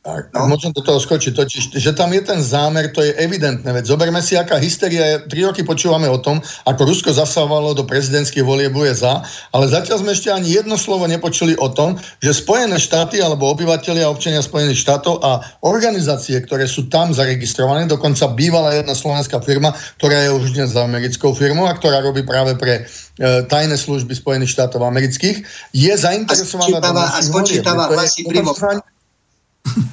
[0.07, 0.47] Tak, no.
[0.47, 3.67] Môžem do toho skočiť, totiž, že tam je ten zámer, to je evidentné.
[3.67, 5.17] Veď zoberme si, aká hysteria je.
[5.27, 10.15] Tri roky počúvame o tom, ako Rusko zasávalo do prezidentských volieb USA, ale zatiaľ sme
[10.15, 15.19] ešte ani jedno slovo nepočuli o tom, že Spojené štáty alebo obyvateľia občania Spojených štátov
[15.27, 20.71] a organizácie, ktoré sú tam zaregistrované, dokonca bývala jedna slovenská firma, ktorá je už dnes
[20.71, 22.87] za americkou firmou a ktorá robí práve pre
[23.19, 25.43] E, tajné služby Spojených štátov amerických,
[25.75, 26.79] je zainteresovaná...
[26.79, 28.29] A spočítava hlasy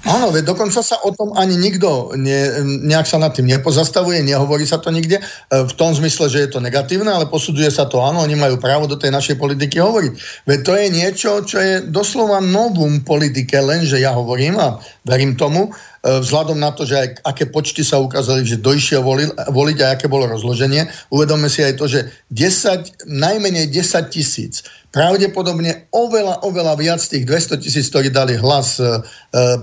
[0.06, 4.64] Áno, veď dokonca sa o tom ani nikto ne, nejak sa nad tým nepozastavuje, nehovorí
[4.64, 8.00] sa to nikde, e, v tom zmysle, že je to negatívne, ale posudzuje sa to,
[8.00, 10.14] áno, oni majú právo do tej našej politiky hovoriť.
[10.48, 15.74] Veď to je niečo, čo je doslova novum politike, lenže ja hovorím a verím tomu,
[16.06, 20.06] vzhľadom na to, že aj aké počty sa ukázali, že doišiel voliť, voliť a aké
[20.06, 20.85] bolo rozloženie.
[21.09, 24.61] Uvedome si aj to, že 10, najmenej 10 tisíc,
[24.95, 28.90] pravdepodobne oveľa, oveľa viac tých 200 tisíc, ktorí dali hlas e, e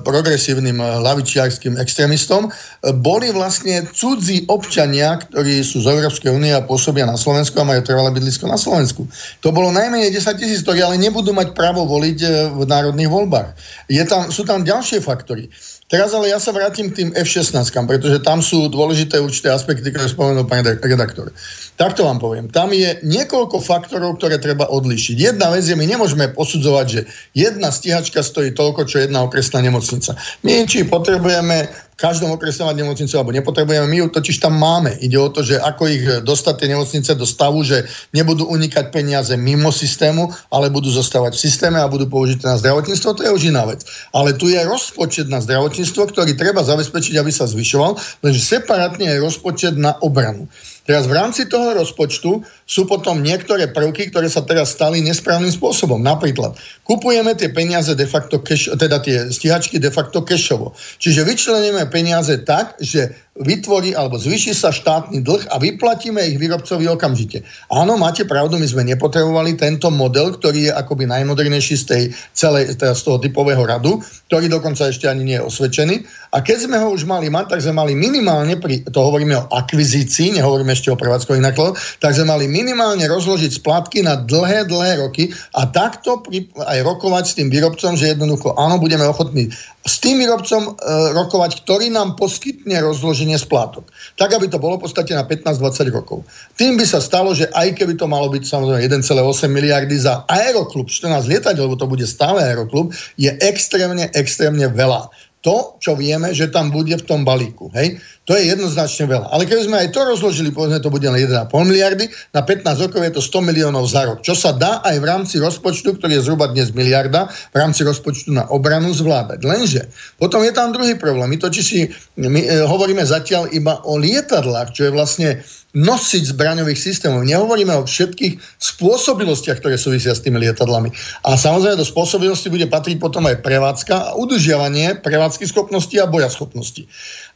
[0.05, 6.61] progresívnym e, lavičiarským extrémistom, e, boli vlastne cudzí občania, ktorí sú z Európskej únie a
[6.61, 9.09] pôsobia na Slovensku a majú trvalé bydlisko na Slovensku.
[9.41, 13.57] To bolo najmenej 10 tisíc, ktorí ale nebudú mať právo voliť v národných voľbách.
[13.89, 15.49] Je tam, sú tam ďalšie faktory.
[15.93, 17.53] Teraz ale ja sa vrátim k tým F-16,
[17.85, 21.29] pretože tam sú dôležité určité aspekty, ktoré spomenul pán redaktor.
[21.77, 22.49] Takto vám poviem.
[22.49, 25.17] Tam je niekoľko faktorov, ktoré treba odlišiť.
[25.21, 27.01] Jedna vec je, my nemôžeme posudzovať, že
[27.37, 30.17] jedna stíhačka stojí toľko, čo jedna okresná nemocnica.
[30.41, 33.87] My či potrebujeme každom okrese mať nemocnicu alebo nepotrebujeme.
[33.87, 34.97] My ju totiž tam máme.
[34.99, 39.37] Ide o to, že ako ich dostať tie nemocnice do stavu, že nebudú unikať peniaze
[39.37, 43.43] mimo systému, ale budú zostávať v systéme a budú použité na zdravotníctvo, to je už
[43.53, 43.85] iná vec.
[44.11, 49.23] Ale tu je rozpočet na zdravotníctvo, ktorý treba zabezpečiť, aby sa zvyšoval, lenže separátne je
[49.23, 50.49] rozpočet na obranu.
[50.83, 56.03] Teraz v rámci toho rozpočtu sú potom niektoré prvky, ktoré sa teraz stali nesprávnym spôsobom.
[56.03, 60.75] Napríklad, kupujeme tie peniaze de facto cash, teda tie stíhačky de facto cashovo.
[60.99, 66.85] Čiže vyčleníme peniaze tak, že vytvorí alebo zvýši sa štátny dlh a vyplatíme ich výrobcovi
[66.93, 67.41] okamžite.
[67.73, 72.03] Áno, máte pravdu, my sme nepotrebovali tento model, ktorý je akoby najmodernejší z, tej
[72.37, 76.05] celej, teda z toho typového radu, ktorý dokonca ešte ani nie je osvedčený.
[76.33, 79.49] A keď sme ho už mali mať, tak sme mali minimálne, pri, to hovoríme o
[79.49, 85.09] akvizícii, nehovoríme ešte o prevádzkových nákladoch, tak sme mali minimálne rozložiť splátky na dlhé, dlhé
[85.09, 89.49] roky a takto pri, aj rokovať s tým výrobcom, že jednoducho áno, budeme ochotní
[89.83, 90.71] s tým výrobcom e,
[91.11, 93.91] rokovať, ktorý nám poskytne rozloženie splátok.
[94.15, 96.23] Tak, aby to bolo v podstate na 15-20 rokov.
[96.55, 100.87] Tým by sa stalo, že aj keby to malo byť samozrejme 1,8 miliardy za aeroklub,
[100.87, 105.11] 14 lietať, lebo to bude stále aeroklub, je extrémne, extrémne veľa
[105.43, 107.67] to, čo vieme, že tam bude v tom balíku.
[107.75, 107.99] Hej?
[108.31, 109.35] To je jednoznačne veľa.
[109.35, 113.03] Ale keby sme aj to rozložili, povedzme, to bude na 1,5 miliardy, na 15 rokov
[113.03, 114.23] je to 100 miliónov za rok.
[114.23, 118.31] Čo sa dá aj v rámci rozpočtu, ktorý je zhruba dnes miliarda, v rámci rozpočtu
[118.31, 119.43] na obranu zvládať.
[119.43, 119.91] Lenže
[120.23, 121.35] potom je tam druhý problém.
[121.35, 125.29] My totiž si my, e, hovoríme zatiaľ iba o lietadlách, čo je vlastne
[125.73, 127.25] nosiť zbraňových systémov.
[127.25, 130.93] Nehovoríme o všetkých spôsobilostiach, ktoré súvisia s tými lietadlami.
[131.25, 136.29] A samozrejme do spôsobilosti bude patriť potom aj prevádzka a udržiavanie prevádzky schopnosti a boja
[136.29, 136.85] schopnosti.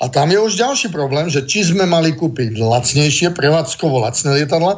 [0.05, 4.76] A tam je už ďalší problém, že či sme mali kúpiť lacnejšie, prevádzkovo lacné lietadla,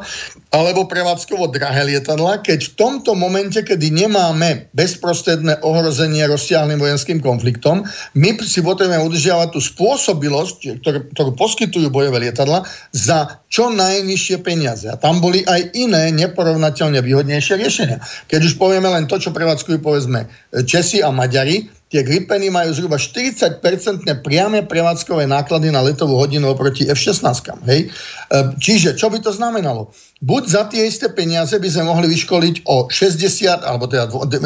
[0.49, 7.85] alebo prevádzkovo drahé lietadla, keď v tomto momente, kedy nemáme bezprostredné ohrozenie rozsiahlým vojenským konfliktom,
[8.17, 14.89] my si potrebujeme udržiavať tú spôsobilosť, ktorú, ktorú poskytujú bojové lietadla, za čo najnižšie peniaze.
[14.89, 18.01] A tam boli aj iné neporovnateľne výhodnejšie riešenia.
[18.25, 20.25] Keď už povieme len to, čo prevádzkujú povedzme
[20.65, 26.85] Česi a Maďari, tie Gripeny majú zhruba 40-percentné priame prevádzkové náklady na letovú hodinu oproti
[26.85, 27.25] F-16.
[27.65, 27.89] Hej?
[28.29, 29.89] E, čiže, čo by to znamenalo?
[30.21, 34.45] Buď za tie isté peniaze by sme mohli vyškoliť o 60, alebo teda 1,5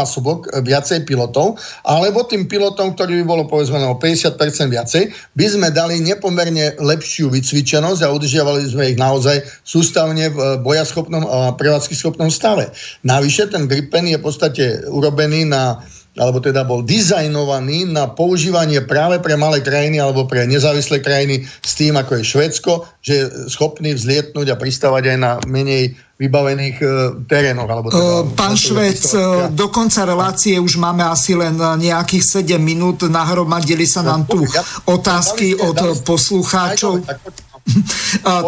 [0.00, 4.40] násobok e, viacej pilotov, alebo tým pilotom, ktorý by bolo povedzme o 50%
[4.72, 10.46] viacej, by sme dali nepomerne lepšiu vycvičenosť a udržiavali sme ich naozaj sústavne v e,
[10.64, 12.72] bojaschopnom a prevádzky schopnom stave.
[13.04, 15.84] Navyše ten Gripen je v podstate urobený na
[16.18, 21.72] alebo teda bol dizajnovaný na používanie práve pre malé krajiny alebo pre nezávislé krajiny s
[21.78, 26.86] tým, ako je Švedsko, že je schopný vzlietnúť a pristávať aj na menej vybavených e,
[27.30, 27.70] terénoch.
[27.70, 29.18] Alebo teda, e, Pán Švec, e,
[29.54, 33.06] do konca relácie už máme asi len nejakých 7 minút.
[33.06, 34.42] Nahromadili sa nám tu
[34.90, 37.06] otázky od poslucháčov.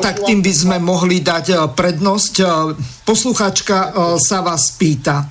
[0.01, 2.35] tak tým by sme mohli dať prednosť.
[3.05, 5.29] Poslucháčka sa vás pýta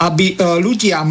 [0.00, 1.06] aby e, ľudia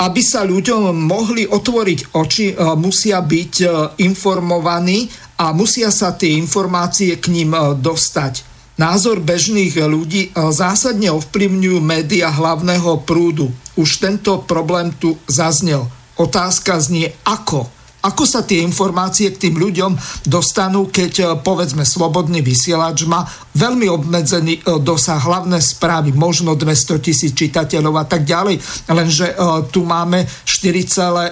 [0.00, 3.54] aby sa ľuďom mohli otvoriť oči, musia byť
[4.00, 5.04] informovaní
[5.36, 8.48] a musia sa tie informácie k ním dostať.
[8.80, 13.52] Názor bežných ľudí zásadne ovplyvňujú média hlavného prúdu.
[13.76, 15.84] Už tento problém tu zaznel.
[16.16, 17.68] Otázka znie ako
[18.00, 19.92] ako sa tie informácie k tým ľuďom
[20.24, 27.04] dostanú, keď e, povedzme slobodný vysielač má veľmi obmedzený e, dosah hlavné správy, možno 200
[27.04, 28.56] tisíc čitateľov a tak ďalej,
[28.88, 29.34] lenže e,
[29.68, 31.30] tu máme 4,4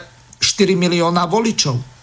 [0.76, 1.98] milióna voličov.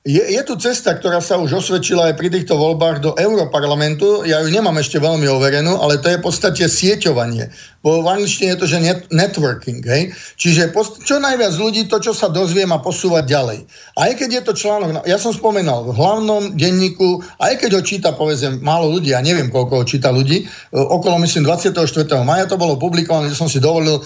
[0.00, 4.24] Je, je tu cesta, ktorá sa už osvedčila aj pri týchto voľbách do Európarlamentu.
[4.24, 7.52] Ja ju nemám ešte veľmi overenú, ale to je v podstate sieťovanie.
[7.80, 9.80] V angličtine je to, že net, networking.
[9.80, 10.12] Hej?
[10.36, 13.58] Čiže post, čo najviac ľudí, to, čo sa dozvie, má posúvať ďalej.
[13.96, 18.12] Aj keď je to článok, ja som spomenal, v hlavnom denníku, aj keď ho číta,
[18.12, 22.20] povedzme, málo ľudí, ja neviem, koľko ho číta ľudí, e, okolo, myslím, 24.
[22.20, 24.04] maja to bolo publikované, že som si dovolil,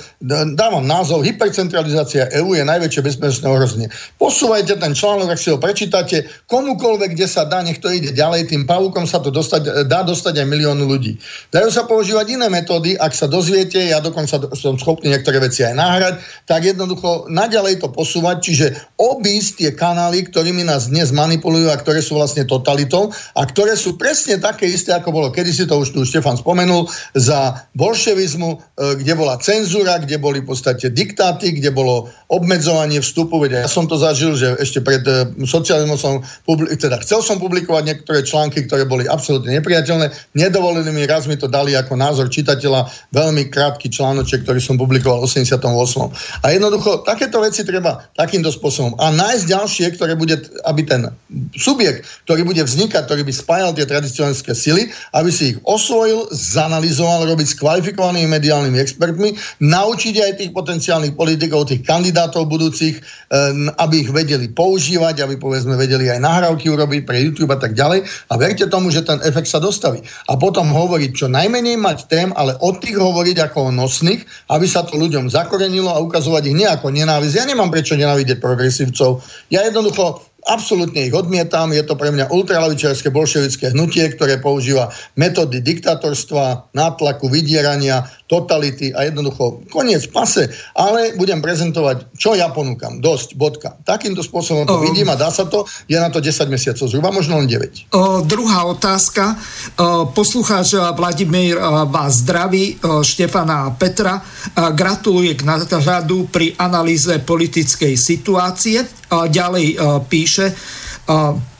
[0.55, 3.89] dávam názov, hypercentralizácia EÚ je najväčšie bezpečnostné ohrozenie.
[4.23, 8.55] Posúvajte ten článok, ak si ho prečítate, komukoľvek, kde sa dá, nech to ide ďalej,
[8.55, 11.19] tým pavúkom sa to dostať, dá dostať aj miliónu ľudí.
[11.51, 13.27] Dajú sa používať iné metódy, ak sa
[13.65, 18.67] dozviete, ja dokonca som schopný niektoré veci aj náhrať, tak jednoducho naďalej to posúvať, čiže
[19.01, 23.97] obísť tie kanály, ktorými nás dnes manipulujú a ktoré sú vlastne totalitou a ktoré sú
[23.97, 26.86] presne také isté, ako bolo kedysi, to už tu Štefan spomenul,
[27.17, 28.59] za bolševizmu, e,
[29.01, 33.89] kde bola cenzúra, kde boli v podstate diktáty, kde bolo obmedzovanie vstupu, veď ja som
[33.89, 36.20] to zažil, že ešte pred e, socializmu som,
[36.76, 40.36] teda chcel som publikovať niektoré články, ktoré boli absolútne nepriateľné.
[40.36, 45.23] Nedovolili mi, raz mi to dali ako názor čitateľa, veľmi krátky článoček, ktorý som publikoval
[45.23, 45.62] v 88.
[46.42, 48.99] A jednoducho, takéto veci treba takýmto spôsobom.
[48.99, 51.15] A nájsť ďalšie, ktoré bude, aby ten
[51.55, 57.31] subjekt, ktorý bude vznikať, ktorý by spájal tie tradicionálne sily, aby si ich osvojil, zanalizoval,
[57.31, 63.94] robiť s kvalifikovanými mediálnymi expertmi, naučiť aj tých potenciálnych politikov, tých kandidátov budúcich, eh, aby
[64.02, 68.02] ich vedeli používať, aby povedzme vedeli aj nahrávky urobiť pre YouTube a tak ďalej.
[68.33, 70.00] A verte tomu, že ten efekt sa dostaví.
[70.26, 74.84] A potom hovoriť čo najmenej mať tém, ale od tých hovoriť ako nosných, aby sa
[74.84, 77.34] to ľuďom zakorenilo a ukazovať ich nie ako nenávisť.
[77.36, 79.20] Ja nemám prečo nenávidieť progresívcov.
[79.52, 85.64] Ja jednoducho Absolútne ich odmietam, je to pre mňa ultralavičiarské bolševické hnutie, ktoré používa metódy
[85.64, 92.99] diktatorstva, nátlaku, vydierania, totality a jednoducho koniec pase, ale budem prezentovať, čo ja ponúkam.
[92.99, 93.77] Dosť, bodka.
[93.85, 97.36] Takýmto spôsobom to vidím a dá sa to, je na to 10 mesiacov, zhruba možno
[97.36, 97.93] len 9.
[97.93, 99.36] O, druhá otázka.
[99.77, 101.61] O, poslucháč Vladimír
[101.93, 104.17] vás zdraví, o, Štefana a Petra.
[104.17, 109.77] O, gratuluje k náhľadu pri analýze politickej situácie ďalej e,
[110.09, 110.55] píše, e,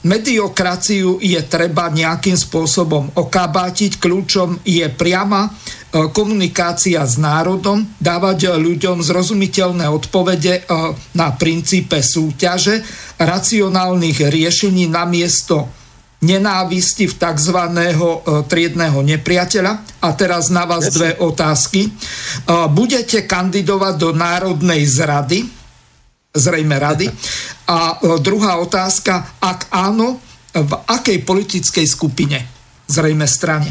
[0.05, 3.99] mediokraciu je treba nejakým spôsobom okábatiť.
[3.99, 5.51] Kľúčom je priama e,
[6.13, 10.69] komunikácia s národom, dávať ľuďom zrozumiteľné odpovede
[11.17, 12.85] na princípe súťaže,
[13.19, 15.73] racionálnych riešení namiesto
[16.25, 17.59] nenávisti v tzv.
[18.49, 19.73] triedného nepriateľa.
[20.01, 21.93] A teraz na vás dve otázky.
[22.73, 25.64] Budete kandidovať do Národnej zrady,
[26.35, 27.07] zrejme rady.
[27.71, 30.19] A e, druhá otázka, ak áno,
[30.55, 32.39] v akej politickej skupine,
[32.91, 33.71] zrejme strane?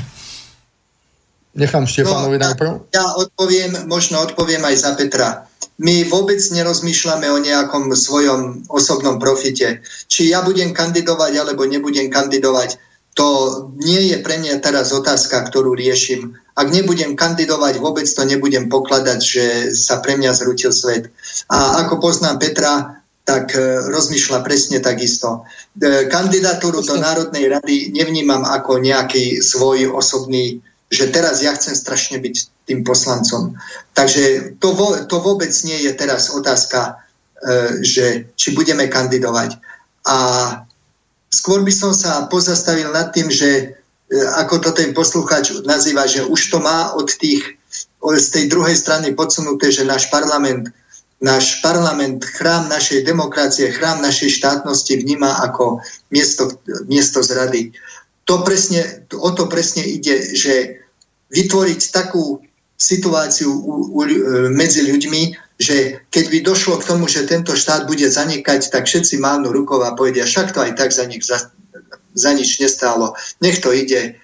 [1.53, 2.71] Nechám Štefanovi no, najprv.
[2.89, 5.45] Ja odpoviem, možno odpoviem aj za Petra.
[5.77, 9.85] My vôbec nerozmýšľame o nejakom svojom osobnom profite.
[10.09, 12.81] Či ja budem kandidovať, alebo nebudem kandidovať,
[13.13, 13.27] to
[13.77, 16.33] nie je pre mňa teraz otázka, ktorú riešim.
[16.53, 21.09] Ak nebudem kandidovať, vôbec to nebudem pokladať, že sa pre mňa zrutil svet.
[21.49, 25.47] A ako poznám Petra, tak e, rozmýšľa presne takisto.
[25.79, 30.59] E, kandidatúru do Národnej rady nevnímam ako nejaký svoj osobný,
[30.91, 33.55] že teraz ja chcem strašne byť tým poslancom.
[33.95, 34.75] Takže to,
[35.07, 37.01] to vôbec nie je teraz otázka,
[37.39, 39.57] e, že či budeme kandidovať.
[40.03, 40.17] A
[41.31, 43.79] skôr by som sa pozastavil nad tým, že
[44.13, 47.57] ako to ten poslucháč nazýva, že už to má od tých,
[48.03, 50.69] z tej druhej strany podsunuté, že náš parlament,
[51.23, 55.79] náš parlament, chrám našej demokracie, chrám našej štátnosti vníma ako
[56.11, 57.71] miesto, miesto zrady.
[58.27, 60.83] To presne, o to presne ide, že
[61.31, 62.43] vytvoriť takú
[62.77, 64.11] situáciu u, u, e,
[64.51, 65.21] medzi ľuďmi,
[65.55, 69.79] že keď by došlo k tomu, že tento štát bude zanikať, tak všetci mávnu rukou
[69.79, 71.23] a povedia, však to aj tak za nich
[72.13, 73.13] za nič nestálo.
[73.41, 74.23] Nech to ide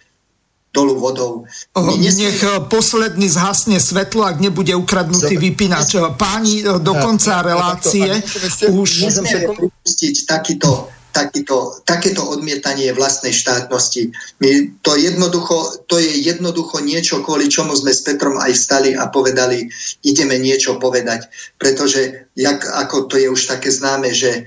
[0.69, 1.49] dolu vodou.
[1.97, 2.29] nesmie...
[2.29, 5.45] Nech eh, posledný zhasne svetlo, ak nebude ukradnutý Dobre.
[5.49, 5.97] vypínač.
[6.15, 8.21] Páni, eh, do konca relácie
[8.69, 9.09] už...
[9.09, 14.13] Nesmieme pripustiť takýto, takýto, takéto odmietanie vlastnej štátnosti.
[14.37, 19.09] My to, jednoducho, to je jednoducho niečo, kvôli čomu sme s Petrom aj vstali a
[19.09, 19.65] povedali,
[20.05, 21.25] ideme niečo povedať.
[21.57, 24.45] Pretože, jak, ako to je už také známe, že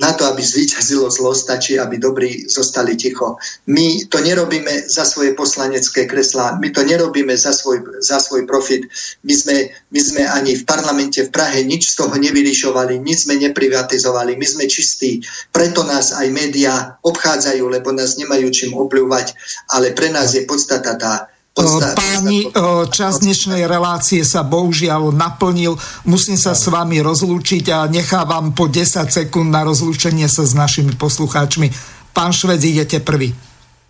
[0.00, 3.36] na to, aby zvíťazilo zlo, stačí, aby dobrí zostali ticho.
[3.68, 8.88] My to nerobíme za svoje poslanecké kreslá, my to nerobíme za svoj, za svoj profit.
[9.20, 9.56] My sme,
[9.92, 14.46] my sme ani v parlamente v Prahe nič z toho nevylišovali, nič sme neprivatizovali, my
[14.48, 15.20] sme čistí.
[15.52, 19.36] Preto nás aj médiá obchádzajú, lebo nás nemajú čím opľúvať,
[19.76, 22.48] ale pre nás je podstata tá, Páni,
[22.88, 25.76] čas dnešnej relácie sa bohužiaľ naplnil.
[26.08, 30.96] Musím sa s vami rozlúčiť a nechávam po 10 sekúnd na rozlúčenie sa s našimi
[30.96, 31.68] poslucháčmi.
[32.16, 33.36] Pán Švec, idete prvý.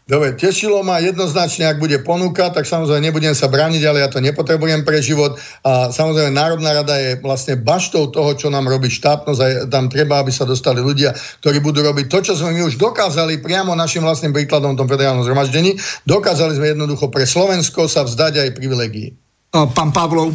[0.02, 4.18] Dobre, tešilo ma jednoznačne, ak bude ponuka, tak samozrejme nebudem sa brániť, ale ja to
[4.18, 5.38] nepotrebujem pre život.
[5.62, 10.18] A samozrejme Národná rada je vlastne baštou toho, čo nám robí štátnosť a tam treba,
[10.18, 14.02] aby sa dostali ľudia, ktorí budú robiť to, čo sme my už dokázali priamo našim
[14.02, 15.78] vlastným príkladom v tom federálnom zhromaždení.
[16.02, 19.14] Dokázali sme jednoducho pre Slovensko sa vzdať aj privilegií.
[19.54, 20.34] Pán Pavlov.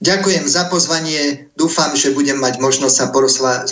[0.00, 1.52] Ďakujem za pozvanie.
[1.54, 3.06] Dúfam, že budem mať možnosť sa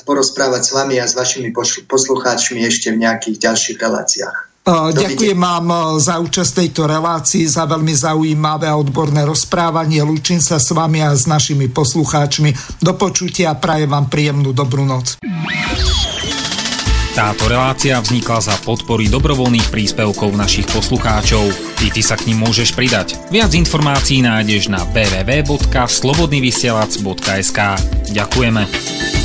[0.05, 1.51] porozprávať s vami a s vašimi
[1.89, 4.50] poslucháčmi ešte v nejakých ďalších reláciách.
[4.69, 10.05] Ďakujem vám za účasť tejto relácii, za veľmi zaujímavé a odborné rozprávanie.
[10.05, 12.53] Lúčim sa s vami a s našimi poslucháčmi.
[12.85, 15.17] Do počutia a prajem vám príjemnú dobrú noc.
[17.11, 21.43] Táto relácia vznikla za podpory dobrovoľných príspevkov našich poslucháčov.
[21.75, 23.19] Ty, ty sa k ním môžeš pridať.
[23.35, 27.59] Viac informácií nájdeš na www.slobodnyvysielac.sk
[28.15, 29.20] Ďakujeme.